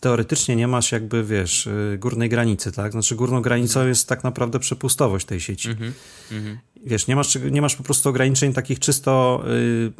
[0.00, 2.92] teoretycznie nie masz jakby, wiesz, y, górnej granicy, tak?
[2.92, 3.88] Znaczy górną granicą mhm.
[3.88, 5.68] jest tak naprawdę przepustowość tej sieci.
[5.68, 5.92] Mm
[6.30, 6.56] -hmm.
[6.84, 9.92] Wiesz, nie masz, nie masz po prostu ograniczeń takich czysto, yy,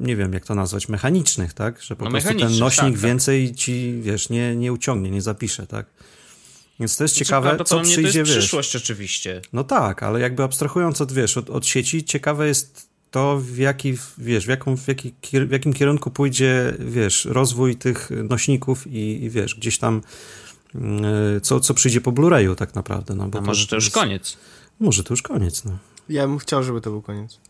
[0.00, 1.82] nie wiem jak to nazwać, mechanicznych, tak?
[1.82, 3.00] Że po no prostu ten nośnik tak, tak.
[3.00, 3.56] więcej tak.
[3.56, 5.86] ci, wiesz, nie, nie uciągnie, nie zapisze, tak?
[6.80, 8.38] Więc to jest znaczy, ciekawe, co przyjdzie, to jest wiesz.
[8.38, 9.42] przyszłość oczywiście.
[9.52, 13.94] No tak, ale jakby abstrahując od, wiesz, od, od sieci, ciekawe jest to, w, jaki,
[14.18, 15.14] wiesz, w, jaką, w, jaki,
[15.46, 20.02] w jakim kierunku pójdzie, wiesz, rozwój tych nośników i, i wiesz, gdzieś tam
[20.74, 23.14] mm, co, co przyjdzie po Blu-rayu tak naprawdę.
[23.14, 24.36] No, bo A to, może to już jest, koniec.
[24.80, 25.78] Może to już koniec, no.
[26.08, 27.40] Ja bym chciał, żeby to był koniec.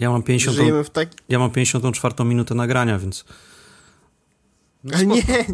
[0.00, 0.56] Ja mam 50.
[0.56, 1.08] Żyjemy w tak...
[1.28, 3.24] Ja mam 54 minutę nagrania, więc.
[4.84, 5.22] No Ale nie!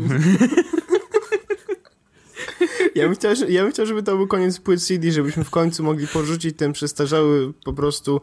[2.95, 5.83] ja, bym chciał, ja bym chciał, żeby to był koniec płyt CD, żebyśmy w końcu
[5.83, 8.21] mogli porzucić ten przestarzały po prostu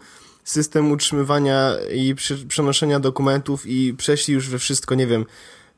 [0.48, 2.16] system utrzymywania i
[2.48, 5.26] przenoszenia dokumentów i przeszli już we wszystko, nie wiem,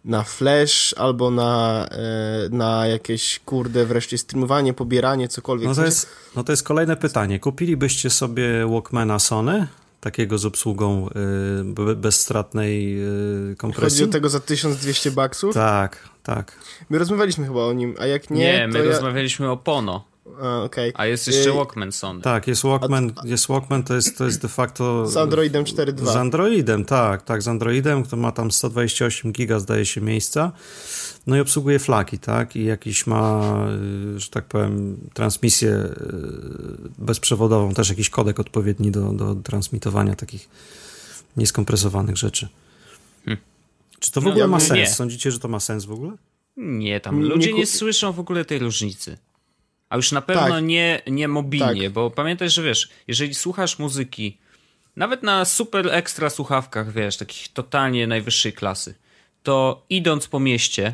[0.05, 5.69] na flash albo na, e, na jakieś, kurde, wreszcie streamowanie, pobieranie, cokolwiek.
[5.69, 7.39] No to, jest, no to jest kolejne pytanie.
[7.39, 9.67] Kupilibyście sobie Walkmana Sony?
[10.01, 11.09] Takiego z obsługą
[11.89, 13.01] y, bezstratnej
[13.51, 13.99] y, kompresji?
[13.99, 15.53] Chodzi o tego za 1200 baksów?
[15.53, 16.59] Tak, tak.
[16.89, 18.37] My rozmawialiśmy chyba o nim, a jak nie.
[18.37, 18.85] Nie, my ja...
[18.85, 20.08] rozmawialiśmy o Pono.
[20.41, 20.91] A, okay.
[20.95, 22.21] A jest jeszcze y, Walkman Sony.
[22.21, 25.07] Tak, jest Walkman, jest Walkman to jest, to jest de facto...
[25.07, 26.05] Z Androidem 4.2.
[26.05, 30.51] Z Androidem, tak, tak, z Androidem, który ma tam 128 giga, zdaje się, miejsca.
[31.27, 33.55] No i obsługuje flaki, tak, i jakiś ma,
[34.15, 35.93] y, że tak powiem, transmisję y,
[36.97, 40.49] bezprzewodową, też jakiś kodek odpowiedni do, do transmitowania takich
[41.37, 42.47] nieskompresowanych rzeczy.
[43.25, 43.43] Hmm.
[43.99, 44.79] Czy to w no, ogóle ma sens?
[44.79, 44.87] Nie.
[44.87, 46.11] Sądzicie, że to ma sens w ogóle?
[46.57, 49.17] Nie, tam ludzie nie, nie słyszą w ogóle tej różnicy.
[49.89, 50.63] A już na pewno tak.
[50.63, 51.93] nie, nie mobilnie, tak.
[51.93, 54.37] bo pamiętaj, że wiesz, jeżeli słuchasz muzyki,
[54.95, 58.95] nawet na super ekstra słuchawkach, wiesz, takich totalnie najwyższej klasy,
[59.43, 60.93] to idąc po mieście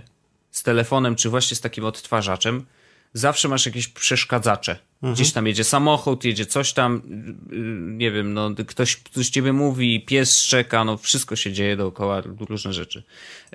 [0.51, 2.65] z telefonem, czy właśnie z takim odtwarzaczem,
[3.13, 4.71] zawsze masz jakieś przeszkadzacze.
[4.95, 5.13] Mhm.
[5.13, 7.55] Gdzieś tam jedzie samochód, jedzie coś tam, y,
[7.97, 12.73] nie wiem, no, ktoś coś ciebie mówi, pies szczeka, no wszystko się dzieje dookoła, różne
[12.73, 13.03] rzeczy.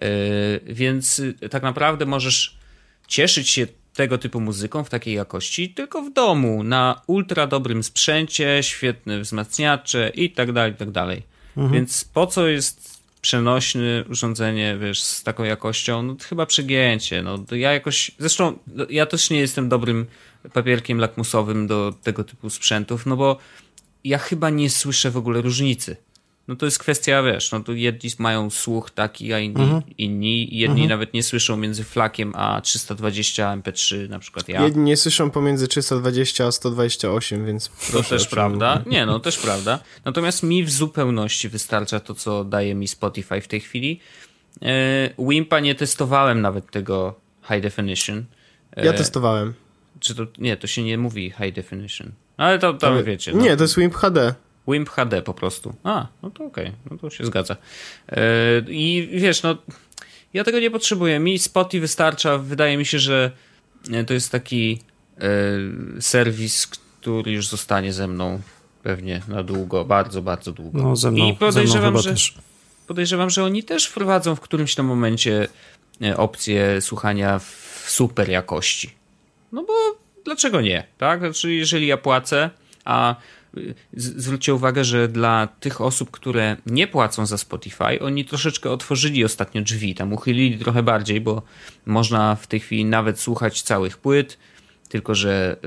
[0.01, 0.09] Yy,
[0.75, 2.59] więc y, tak naprawdę możesz
[3.09, 3.67] cieszyć się
[4.01, 10.11] tego typu muzyką w takiej jakości, tylko w domu, na ultra dobrym sprzęcie, świetne wzmacniacze
[10.15, 11.23] i tak dalej, i tak dalej.
[11.57, 11.75] Mhm.
[11.75, 16.03] Więc po co jest przenośne urządzenie, wiesz, z taką jakością?
[16.03, 17.23] No chyba przegięcie.
[17.23, 20.07] No, ja jakoś, zresztą no, ja też nie jestem dobrym
[20.53, 23.37] papierkiem lakmusowym do tego typu sprzętów, no bo
[24.05, 25.97] ja chyba nie słyszę w ogóle różnicy
[26.49, 29.83] no to jest kwestia, wiesz, no to jedni mają słuch taki, a inni, mhm.
[29.99, 30.89] inni jedni mhm.
[30.89, 34.63] nawet nie słyszą między flakiem a 320 MP3, na przykład ja.
[34.63, 38.83] Jedni nie słyszą pomiędzy 320 a 128, więc To też prawda.
[38.87, 39.79] Nie, no też prawda.
[40.05, 44.01] Natomiast mi w zupełności wystarcza to, co daje mi Spotify w tej chwili.
[44.63, 47.15] E, Wimpa nie testowałem nawet tego
[47.49, 48.25] High Definition.
[48.77, 49.55] E, ja testowałem.
[50.01, 52.13] Czy to, nie, to się nie mówi High Definition.
[52.37, 53.33] Ale to, to wiecie.
[53.33, 53.43] No.
[53.43, 54.35] Nie, to jest Wimp HD.
[54.69, 55.75] WIMP HD po prostu.
[55.85, 56.79] A, no to okej, okay.
[56.91, 57.57] no to się zgadza.
[58.09, 58.17] Yy,
[58.69, 59.57] I wiesz, no
[60.35, 61.19] ja tego nie potrzebuję.
[61.19, 62.39] Mi Spotify wystarcza.
[62.39, 63.31] Wydaje mi się, że
[63.93, 64.79] e, to jest taki
[65.19, 68.41] yy, serwis, który już zostanie ze mną
[68.83, 70.83] pewnie na długo, bardzo, bardzo długo.
[70.83, 72.35] No, ze mną, I podejrzewam, ze że, też.
[72.87, 75.49] podejrzewam, że oni też wprowadzą w którymś tam momencie
[76.17, 78.91] opcję słuchania w super jakości.
[79.53, 79.73] No bo
[80.25, 81.21] dlaczego nie, tak?
[81.21, 82.51] Znaczy, jeżeli ja płacę,
[82.85, 83.17] a
[83.95, 89.63] zwróćcie uwagę, że dla tych osób, które nie płacą za Spotify, oni troszeczkę otworzyli ostatnio
[89.63, 91.43] drzwi, tam uchylili trochę bardziej, bo
[91.87, 94.39] można w tej chwili nawet słuchać całych płyt,
[94.89, 95.59] tylko że y,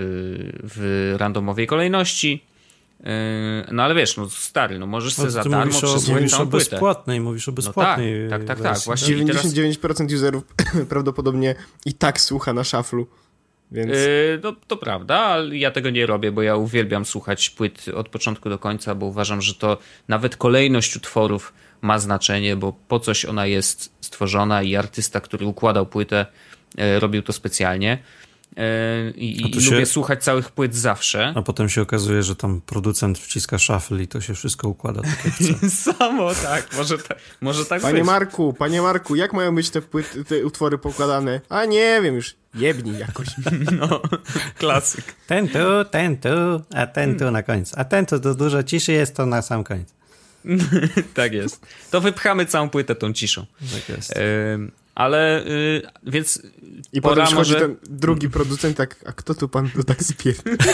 [0.64, 2.44] w randomowej kolejności.
[3.00, 3.06] Y,
[3.72, 7.50] no ale wiesz, no stary, no możesz sobie za darmo przesłuchać mówisz o bezpłatnej, mówisz
[7.50, 8.86] o bezpłatnej no tak, tak, tak, tak.
[8.86, 10.14] Właściwie 99% teraz...
[10.14, 10.44] userów
[10.90, 11.56] prawdopodobnie
[11.86, 13.08] i tak słucha na szaflu.
[13.74, 13.92] Więc...
[13.92, 18.10] Yy, no, to prawda, ale ja tego nie robię, bo ja uwielbiam słuchać płyt od
[18.10, 23.26] początku do końca, bo uważam, że to nawet kolejność utworów ma znaczenie, bo po coś
[23.26, 26.26] ona jest stworzona i artysta, który układał płytę,
[26.78, 27.98] e, robił to specjalnie.
[28.58, 29.72] E, I, i się...
[29.72, 31.34] lubię słuchać całych płyt zawsze.
[31.36, 35.26] A potem się okazuje, że tam producent wciska shuffle i to się wszystko układa tak
[35.26, 35.70] jak chce.
[35.94, 38.06] Samo tak, może, ta, może tak Panie być.
[38.06, 41.42] Marku, panie Marku, jak mają być te, płyty, te utwory pokładane?
[41.50, 43.28] A nie wiem już, jebnij jakoś.
[43.80, 44.02] No,
[44.58, 45.06] klasyk.
[45.28, 46.30] Ten tu, ten tu,
[46.76, 47.76] a ten tu na końcu.
[47.78, 49.94] A ten tu to dużo ciszy jest, to na sam koniec.
[51.14, 51.66] tak jest.
[51.92, 53.46] To wypchamy całą płytę tą ciszą.
[53.74, 54.14] Tak jest.
[54.96, 56.42] Ale y, więc.
[56.94, 57.68] I potem przychodzi może...
[57.68, 60.58] ten drugi producent, tak, a kto tu pan tu tak spierdolił?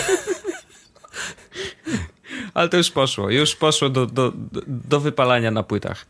[2.54, 4.34] Ale to już poszło, już poszło do, do,
[4.68, 6.06] do wypalania na płytach.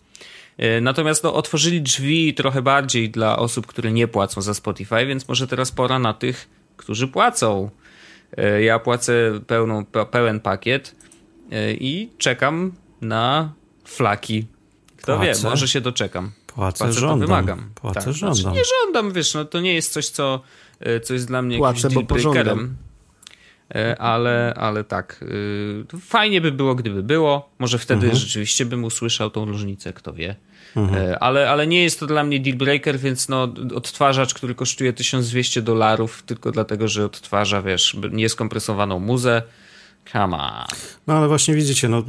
[0.60, 5.28] Y, natomiast no, otworzyli drzwi trochę bardziej dla osób, które nie płacą za Spotify, więc
[5.28, 7.70] może teraz pora na tych, którzy płacą.
[8.58, 10.96] Y, ja płacę pełną, pełen pakiet
[11.54, 13.54] y, i czekam na
[13.86, 14.48] flaki.
[14.98, 15.42] Kto Płacę.
[15.44, 16.32] wie, może się doczekam.
[16.60, 17.20] Płacę, Płacę żądam.
[17.20, 17.70] wymagam.
[17.76, 18.14] Płacę tak.
[18.14, 18.36] żądam.
[18.36, 20.42] Znaczy, nie żądam, wiesz, no to nie jest coś, co,
[20.80, 22.78] e, co jest dla mnie Płacę, jakimś dealbreakerem.
[23.76, 25.26] E, ale, ale tak,
[25.94, 27.50] e, fajnie by było, gdyby było.
[27.60, 28.16] Może wtedy mhm.
[28.16, 30.36] rzeczywiście bym usłyszał tą różnicę, kto wie.
[30.76, 31.16] Mhm.
[31.20, 35.62] Ale, ale nie jest to dla mnie deal breaker, więc no, odtwarzacz, który kosztuje 1200
[35.62, 39.42] dolarów, tylko dlatego, że odtwarza, wiesz, nieskompresowaną muzę,
[40.12, 40.66] Come on.
[41.08, 42.04] No ale właśnie widzicie, no,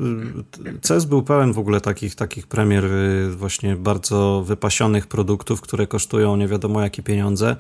[0.82, 6.36] CES był pełen w ogóle takich, takich premier y, właśnie bardzo wypasionych produktów, które kosztują
[6.36, 7.56] nie wiadomo jakie pieniądze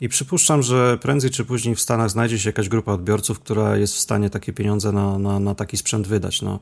[0.00, 3.94] i przypuszczam, że prędzej czy później w Stanach znajdzie się jakaś grupa odbiorców, która jest
[3.94, 6.42] w stanie takie pieniądze na, na, na taki sprzęt wydać.
[6.42, 6.60] No.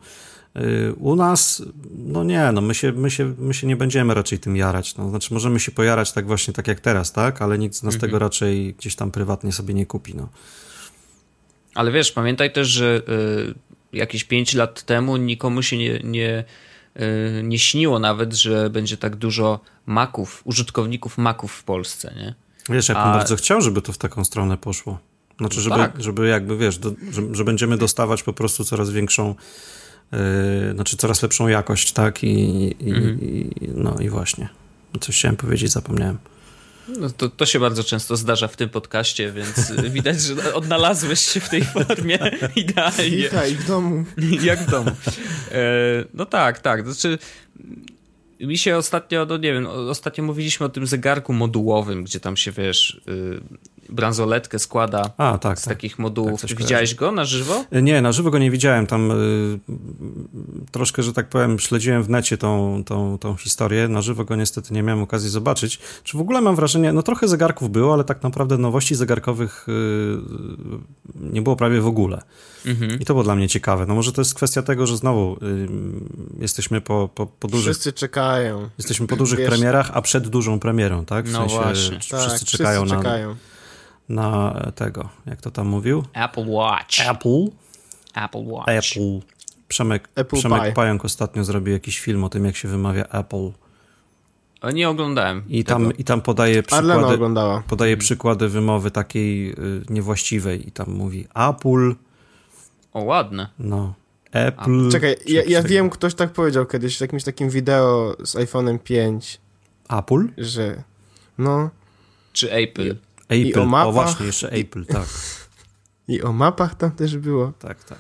[0.57, 1.63] Y, u nas,
[1.99, 4.97] no nie, no my się, my, się, my się nie będziemy raczej tym jarać.
[4.97, 5.11] No.
[5.11, 7.43] Znaczy możemy się pojarać tak właśnie tak jak teraz, tak?
[7.43, 8.01] Ale nikt z nas mhm.
[8.11, 10.15] tego raczej gdzieś tam prywatnie sobie nie kupi.
[10.15, 10.29] No.
[11.77, 13.55] Ale wiesz, pamiętaj też, że y,
[13.93, 16.45] jakieś 5 lat temu nikomu się nie, nie,
[16.97, 22.35] y, nie śniło nawet, że będzie tak dużo maków, użytkowników maków w Polsce, nie?
[22.69, 23.13] Wiesz, ja bym A...
[23.13, 24.99] bardzo chciał, żeby to w taką stronę poszło.
[25.39, 26.03] Znaczy, żeby, tak.
[26.03, 29.35] żeby jakby, wiesz, do, że, że, będziemy dostawać po prostu coraz większą,
[30.13, 30.19] yy,
[30.75, 32.25] znaczy coraz lepszą jakość, tak?
[32.25, 32.29] I,
[32.81, 33.21] i, mhm.
[33.21, 34.49] i, no i właśnie.
[35.01, 36.19] Coś chciałem powiedzieć, zapomniałem.
[36.89, 41.41] No to, to się bardzo często zdarza w tym podcaście, więc widać, że odnalazłeś się
[41.41, 42.19] w tej formie
[42.57, 43.11] idealnie.
[43.11, 44.05] Witaj w domu.
[44.43, 44.91] Jak w domu.
[45.53, 45.63] E,
[46.15, 46.93] no tak, tak.
[46.93, 47.19] Znaczy,
[48.41, 52.53] mi się ostatnio, no nie wiem, ostatnio mówiliśmy o tym zegarku modułowym, gdzie tam się,
[52.53, 53.41] wiesz, y,
[53.91, 55.75] bransoletkę składa A, tak, z tak.
[55.75, 56.41] takich modułów.
[56.43, 57.65] Tak Widziałeś go na żywo?
[57.71, 58.87] E, nie, na żywo go nie widziałem.
[58.87, 59.59] Tam y,
[60.71, 63.89] troszkę, że tak powiem, śledziłem w necie tą, tą, tą historię.
[63.89, 65.79] Na żywo go niestety nie miałem okazji zobaczyć.
[66.05, 69.73] Czy w ogóle mam wrażenie, no trochę zegarków było, ale tak naprawdę nowości zegarkowych y,
[71.21, 72.23] nie było prawie w ogóle.
[72.67, 73.01] Mhm.
[73.01, 73.87] I to było dla mnie ciekawe.
[73.87, 75.69] No może to jest kwestia tego, że znowu y,
[76.39, 77.73] jesteśmy po, po, po dużych...
[77.73, 78.69] Wszyscy czekają.
[78.79, 79.49] Jesteśmy po dużych Wiesz...
[79.49, 81.29] premierach, a przed dużą premierą, tak?
[81.29, 82.01] W no sensie właśnie.
[82.01, 83.37] Wszyscy tak, czekają wszyscy czekają.
[84.09, 86.05] Na, tego, jak to tam mówił?
[86.13, 87.11] Apple Watch.
[87.11, 87.47] Apple?
[88.15, 88.69] Apple Watch.
[88.69, 89.21] Apple.
[89.69, 93.51] Przemek, Apple Przemek Pająk ostatnio zrobił jakiś film o tym, jak się wymawia Apple.
[94.61, 95.43] A nie oglądałem.
[95.49, 97.19] I tam, i tam podaje przykłady,
[97.69, 99.55] podaje przykłady wymowy takiej y,
[99.91, 101.95] niewłaściwej i tam mówi Apple,
[102.97, 103.49] o, ładne.
[103.59, 103.95] No.
[104.33, 104.91] Apple.
[104.91, 109.41] Czekaj, ja, ja wiem, ktoś tak powiedział kiedyś w jakimś takim wideo z iPhone'em 5.
[109.89, 110.29] Apple?
[110.39, 110.83] Że.
[111.39, 111.71] No.
[112.33, 112.97] Czy Apple?
[113.29, 113.49] Apple.
[113.49, 115.07] I o, mapach, o właśnie, jeszcze Apple, tak.
[116.09, 117.53] I o mapach tam też było.
[117.59, 117.99] Tak, tak.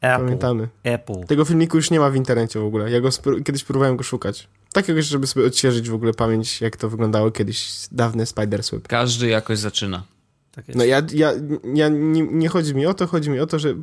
[0.00, 0.24] Apple.
[0.24, 0.68] Pamiętamy.
[0.82, 1.24] Apple.
[1.26, 2.90] Tego filmiku już nie ma w internecie w ogóle.
[2.90, 3.08] Ja go
[3.44, 4.48] kiedyś próbowałem go szukać.
[4.72, 8.80] Takiego, żeby sobie odświeżyć w ogóle pamięć, jak to wyglądało kiedyś dawny Spider-Swap.
[8.88, 10.02] Każdy jakoś zaczyna.
[10.52, 11.32] Tak no ja, ja,
[11.74, 13.74] ja nie, nie, chodzi mi o to, chodzi mi o to, że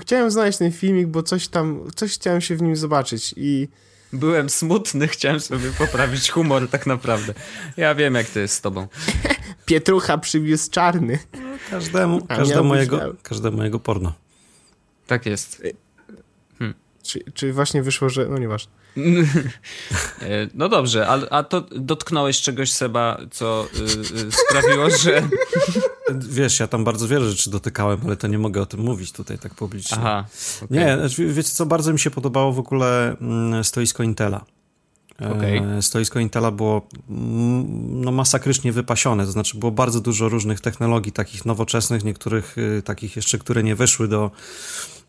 [0.00, 3.68] chciałem znaleźć ten filmik, bo coś tam, coś chciałem się w nim zobaczyć i...
[4.12, 7.34] Byłem smutny, chciałem sobie poprawić humor tak naprawdę.
[7.76, 8.88] Ja wiem, jak to jest z tobą.
[9.66, 11.18] Pietrucha przywiózł czarny.
[11.32, 11.40] No,
[11.70, 14.12] każdemu, każdemu, jego, każdemu jego porno.
[15.06, 15.62] Tak jest.
[16.58, 16.74] Hmm.
[17.02, 18.26] Czy, czy właśnie wyszło, że...
[18.26, 18.72] No nieważne.
[20.22, 25.28] E, no dobrze, a, a to dotknąłeś czegoś, Seba, co y, y, sprawiło, że...
[26.14, 29.38] Wiesz, ja tam bardzo wiele rzeczy dotykałem, ale to nie mogę o tym mówić tutaj
[29.38, 29.98] tak publicznie.
[30.00, 30.24] Aha.
[30.64, 30.78] Okay.
[30.78, 34.44] Nie, znaczy, wiecie co, bardzo mi się podobało w ogóle mm, stoisko Intela.
[35.22, 35.82] E, okay.
[35.82, 41.44] Stoisko Intela było mm, no, masakrycznie wypasione, to znaczy było bardzo dużo różnych technologii, takich
[41.44, 44.30] nowoczesnych, niektórych y, takich jeszcze, które nie weszły do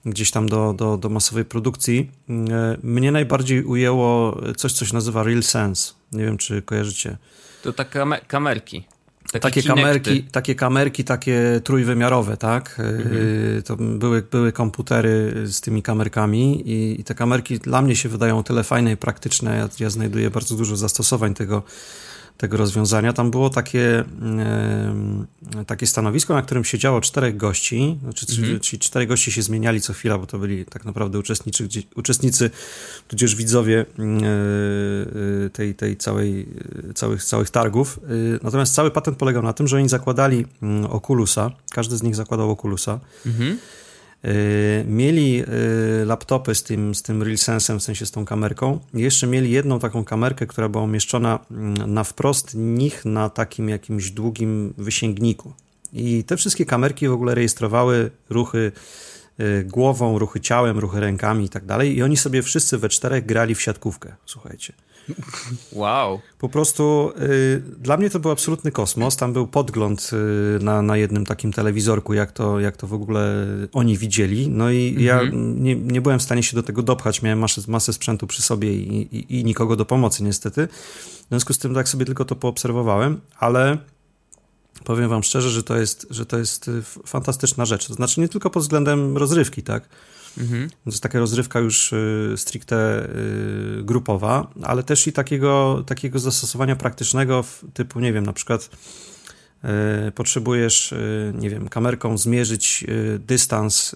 [0.06, 2.12] gdzieś tam do, do, do masowej produkcji.
[2.30, 5.93] E, mnie najbardziej ujęło coś, co się nazywa Real Sense.
[6.12, 7.18] Nie wiem, czy kojarzycie.
[7.64, 7.97] To tak
[8.28, 8.84] kamerki.
[9.32, 12.80] Takie kamerki, takie kamerki, takie trójwymiarowe, tak?
[12.80, 13.64] Mhm.
[13.64, 18.44] To były, były komputery z tymi kamerkami i, i, te kamerki dla mnie się wydają
[18.44, 19.58] tyle fajne i praktyczne.
[19.58, 21.64] Ja, ja znajduję bardzo dużo zastosowań tego,
[22.40, 23.14] tego rozwiązania.
[23.14, 24.04] Tam było takie,
[24.40, 28.60] e, takie stanowisko, na którym siedziało czterech gości, znaczy, mhm.
[28.60, 32.50] czyli cztery gości się zmieniali co chwila, bo to byli tak naprawdę uczestnicy, uczestnicy
[33.08, 33.86] tudzież widzowie
[35.46, 36.48] e, tej, tej całej,
[36.96, 38.00] całych, całych targów.
[38.04, 42.16] E, natomiast cały patent polegał na tym, że oni zakładali mm, Oculusa, każdy z nich
[42.16, 43.00] zakładał Oculusa.
[43.26, 43.58] Mhm.
[44.26, 45.44] Y, mieli
[46.02, 48.80] y, laptopy z tym, z tym RealSense'em, w sensie z tą kamerką.
[48.94, 54.12] Jeszcze mieli jedną taką kamerkę, która była umieszczona mm, na wprost nich na takim jakimś
[54.12, 55.54] długim wysięgniku.
[55.94, 58.72] I te wszystkie kamerki w ogóle rejestrowały ruchy
[59.40, 61.98] y, głową, ruchy ciałem, ruchy rękami i tak dalej.
[61.98, 64.74] I oni sobie wszyscy we czterech grali w siatkówkę, słuchajcie.
[65.72, 66.20] Wow.
[66.39, 69.18] Po prostu y, dla mnie to był absolutny kosmos.
[69.18, 73.47] Tam był podgląd y, na, na jednym takim telewizorku, jak to, jak to w ogóle
[73.74, 74.49] oni widzieli.
[74.49, 75.05] No i mhm.
[75.05, 77.22] ja nie, nie byłem w stanie się do tego dopchać.
[77.22, 80.68] Miałem masę, masę sprzętu przy sobie i, i, i nikogo do pomocy, niestety.
[80.68, 83.78] W związku z tym tak sobie tylko to poobserwowałem, ale
[84.84, 87.88] powiem wam szczerze, że to jest, że to jest y, fantastyczna rzecz.
[87.88, 89.89] To znaczy nie tylko pod względem rozrywki, tak?
[90.38, 90.70] Mhm.
[90.70, 93.10] To jest taka rozrywka już y, stricte
[93.80, 98.70] y, grupowa, ale też i takiego, takiego zastosowania praktycznego typu, nie wiem, na przykład
[100.08, 100.94] y, potrzebujesz,
[101.34, 102.86] nie wiem, kamerką zmierzyć
[103.20, 103.96] dystans,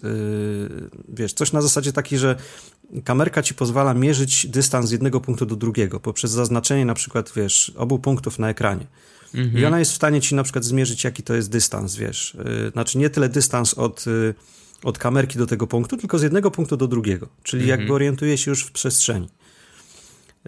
[1.09, 2.35] wiesz, coś na zasadzie takiej, że
[3.03, 7.71] kamerka ci pozwala mierzyć dystans z jednego punktu do drugiego poprzez zaznaczenie na przykład, wiesz,
[7.75, 8.87] obu punktów na ekranie.
[9.33, 9.63] Mhm.
[9.63, 12.37] I ona jest w stanie ci na przykład zmierzyć, jaki to jest dystans, wiesz.
[12.71, 14.05] Znaczy nie tyle dystans od
[14.83, 17.27] od kamerki do tego punktu, tylko z jednego punktu do drugiego.
[17.43, 17.79] Czyli mhm.
[17.79, 19.29] jakby orientuje się już w przestrzeni.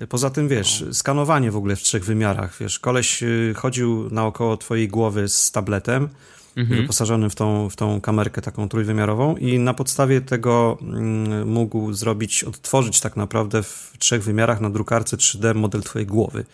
[0.10, 0.94] Poza tym, wiesz, no.
[0.94, 6.10] skanowanie w ogóle w trzech wymiarach, wiesz, koleś y, chodził naokoło twojej głowy z tabletem,
[6.56, 6.82] mhm.
[6.82, 12.44] wyposażonym w tą, w tą kamerkę taką trójwymiarową i na podstawie tego mm, mógł zrobić,
[12.44, 16.46] odtworzyć tak naprawdę w trzech wymiarach na drukarce 3D model twojej głowy.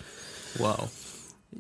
[0.60, 0.88] Wow.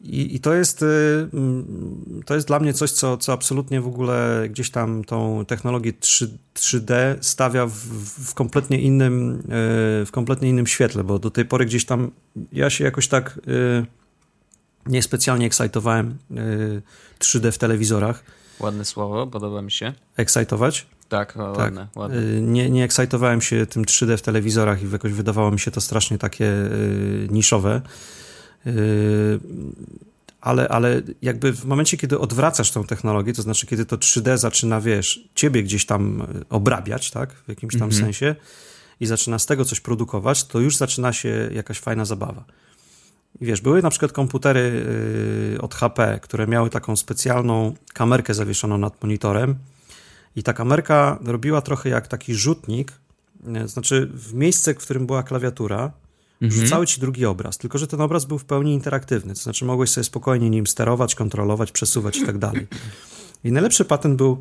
[0.03, 0.85] I, I, to, jest, y,
[1.33, 5.93] mm, to jest dla mnie coś, co, co absolutnie w ogóle gdzieś tam tą technologię
[5.93, 11.45] 3, 3D stawia w, w, kompletnie innym, y, w kompletnie innym świetle, bo do tej
[11.45, 12.11] pory gdzieś tam
[12.51, 13.85] ja się jakoś tak y,
[14.85, 16.17] niespecjalnie ekscytowałem
[17.19, 18.23] 3D w telewizorach.
[18.59, 19.93] Ładne słowo, podoba mi się.
[20.17, 20.85] Ekscytować?
[21.09, 22.21] Tak, tak, ładne, ładne.
[22.41, 26.17] Nie, nie ekscytowałem się tym 3D w telewizorach i jakoś wydawało mi się to strasznie
[26.17, 26.53] takie
[27.29, 27.81] niszowe.
[28.66, 29.39] Yy,
[30.41, 34.82] ale, ale jakby w momencie, kiedy odwracasz tą technologię, to znaczy, kiedy to 3D zaczyna,
[34.82, 38.01] wiesz, ciebie gdzieś tam e, obrabiać, tak, w jakimś tam mhm.
[38.01, 38.36] sensie
[38.99, 42.43] i zaczyna z tego coś produkować, to już zaczyna się jakaś fajna zabawa.
[43.41, 44.86] I wiesz, były na przykład komputery
[45.53, 49.55] yy, od HP, które miały taką specjalną kamerkę zawieszoną nad monitorem
[50.36, 52.91] i ta kamerka robiła trochę jak taki rzutnik,
[53.66, 55.91] znaczy w miejsce, w którym była klawiatura,
[56.41, 56.61] mhm.
[56.61, 59.89] rzucały ci drugi obraz, tylko że ten obraz był w pełni interaktywny, to znaczy mogłeś
[59.89, 62.67] sobie spokojnie nim sterować, kontrolować, przesuwać i tak dalej.
[63.43, 64.39] I najlepszy patent był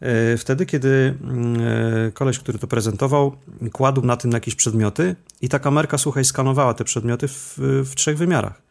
[0.00, 1.60] e, wtedy, kiedy mm,
[2.06, 3.36] e, koleś, który to prezentował,
[3.72, 8.18] kładł na tym jakieś przedmioty i ta kamerka, słuchaj, skanowała te przedmioty w, w trzech
[8.18, 8.67] wymiarach.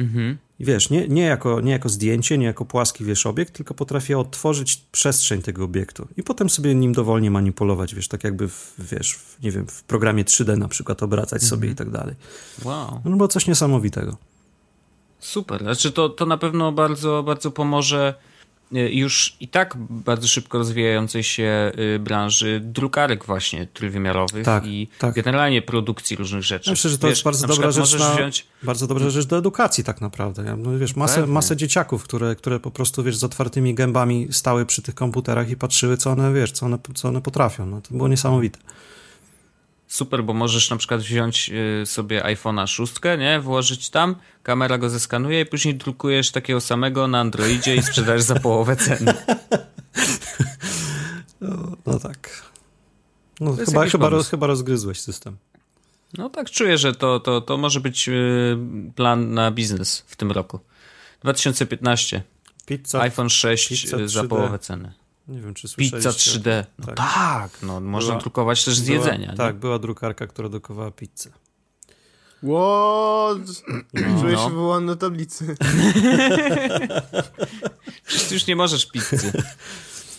[0.00, 0.38] Mhm.
[0.58, 4.18] I wiesz, nie, nie, jako, nie jako zdjęcie, nie jako płaski, wiesz, obiekt, tylko potrafię
[4.18, 9.14] odtworzyć przestrzeń tego obiektu i potem sobie nim dowolnie manipulować, wiesz, tak jakby, w, wiesz,
[9.14, 11.50] w, nie wiem, w programie 3D na przykład obracać mhm.
[11.50, 12.14] sobie i tak dalej.
[12.64, 13.00] Wow.
[13.04, 14.16] No było coś niesamowitego.
[15.18, 18.14] Super, znaczy to, to na pewno bardzo, bardzo pomoże
[18.72, 25.14] już i tak bardzo szybko rozwijającej się y, branży drukarek właśnie trójwymiarowych tak, i tak.
[25.14, 26.70] generalnie produkcji różnych rzeczy.
[26.70, 28.46] Myślę, że to wiesz, jest bardzo dobra rzecz na, wziąć...
[28.62, 30.56] bardzo dobra rzecz do edukacji tak naprawdę.
[30.56, 34.82] No, wiesz, masę, masę dzieciaków, które, które po prostu wiesz, z otwartymi gębami stały przy
[34.82, 37.66] tych komputerach i patrzyły, co one, wiesz, co one, co one potrafią.
[37.66, 38.58] No, to było niesamowite
[39.90, 41.50] super, bo możesz na przykład wziąć
[41.82, 43.40] y, sobie iPhone'a 6, nie?
[43.40, 48.40] Włożyć tam, kamera go zeskanuje i później drukujesz takiego samego na Androidzie i sprzedajesz za
[48.40, 49.14] połowę ceny.
[51.40, 52.42] No, no tak.
[53.40, 55.36] No, chyba, chyba, roz, chyba rozgryzłeś system.
[56.18, 58.56] No tak, czuję, że to, to, to może być y,
[58.94, 60.60] plan na biznes w tym roku.
[61.22, 62.22] 2015.
[62.66, 64.92] Pizza, iPhone 6 pizza za połowę ceny.
[65.30, 65.96] Nie wiem, czy słyszeliście.
[65.96, 66.64] Pizza 3D.
[66.78, 69.34] No tak, tak no, można była, drukować też z była, jedzenia.
[69.36, 71.30] Tak, była drukarka, która drukowała pizzę.
[72.42, 73.62] What?
[73.94, 74.20] No.
[74.20, 74.44] Czuję no.
[74.44, 75.56] się wywołany na tablicy.
[78.06, 79.32] Przecież ty już nie możesz pizzy.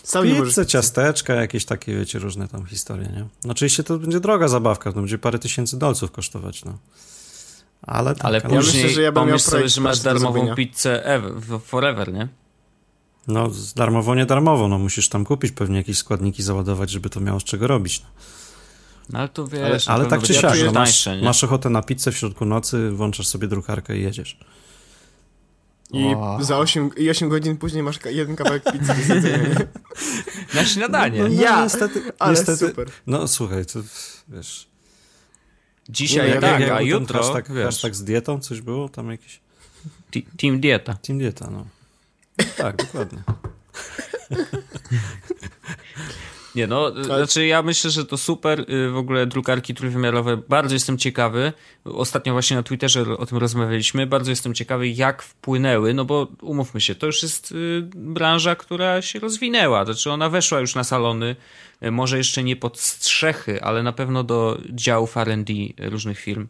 [0.02, 3.26] Sam Pizzę, ciasteczka, jakieś takie, wiecie, różne tam historie, nie?
[3.44, 6.78] No, oczywiście to będzie droga zabawka, to będzie parę tysięcy dolców kosztować, no.
[7.82, 10.54] Ale, tak, ale ale później myślę, że ja bym miał pomyśl sobie, że masz darmową
[10.54, 11.32] pizzę ever,
[11.64, 12.28] forever, nie?
[13.28, 17.40] No, darmowo, nie darmowo, no musisz tam kupić pewnie jakieś składniki, załadować, żeby to miało
[17.40, 18.00] z czego robić.
[18.02, 18.08] No.
[19.10, 22.12] No ale to wiesz, Ale pewno tak czy siak, no, masz, masz ochotę na pizzę
[22.12, 24.38] w środku nocy, włączasz sobie drukarkę i jedziesz.
[25.90, 26.42] I Wow.
[26.42, 29.56] za 8, i 8 godzin później masz jeden kawałek pizzy do zjedzenia.
[30.54, 31.22] Na śniadanie.
[31.22, 31.62] No, no, Ja!
[31.64, 32.88] niestety, Ale niestety, super.
[33.06, 33.78] No słuchaj, to
[34.28, 34.68] wiesz...
[35.88, 39.10] Dzisiaj Nie, no, tak, jak- a jutro, hashtag, wiesz, hashtag z dietą, coś było tam
[39.10, 39.40] jakieś?
[40.38, 40.94] team dieta.
[40.94, 41.66] Team dieta, no.
[42.56, 43.22] Tak, dokładnie.
[46.54, 50.74] Nie no, y, znaczy ja myślę, że to super, y, w ogóle drukarki trójwymiarowe, bardzo
[50.74, 51.52] jestem ciekawy,
[51.84, 56.80] ostatnio właśnie na Twitterze o tym rozmawialiśmy, bardzo jestem ciekawy jak wpłynęły, no bo umówmy
[56.80, 61.36] się, to już jest y, branża, która się rozwinęła, znaczy ona weszła już na salony,
[61.90, 66.46] może jeszcze nie pod strzechy, ale na pewno do działów R&D różnych firm.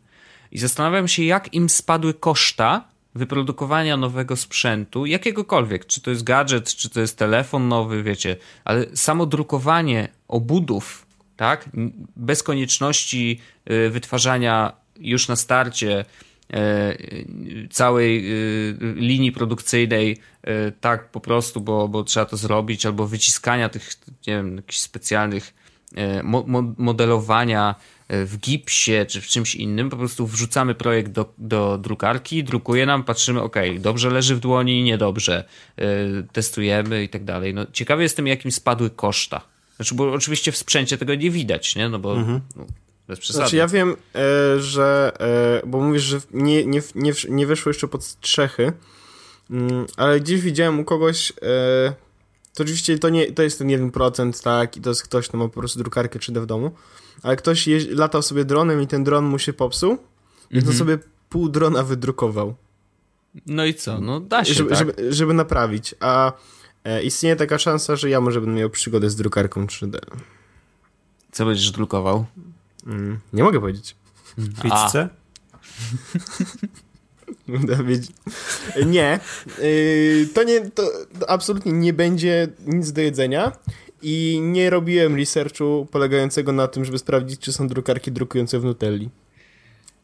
[0.53, 6.75] I zastanawiam się jak im spadły koszta wyprodukowania nowego sprzętu, jakiegokolwiek, czy to jest gadżet,
[6.75, 11.07] czy to jest telefon nowy, wiecie, ale samo drukowanie obudów,
[11.37, 11.69] tak,
[12.17, 13.41] bez konieczności
[13.71, 16.05] y, wytwarzania już na starcie
[16.55, 20.19] y, całej y, linii produkcyjnej
[20.81, 23.91] tak po prostu, bo, bo trzeba to zrobić, albo wyciskania tych,
[24.27, 25.55] nie wiem, jakichś specjalnych
[26.23, 27.75] mo- mo- modelowania
[28.09, 33.05] w gipsie czy w czymś innym, po prostu wrzucamy projekt do, do drukarki, drukuje nam,
[33.05, 35.45] patrzymy, ok, dobrze leży w dłoni, niedobrze,
[35.77, 35.85] e,
[36.33, 37.55] testujemy i tak dalej.
[37.55, 39.41] No, ciekawy jestem, jakim spadły koszta.
[39.77, 41.89] Znaczy, bo oczywiście w sprzęcie tego nie widać, nie?
[41.89, 42.41] No bo no,
[43.09, 43.43] bez przesady.
[43.45, 45.13] Znaczy ja wiem, e, że,
[45.63, 48.73] e, bo mówisz, że nie, nie, nie, nie weszło jeszcze pod strzechy,
[49.51, 51.95] mm, ale gdzieś widziałem u kogoś, e,
[52.55, 55.49] to oczywiście to, nie, to jest ten 1%, tak, i to jest ktoś, kto ma
[55.49, 56.71] po prostu drukarkę 3D w domu,
[57.23, 59.99] ale ktoś latał sobie dronem i ten dron mu się popsuł,
[60.51, 60.73] i Mhm.
[60.73, 60.99] to sobie
[61.29, 62.55] pół drona wydrukował,
[63.47, 64.01] No i co?
[64.01, 64.79] No da się, żeby, tak?
[64.79, 66.33] żeby, żeby naprawić, a
[66.85, 69.99] e, istnieje taka szansa, że ja może będę miał przygodę z drukarką 3D.
[71.33, 72.25] Co będziesz drukował?
[72.87, 73.97] Mm, nie mogę powiedzieć.
[74.63, 75.09] Pizzę?
[77.49, 78.11] Będę wiedzieć.
[78.87, 79.21] Nie.
[79.59, 80.83] Yy, to nie, to
[81.29, 83.53] absolutnie nie będzie nic do jedzenia
[84.03, 89.11] i nie robiłem researchu polegającego na tym, żeby sprawdzić, czy są drukarki drukujące w Nutelli.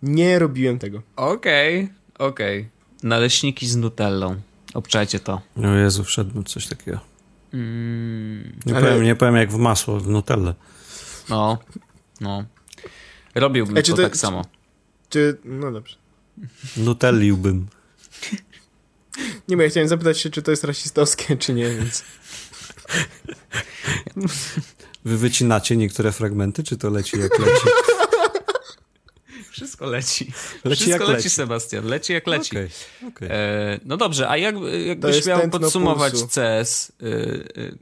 [0.02, 1.02] Nie robiłem tego.
[1.16, 1.88] Okej,
[2.18, 2.68] okej.
[3.02, 4.36] Naleśniki z nutellą.
[4.74, 5.40] Obczajcie to.
[5.64, 7.00] O Jezu, wszedłem w coś takiego.
[7.54, 10.54] Mm, Nie, Ale- powiem, nie powiem jak w masło, w nutellę.
[11.28, 11.58] no,
[12.20, 12.44] no.
[13.34, 14.44] Robiłbym czy to, to- tak czy- samo.
[15.10, 15.38] Czy.
[15.44, 15.96] No dobrze.
[16.76, 17.66] Nutelliłbym.
[19.48, 22.04] Nie wiem, ja chciałem zapytać się, czy to jest rasistowskie, czy nie, więc.
[25.04, 27.66] Wy wycinacie niektóre fragmenty, czy to leci jak leci?
[29.50, 30.32] Wszystko leci.
[30.64, 31.30] Leci Wszystko jak leci, leci.
[31.30, 31.84] Sebastian.
[31.86, 32.50] Leci jak leci.
[32.50, 32.68] Okej,
[33.08, 33.28] okej.
[33.30, 34.54] E, no dobrze, a jak,
[34.86, 36.28] jakbyś miał podsumować pulsu.
[36.28, 37.78] CS y, y,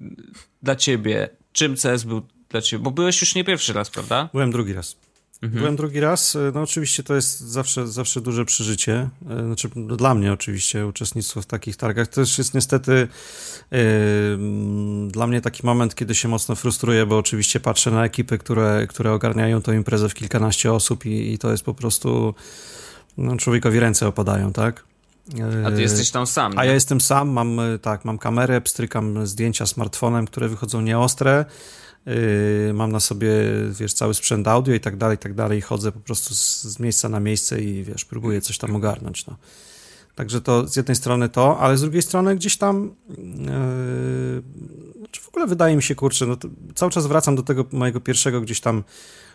[0.63, 2.83] dla ciebie, czym CS był dla ciebie?
[2.83, 4.29] Bo byłeś już nie pierwszy raz, prawda?
[4.33, 4.97] Byłem drugi raz.
[5.43, 5.61] Mhm.
[5.61, 6.37] Byłem drugi raz.
[6.55, 9.09] No oczywiście to jest zawsze, zawsze duże przeżycie.
[9.31, 12.09] E, Znaczy dla mnie oczywiście uczestnictwo w takich targach.
[12.09, 13.09] To też jest niestety
[13.73, 13.77] e,
[14.35, 18.87] mm, dla mnie taki moment, kiedy się mocno frustruję, bo oczywiście patrzę na ekipy, które,
[18.89, 22.35] które ogarniają tą imprezę w kilkanaście osób i, i to jest po prostu
[23.19, 24.85] no, człowiekowi ręce opadają, tak?
[25.67, 26.69] A ty E, jesteś tam sam, A nie?
[26.69, 31.45] ja jestem sam, mam e, tak, mam kamerę, pstrykam zdjęcia smartfonem, które wychodzą nieostre.
[32.07, 33.31] Yy, mam na sobie,
[33.71, 35.61] wiesz, cały sprzęt audio i tak dalej, i tak dalej.
[35.61, 39.27] Chodzę po prostu z, z miejsca na miejsce i wiesz, próbuję coś tam ogarnąć.
[39.27, 39.37] No.
[40.15, 42.95] Także to z jednej strony to, ale z drugiej strony gdzieś tam.
[43.09, 43.17] Yy,
[44.99, 46.37] znaczy w ogóle wydaje mi się, kurczę, no
[46.75, 48.85] cały czas wracam do tego mojego pierwszego gdzieś tam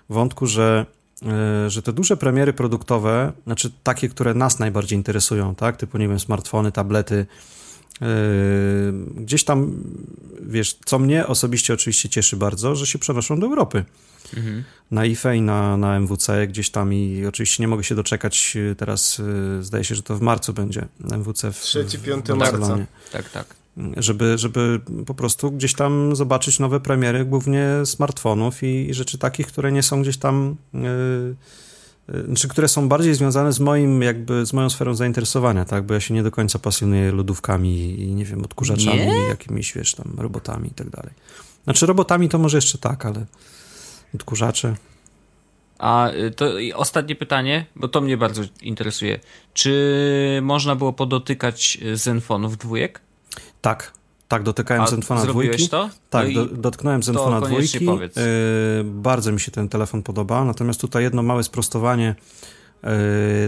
[0.09, 0.85] wątku, że
[1.21, 6.07] yy, że te duże premiery produktowe, znaczy takie, które nas najbardziej interesują, tak, typu, nie
[6.07, 7.25] wiem, smartfony, tablety,
[9.15, 9.83] gdzieś tam,
[10.41, 13.85] wiesz, co mnie osobiście oczywiście cieszy bardzo, że się przenoszą do Europy.
[14.37, 14.63] Mhm.
[14.91, 18.75] Na IFE i na, na MWC gdzieś tam i oczywiście nie mogę się doczekać yy,
[18.75, 22.77] teraz, yy, zdaje się, że to w marcu będzie MWC w, 3-5 w marca.
[23.11, 23.55] Tak, tak.
[23.97, 29.47] żeby, żeby po prostu gdzieś tam zobaczyć nowe premiery, głównie smartfonów i, i rzeczy takich,
[29.47, 31.35] które nie są gdzieś tam, yy,
[32.13, 35.93] yy, czy które są bardziej związane z moim, jakby, z moją sferą zainteresowania, tak, bo
[35.93, 39.17] ja się nie do końca pasjonuję lodówkami i, nie wiem, odkurzaczami, Nie?
[39.17, 41.11] jakimiś, wiesz, tam robotami i tak dalej.
[41.63, 43.25] Znaczy robotami to może jeszcze tak, ale
[44.15, 44.75] odkurzacze...
[45.79, 49.19] A y, to i ostatnie pytanie, bo to mnie bardzo interesuje.
[49.53, 53.01] Czy można było podotykać y, Zenfonów dwójek?
[53.61, 53.93] Tak,
[54.31, 55.69] tak, dotykałem Zenfona zrobiłeś dwójki.
[55.69, 55.89] to?
[56.09, 57.85] Tak, No do, dotknąłem Zenfona dwójki.
[57.85, 58.15] powiedz.
[58.15, 58.23] Yy,
[58.83, 62.15] bardzo mi się ten telefon podoba, natomiast tutaj jedno małe sprostowanie.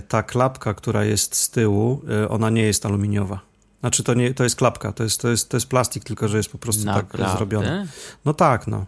[0.07, 3.39] ta klapka, która jest z tyłu, ona nie jest aluminiowa.
[3.79, 6.37] Znaczy to nie, to jest klapka, to jest, to jest, to jest plastik, tylko że
[6.37, 7.25] jest po prostu tak Naprawdę?
[7.27, 7.87] tak zrobione.
[8.25, 8.85] No tak, no.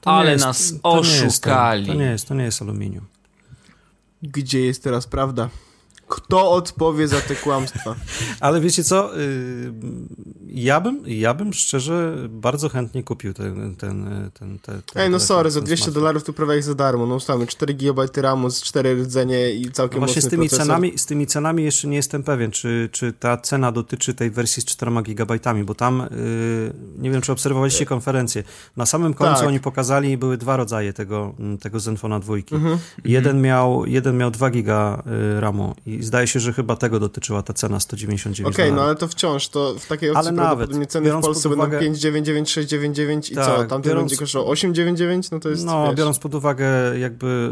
[0.00, 1.86] To Ale jest, nas oszukali.
[1.86, 3.04] To nie, jest, to nie jest aluminium.
[4.22, 5.48] Gdzie jest teraz prawda?
[6.08, 7.94] Kto odpowie za te kłamstwa?
[8.40, 9.20] Ale wiecie co?
[9.20, 9.72] Y,
[10.46, 13.76] ja bym, ja bym szczerze bardzo chętnie kupił ten.
[13.76, 17.06] ten, ten, ten, ten Ej, no sorry, za 200 dolarów to prawie jak za darmo.
[17.06, 20.66] No ustalmy 4 GB RAMu z 4 rdzenie i całkiem no Właśnie z tymi, procesor.
[20.66, 24.62] cenami, z tymi cenami jeszcze nie jestem pewien, czy, czy ta cena dotyczy tej wersji
[24.62, 28.42] z 4 GB, bo tam yy, nie wiem, czy obserwowaliście konferencję.
[28.76, 29.48] Na samym końcu tak.
[29.48, 32.54] oni pokazali, były dwa rodzaje tego, tego Zenfona dwójki.
[32.54, 32.78] Mhm.
[33.04, 35.02] Jeden, miał, jeden miał 2 GB
[35.36, 38.82] y, RAMu i zdaje się, że chyba tego dotyczyła ta cena 199 Okej, okay, no
[38.82, 41.62] ale to wciąż, to w takiej opcji ale nawet, ceny w Polsce uwagę...
[41.62, 43.56] będą 599, 699 i tak, co?
[43.56, 44.02] Tamten biorąc...
[44.02, 45.30] będzie kosztował 899?
[45.30, 45.96] No to jest, No, wiesz...
[45.96, 47.50] biorąc pod uwagę jakby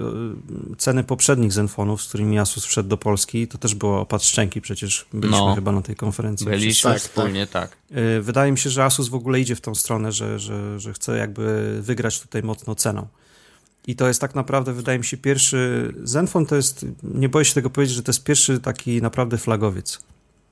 [0.73, 4.61] y, ceny poprzednich Zenfonów, z którymi Asus wszedł do Polski, to też było opad szczęki,
[4.61, 6.47] przecież byliśmy no, chyba na tej konferencji.
[6.47, 7.71] Byliśmy tak, wspólnie, tak.
[7.71, 7.99] tak.
[7.99, 10.93] Y, wydaje mi się, że Asus w ogóle idzie w tą stronę, że, że, że
[10.93, 13.07] chce jakby wygrać tutaj mocno ceną.
[13.87, 15.93] I to jest tak naprawdę, wydaje mi się, pierwszy.
[16.05, 20.01] Zenfone to jest, nie boję się tego powiedzieć, że to jest pierwszy taki naprawdę flagowiec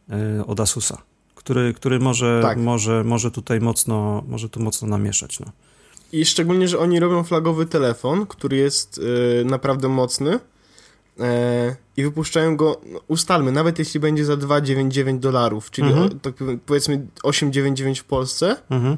[0.09, 1.03] yy, od Asusa,
[1.35, 2.59] który, który może, tak.
[2.59, 5.41] może, może tutaj mocno, może tu mocno namieszać.
[5.41, 5.47] No.
[6.13, 11.25] I szczególnie, że oni robią flagowy telefon, który jest yy, naprawdę mocny yy,
[11.97, 16.07] i wypuszczają go, no, ustalmy, nawet jeśli będzie za 2,99 dolarów, czyli mhm.
[16.07, 16.35] o, tak
[16.67, 18.57] powiedzmy 8,99 w Polsce.
[18.71, 18.97] Mhm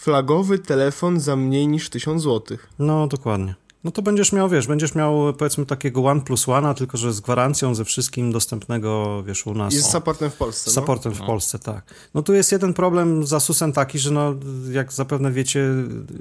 [0.00, 2.58] flagowy telefon za mniej niż 1000 zł.
[2.78, 3.54] No, dokładnie.
[3.84, 7.20] No to będziesz miał, wiesz, będziesz miał powiedzmy takiego One plus One, tylko że z
[7.20, 9.74] gwarancją ze wszystkim dostępnego, wiesz, u nas.
[9.74, 10.70] I z supportem w Polsce.
[10.70, 10.82] Z no?
[10.82, 11.24] supportem no.
[11.24, 11.94] w Polsce, tak.
[12.14, 14.34] No tu jest jeden problem z Asusem taki, że no,
[14.70, 15.64] jak zapewne wiecie,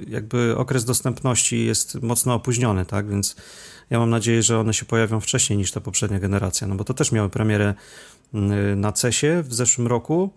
[0.07, 3.35] jakby okres dostępności jest mocno opóźniony, tak, więc
[3.89, 6.93] ja mam nadzieję, że one się pojawią wcześniej niż ta poprzednia generacja, no bo to
[6.93, 7.73] też miały premierę
[8.33, 10.29] mm, na CESie w zeszłym roku,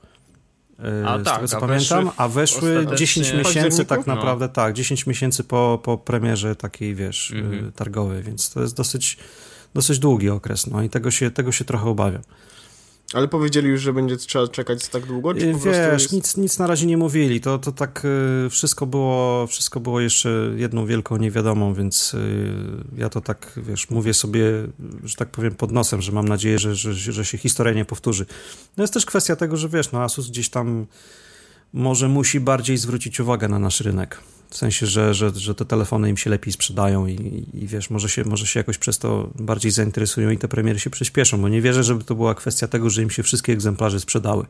[1.07, 4.15] a z tak, tego co a pamiętam, a weszły 10 miesięcy tak no.
[4.15, 4.53] naprawdę, no.
[4.53, 7.73] tak, 10 miesięcy po, po premierze takiej, wiesz, mhm.
[7.73, 9.17] targowej, więc to jest dosyć,
[9.75, 12.23] dosyć długi okres, no i tego się, tego się trochę obawiam.
[13.13, 15.35] Ale powiedzieli już, że będzie trzeba czekać tak długo?
[15.35, 16.13] Czy po Wiesz, jest...
[16.13, 17.41] nic, nic na razie nie mówili.
[17.41, 18.03] To, to tak
[18.47, 22.55] y, wszystko było, wszystko było jeszcze jedną wielką niewiadomą, więc y,
[22.97, 24.45] ja to tak, wiesz, mówię sobie,
[25.05, 28.27] że tak powiem, pod nosem, że mam nadzieję, że, że, że się historia nie powtórzy.
[28.77, 30.87] No jest też kwestia tego, że wiesz, no Asus gdzieś tam
[31.73, 34.21] może musi bardziej zwrócić uwagę na nasz rynek.
[34.53, 38.09] W sensie, że, że, że te telefony im się lepiej sprzedają i, i wiesz, może
[38.09, 41.61] się, może się jakoś przez to bardziej zainteresują i te premiery się przyspieszą, bo nie
[41.61, 44.47] wierzę, żeby to była kwestia tego, że im się wszystkie egzemplarze sprzedały.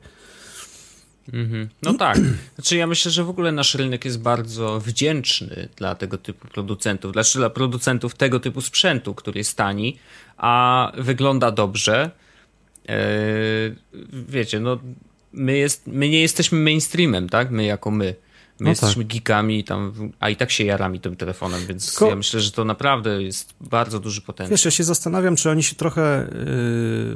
[1.32, 1.68] Mhm.
[1.82, 2.18] No tak.
[2.54, 7.12] Znaczy ja myślę, że w ogóle nasz rynek jest bardzo wdzięczny dla tego typu producentów,
[7.12, 9.98] znaczy dla producentów tego typu sprzętu, który jest tani,
[10.36, 12.10] a wygląda dobrze.
[12.86, 13.74] Eee,
[14.28, 14.78] wiecie, no
[15.32, 17.50] my, jest, my nie jesteśmy mainstreamem, tak?
[17.50, 18.14] My jako my.
[18.62, 19.12] My no jesteśmy tak.
[19.12, 22.09] geekami, tam, a i tak się jarami tym telefonem, więc Tylko...
[22.09, 24.51] ja myślę, że to naprawdę jest bardzo duży potencjał.
[24.51, 26.28] Wiesz, ja się zastanawiam, czy oni się trochę,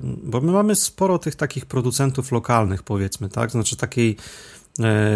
[0.03, 3.51] yy, bo my mamy sporo tych takich producentów lokalnych, powiedzmy, tak?
[3.51, 4.17] Znaczy takiej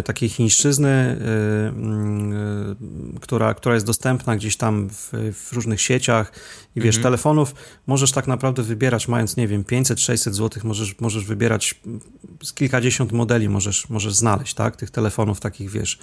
[0.04, 6.32] takiej chińszczyzny, e, mm, e, która, która jest dostępna gdzieś tam w, w różnych sieciach
[6.76, 7.02] i wiesz, mhm.
[7.02, 7.54] telefonów
[7.86, 11.80] możesz tak naprawdę wybierać, mając, nie wiem, 500-600 zł, możesz, możesz wybierać
[12.42, 15.98] z kilkadziesiąt modeli, możesz, możesz znaleźć, tak, tych telefonów takich, wiesz,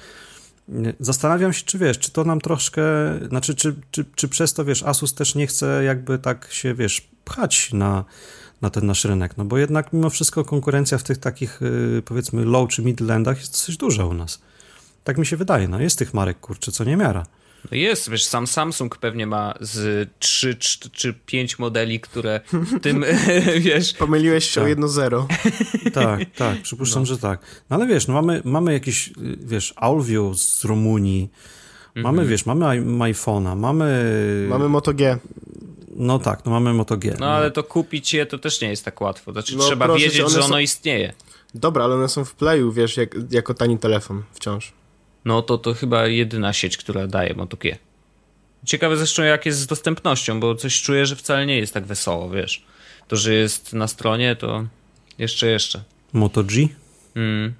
[1.00, 2.84] Zastanawiam się, czy wiesz, czy to nam troszkę,
[3.28, 7.10] znaczy, czy, czy, czy przez to, wiesz, Asus też nie chce jakby tak się, wiesz,
[7.26, 8.06] pchać na,
[8.62, 12.46] na ten nasz rynek, no bo jednak mimo wszystko konkurencja w tych takich y, powiedzmy
[12.46, 14.42] low czy middle endach jest dosyć duża u nas.
[15.04, 17.26] Tak mi się wydaje, no jest tych marek, kurczę, co nie miara.
[17.72, 20.58] No jest, wiesz, sam Samsung pewnie ma z 3
[20.92, 23.06] czy 5 modeli, które w tym,
[23.60, 23.94] wiesz...
[23.94, 24.64] Pomyliłeś się tak.
[24.64, 25.28] o jedno zero.
[25.94, 27.06] tak, tak, przypuszczam, no.
[27.06, 27.64] że tak.
[27.70, 31.30] No ale wiesz, no mamy, mamy jakiś, y, wiesz, Aulvio z Rumunii,
[31.96, 32.28] mamy, mhm.
[32.28, 32.66] wiesz, mamy
[33.14, 34.48] iPhone'a, mamy...
[34.50, 35.18] Mamy Moto G.
[35.98, 37.12] No tak, no mamy Moto G.
[37.12, 39.32] No, no ale to kupić je to też nie jest tak łatwo.
[39.32, 40.58] Znaczy no, trzeba wiedzieć, że ono są...
[40.58, 41.14] istnieje.
[41.56, 44.74] Dobra, ale one są w Playu, wiesz, jak, jako tani telefon wciąż.
[45.26, 47.78] No to to chyba jedyna sieć, która daje Moto G.
[48.66, 52.30] Ciekawe zresztą jak jest z dostępnością, bo coś czuję, że wcale nie jest tak wesoło,
[52.30, 52.66] wiesz.
[53.08, 54.66] To, że jest na stronie, to
[55.18, 55.84] jeszcze, jeszcze.
[56.14, 56.68] Moto G?
[57.16, 57.54] Mm.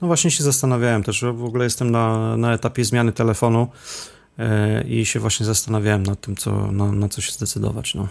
[0.00, 3.68] No właśnie się zastanawiałem też, w ogóle jestem na, na etapie zmiany telefonu
[4.88, 7.94] i się właśnie zastanawiałem nad tym, co, na, na co się zdecydować.
[7.94, 8.08] No.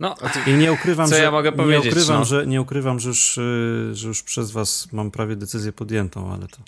[0.00, 0.16] No,
[0.46, 2.24] I nie ukrywam, co że, ja mogę powiedzieć, nie ukrywam, no.
[2.24, 6.48] że, nie ukrywam że, już, e, że już przez was mam prawie decyzję podjętą, ale
[6.48, 6.58] to...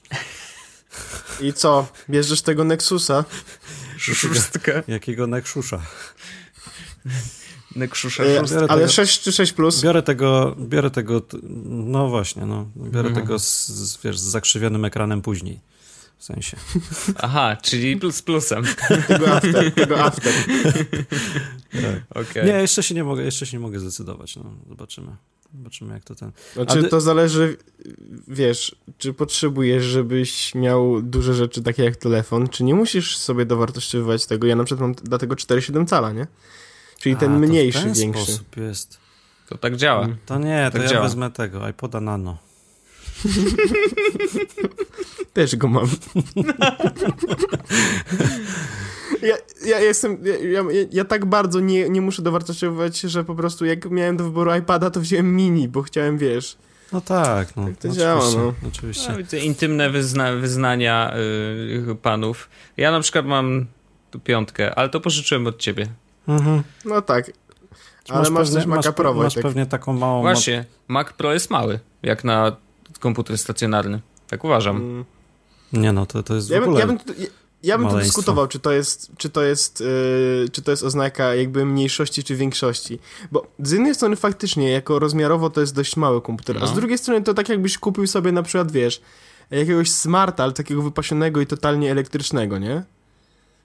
[1.46, 1.86] I co?
[2.10, 3.24] Bierzesz tego Nexusa?
[3.98, 4.72] Szóstka.
[4.88, 5.82] Jakiego nekrzusza.
[7.76, 8.38] Nekrzusza E,
[8.68, 9.82] ale tego- 6 czy 6 plus?
[9.82, 11.22] Biorę tego, biorę tego,
[11.64, 13.14] no właśnie, no, biorę Mhm.
[13.14, 15.60] tego z, z, wiesz, z zakrzywionym ekranem później.
[16.18, 16.56] W sensie.
[17.16, 18.64] Aha, czyli plus z plusem.
[19.08, 20.32] Tego after, tego after.
[22.14, 22.46] Okej.
[22.46, 25.16] Nie, jeszcze się nie mogę, jeszcze się nie mogę zdecydować, no, zobaczymy.
[25.56, 26.32] Zobaczymy jak to ten...
[26.54, 27.56] Znaczy, Ale- to zależy,
[28.28, 34.26] wiesz, czy potrzebujesz, żebyś miał duże rzeczy takie jak telefon, czy nie musisz sobie dowartościowywać
[34.26, 34.46] tego.
[34.46, 36.26] Ja na przykład mam dlatego 4,7 cala, nie?
[36.98, 38.22] Czyli ten A, to mniejszy, w ten większy.
[38.24, 38.98] sposób jest.
[39.48, 40.08] To tak działa.
[40.26, 41.02] To nie, to Tak ja działa.
[41.02, 42.38] wezmę tego, iPoda Nano.
[45.32, 45.86] Też go mam.
[49.22, 49.36] ja,
[49.66, 53.90] ja jestem, ja, ja, ja tak bardzo nie, nie muszę dowartościowywać, że po prostu jak
[53.90, 56.56] miałem do wyboru iPada, to wziąłem mini, bo chciałem, wiesz,
[56.92, 57.64] No tak, no.
[57.64, 58.54] Tak to oczywiście, działa, no.
[58.68, 59.12] Oczywiście.
[59.12, 61.12] No, widzę intymne wyzna wyznania
[61.90, 62.48] y, panów.
[62.76, 63.66] Ja na przykład mam
[64.10, 65.86] tu piątkę, ale to pożyczyłem od ciebie.
[66.28, 66.62] Mhm.
[66.84, 67.30] no tak.
[68.08, 69.42] Ale masz, też Maca masz, Pro, masz Wojtek.
[69.42, 70.20] pewnie taką małą...
[70.20, 72.56] Właśnie, Mac Pro jest mały, jak na
[72.98, 74.00] komputer stacjonarny.
[74.28, 74.76] Tak uważam.
[74.76, 75.04] Mm.
[75.72, 76.80] Nie no, to, to jest w Ja bym, ogóle...
[76.80, 77.26] ja bym, tu- ja,
[77.62, 81.34] ja bym tu dyskutował, czy to jest, czy to jest, yy, czy to jest oznaka
[81.34, 82.98] jakby mniejszości czy większości.
[83.32, 86.66] Bo z jednej strony faktycznie, jako rozmiarowo to jest dość mały komputer, a No.
[86.66, 89.00] z drugiej strony to tak jakbyś kupił sobie na przykład, wiesz,
[89.50, 92.82] jakiegoś smarta, ale takiego wypasionego i totalnie elektrycznego, nie?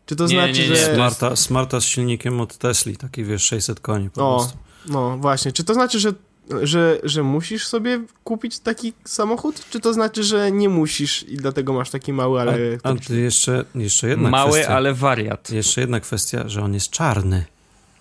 [0.05, 0.95] Czy to Nie, znaczy, nie, nie, że...
[0.95, 4.57] Smarta, smarta z silnikiem od Tesli, taki wiesz, 600 koni po O, prostu.
[4.85, 5.51] no właśnie.
[5.51, 6.13] Czy to znaczy, że,
[6.61, 9.65] że, że musisz sobie kupić taki samochód?
[9.69, 12.57] Czy to znaczy, że nie musisz i dlatego masz taki mały, ale...
[12.83, 14.75] A, a jeszcze, jeszcze jedna Mały, kwestia.
[14.75, 15.49] ale wariat.
[15.49, 17.45] Jeszcze jedna kwestia, że on jest czarny.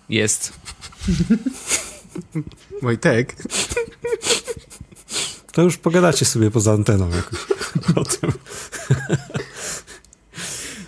[0.09, 0.53] Jest.
[2.81, 3.35] Wojtek,
[5.51, 7.39] To już pogadacie sobie poza anteną jakoś
[7.95, 8.31] o tym.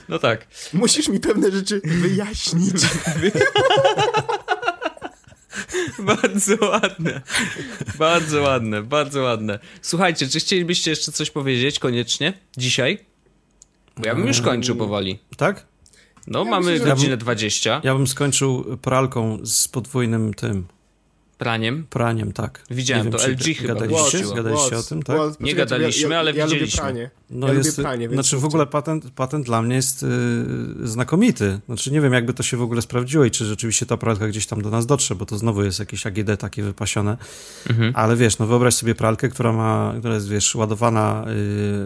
[0.09, 0.47] No tak.
[0.73, 2.75] musisz mi pewne rzeczy wyjaśnić.
[5.99, 7.21] Bardzo ładne.
[7.97, 9.59] Bardzo ładne, bardzo ładne.
[9.81, 12.97] Słuchajcie, czy chcielibyście jeszcze coś powiedzieć koniecznie dzisiaj?
[13.97, 15.19] Bo ja bym już kończył powoli.
[15.37, 15.65] Tak?
[16.27, 17.81] No, Ja mamy myślę, godzinę 20.
[17.83, 20.67] Ja bym skończył pralką z podwójnym tym
[21.37, 21.85] Praniem.
[21.89, 22.63] praniem, tak.
[22.69, 24.35] Widziałem, to czy LG chyba Gadaliście, włączyło.
[24.35, 25.17] gadaliście o tym, tak?
[25.17, 25.39] Watts.
[25.39, 26.81] Nie gadaliśmy, ja, ja, ale ja lubię widzieliśmy.
[26.81, 27.09] pranie.
[27.29, 30.87] No Ja jest, lubię pranie, więc znaczy w ogóle patent, patent dla mnie jest yy,
[30.87, 31.59] znakomity.
[31.65, 34.47] Znaczy nie wiem, jakby to się w ogóle sprawdziło i czy rzeczywiście ta pralka gdzieś
[34.47, 37.17] tam do nas dotrze, bo to znowu jest jakieś AGD takie wypasione.
[37.69, 37.91] Mhm.
[37.95, 41.25] Ale wiesz, no wyobraź sobie pralkę, która ma, która jest, wiesz, ładowana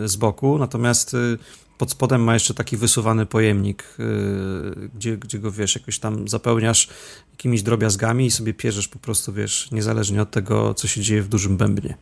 [0.01, 1.37] yy, z boku, natomiast yy,
[1.79, 6.87] pod spodem ma jeszcze taki wysuwany pojemnik, yy, gdzie, gdzie go, wiesz, jakoś tam zapełniasz
[7.31, 11.27] jakimiś drobiazgami i sobie pierzesz po prostu, wiesz, niezależnie od tego, co się dzieje w
[11.27, 11.97] dużym bębnie.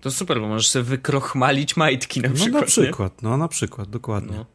[0.00, 2.52] To super, bo możesz sobie wykrochmalić majtki na No przykład.
[2.54, 2.66] na nie?
[2.66, 4.36] przykład, no na przykład, dokładnie.
[4.36, 4.46] No.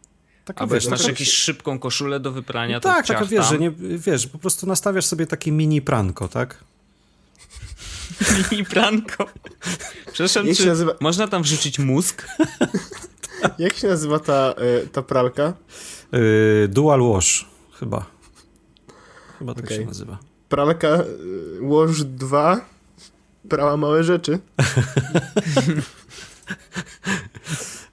[0.46, 3.46] Taka, Albo jak masz taka- jakąś szybką koszulę do wyprania, no to tak, taka wiesz,
[3.50, 6.64] że nie, wiesz, po prostu nastawiasz sobie takie mini pranko, tak?
[8.52, 9.30] Mini pranko.
[10.06, 12.26] Przepraszam, czy nazywa- można tam wrzucić mózg?
[13.60, 15.54] Jak się nazywa ta, e, ta pralka?
[16.12, 17.46] Yy, dual wash,
[17.80, 18.06] chyba.
[19.40, 19.78] Chyba tak Okej.
[19.78, 20.18] się nazywa.
[20.50, 21.06] Pralka e,
[21.62, 22.62] Wash 2
[23.50, 24.40] prała małe rzeczy.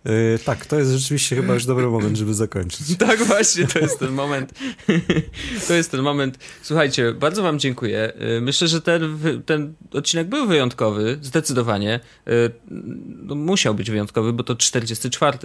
[0.06, 2.86] Yy, tak, to jest rzeczywiście chyba już dobry moment, żeby zakończyć.
[2.98, 4.52] Tak właśnie, to jest ten moment.
[5.68, 6.38] To jest ten moment.
[6.62, 8.12] Słuchajcie, bardzo wam dziękuję.
[8.36, 12.00] Y, Myślę, że ten, ten odcinek był wyjątkowy, zdecydowanie.
[12.28, 12.50] Y,
[13.22, 15.38] No, musiał być wyjątkowy, bo to 44.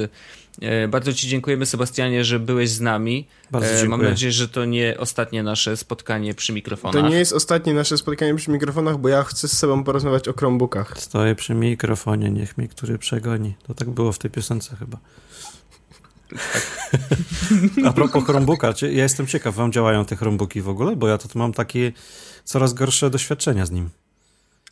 [0.83, 3.27] Y, Bardzo ci dziękujemy, Sebastianie, że byłeś z nami.
[3.51, 4.09] Bardzo E, Mam dziękuję.
[4.09, 7.03] nadzieję, że to nie ostatnie nasze spotkanie przy mikrofonach.
[7.03, 10.33] To nie jest ostatnie nasze spotkanie przy mikrofonach, bo ja chcę z sobą porozmawiać o
[10.33, 10.93] Chromebookach.
[10.97, 13.53] Stoję przy mikrofonie, niech mnie który przegoni.
[13.67, 14.97] To tak było w tej piosence chyba.
[17.85, 20.95] A propos Chromebooka, ja jestem ciekaw, wam działają te Chromebooki w ogóle?
[20.95, 21.91] Bo ja to mam takie
[22.43, 23.89] coraz gorsze doświadczenia z nim.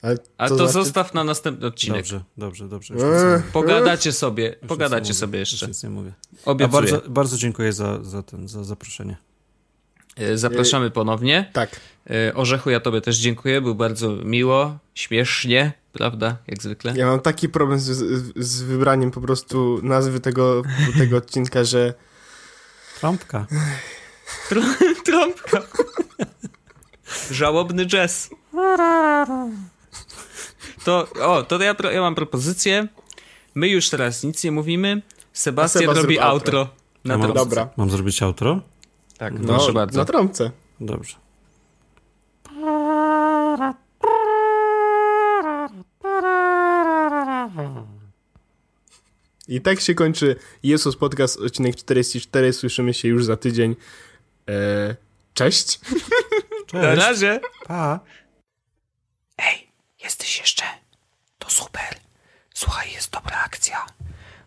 [0.01, 1.97] Ale A to, znaczy- zostaw na następny odcinek.
[1.97, 2.93] Dobrze, dobrze, dobrze.
[2.93, 3.41] Już Eee.
[3.53, 5.67] Pogadacie sobie, Już pogadacie sobie Już jeszcze.
[5.67, 6.13] nic nie mówię.
[6.45, 6.81] A Obiecuję.
[6.91, 9.17] bardzo, bardzo dziękuję za, za, ten, za zaproszenie.
[10.15, 11.49] E, Zapraszamy ponownie.
[11.53, 11.79] Tak.
[12.09, 16.93] E, Orzechu, ja tobie też dziękuję, był bardzo miło, śmiesznie, prawda, jak zwykle.
[16.97, 20.61] Ja mam taki problem z, z, z wybraniem po prostu nazwy tego,
[20.97, 21.93] tego odcinka, że
[22.99, 23.45] Trąbka.
[25.05, 25.61] Trąbka.
[27.31, 28.29] Żałobny jazz.
[30.83, 32.87] To, o, to ja, ja mam propozycję.
[33.55, 35.01] My już teraz nic nie mówimy.
[35.33, 36.59] Sebastian Seba robi outro.
[36.59, 36.75] outro.
[37.05, 37.33] Na trąbce.
[37.33, 37.69] Dobra.
[37.77, 38.61] Mam zrobić outro?
[39.17, 39.99] Tak, no, proszę bardzo.
[39.99, 40.51] na trąbce.
[40.79, 41.15] Dobrze.
[49.47, 52.53] I tak się kończy Jesus Podcast, odcinek 44.
[52.53, 53.75] Słyszymy się już za tydzień.
[54.47, 54.95] Eee,
[55.33, 55.79] cześć.
[56.65, 56.73] Cześć.
[56.73, 57.39] Na razie.
[57.67, 57.99] Pa.
[60.09, 60.63] Jesteś jeszcze?
[61.39, 61.99] To super.
[62.53, 63.85] Słuchaj, jest dobra akcja.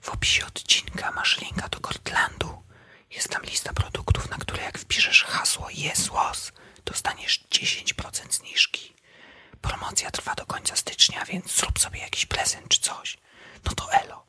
[0.00, 2.62] W opisie odcinka masz linka do Cortlandu.
[3.10, 6.52] Jest tam lista produktów, na które jak wpiszesz hasło JESWOS,
[6.84, 8.94] dostaniesz 10% zniżki.
[9.60, 13.18] Promocja trwa do końca stycznia, więc zrób sobie jakiś prezent czy coś.
[13.64, 14.26] No to elo.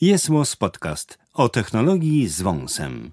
[0.00, 0.28] Jest
[0.58, 3.12] Podcast o technologii z wąsem.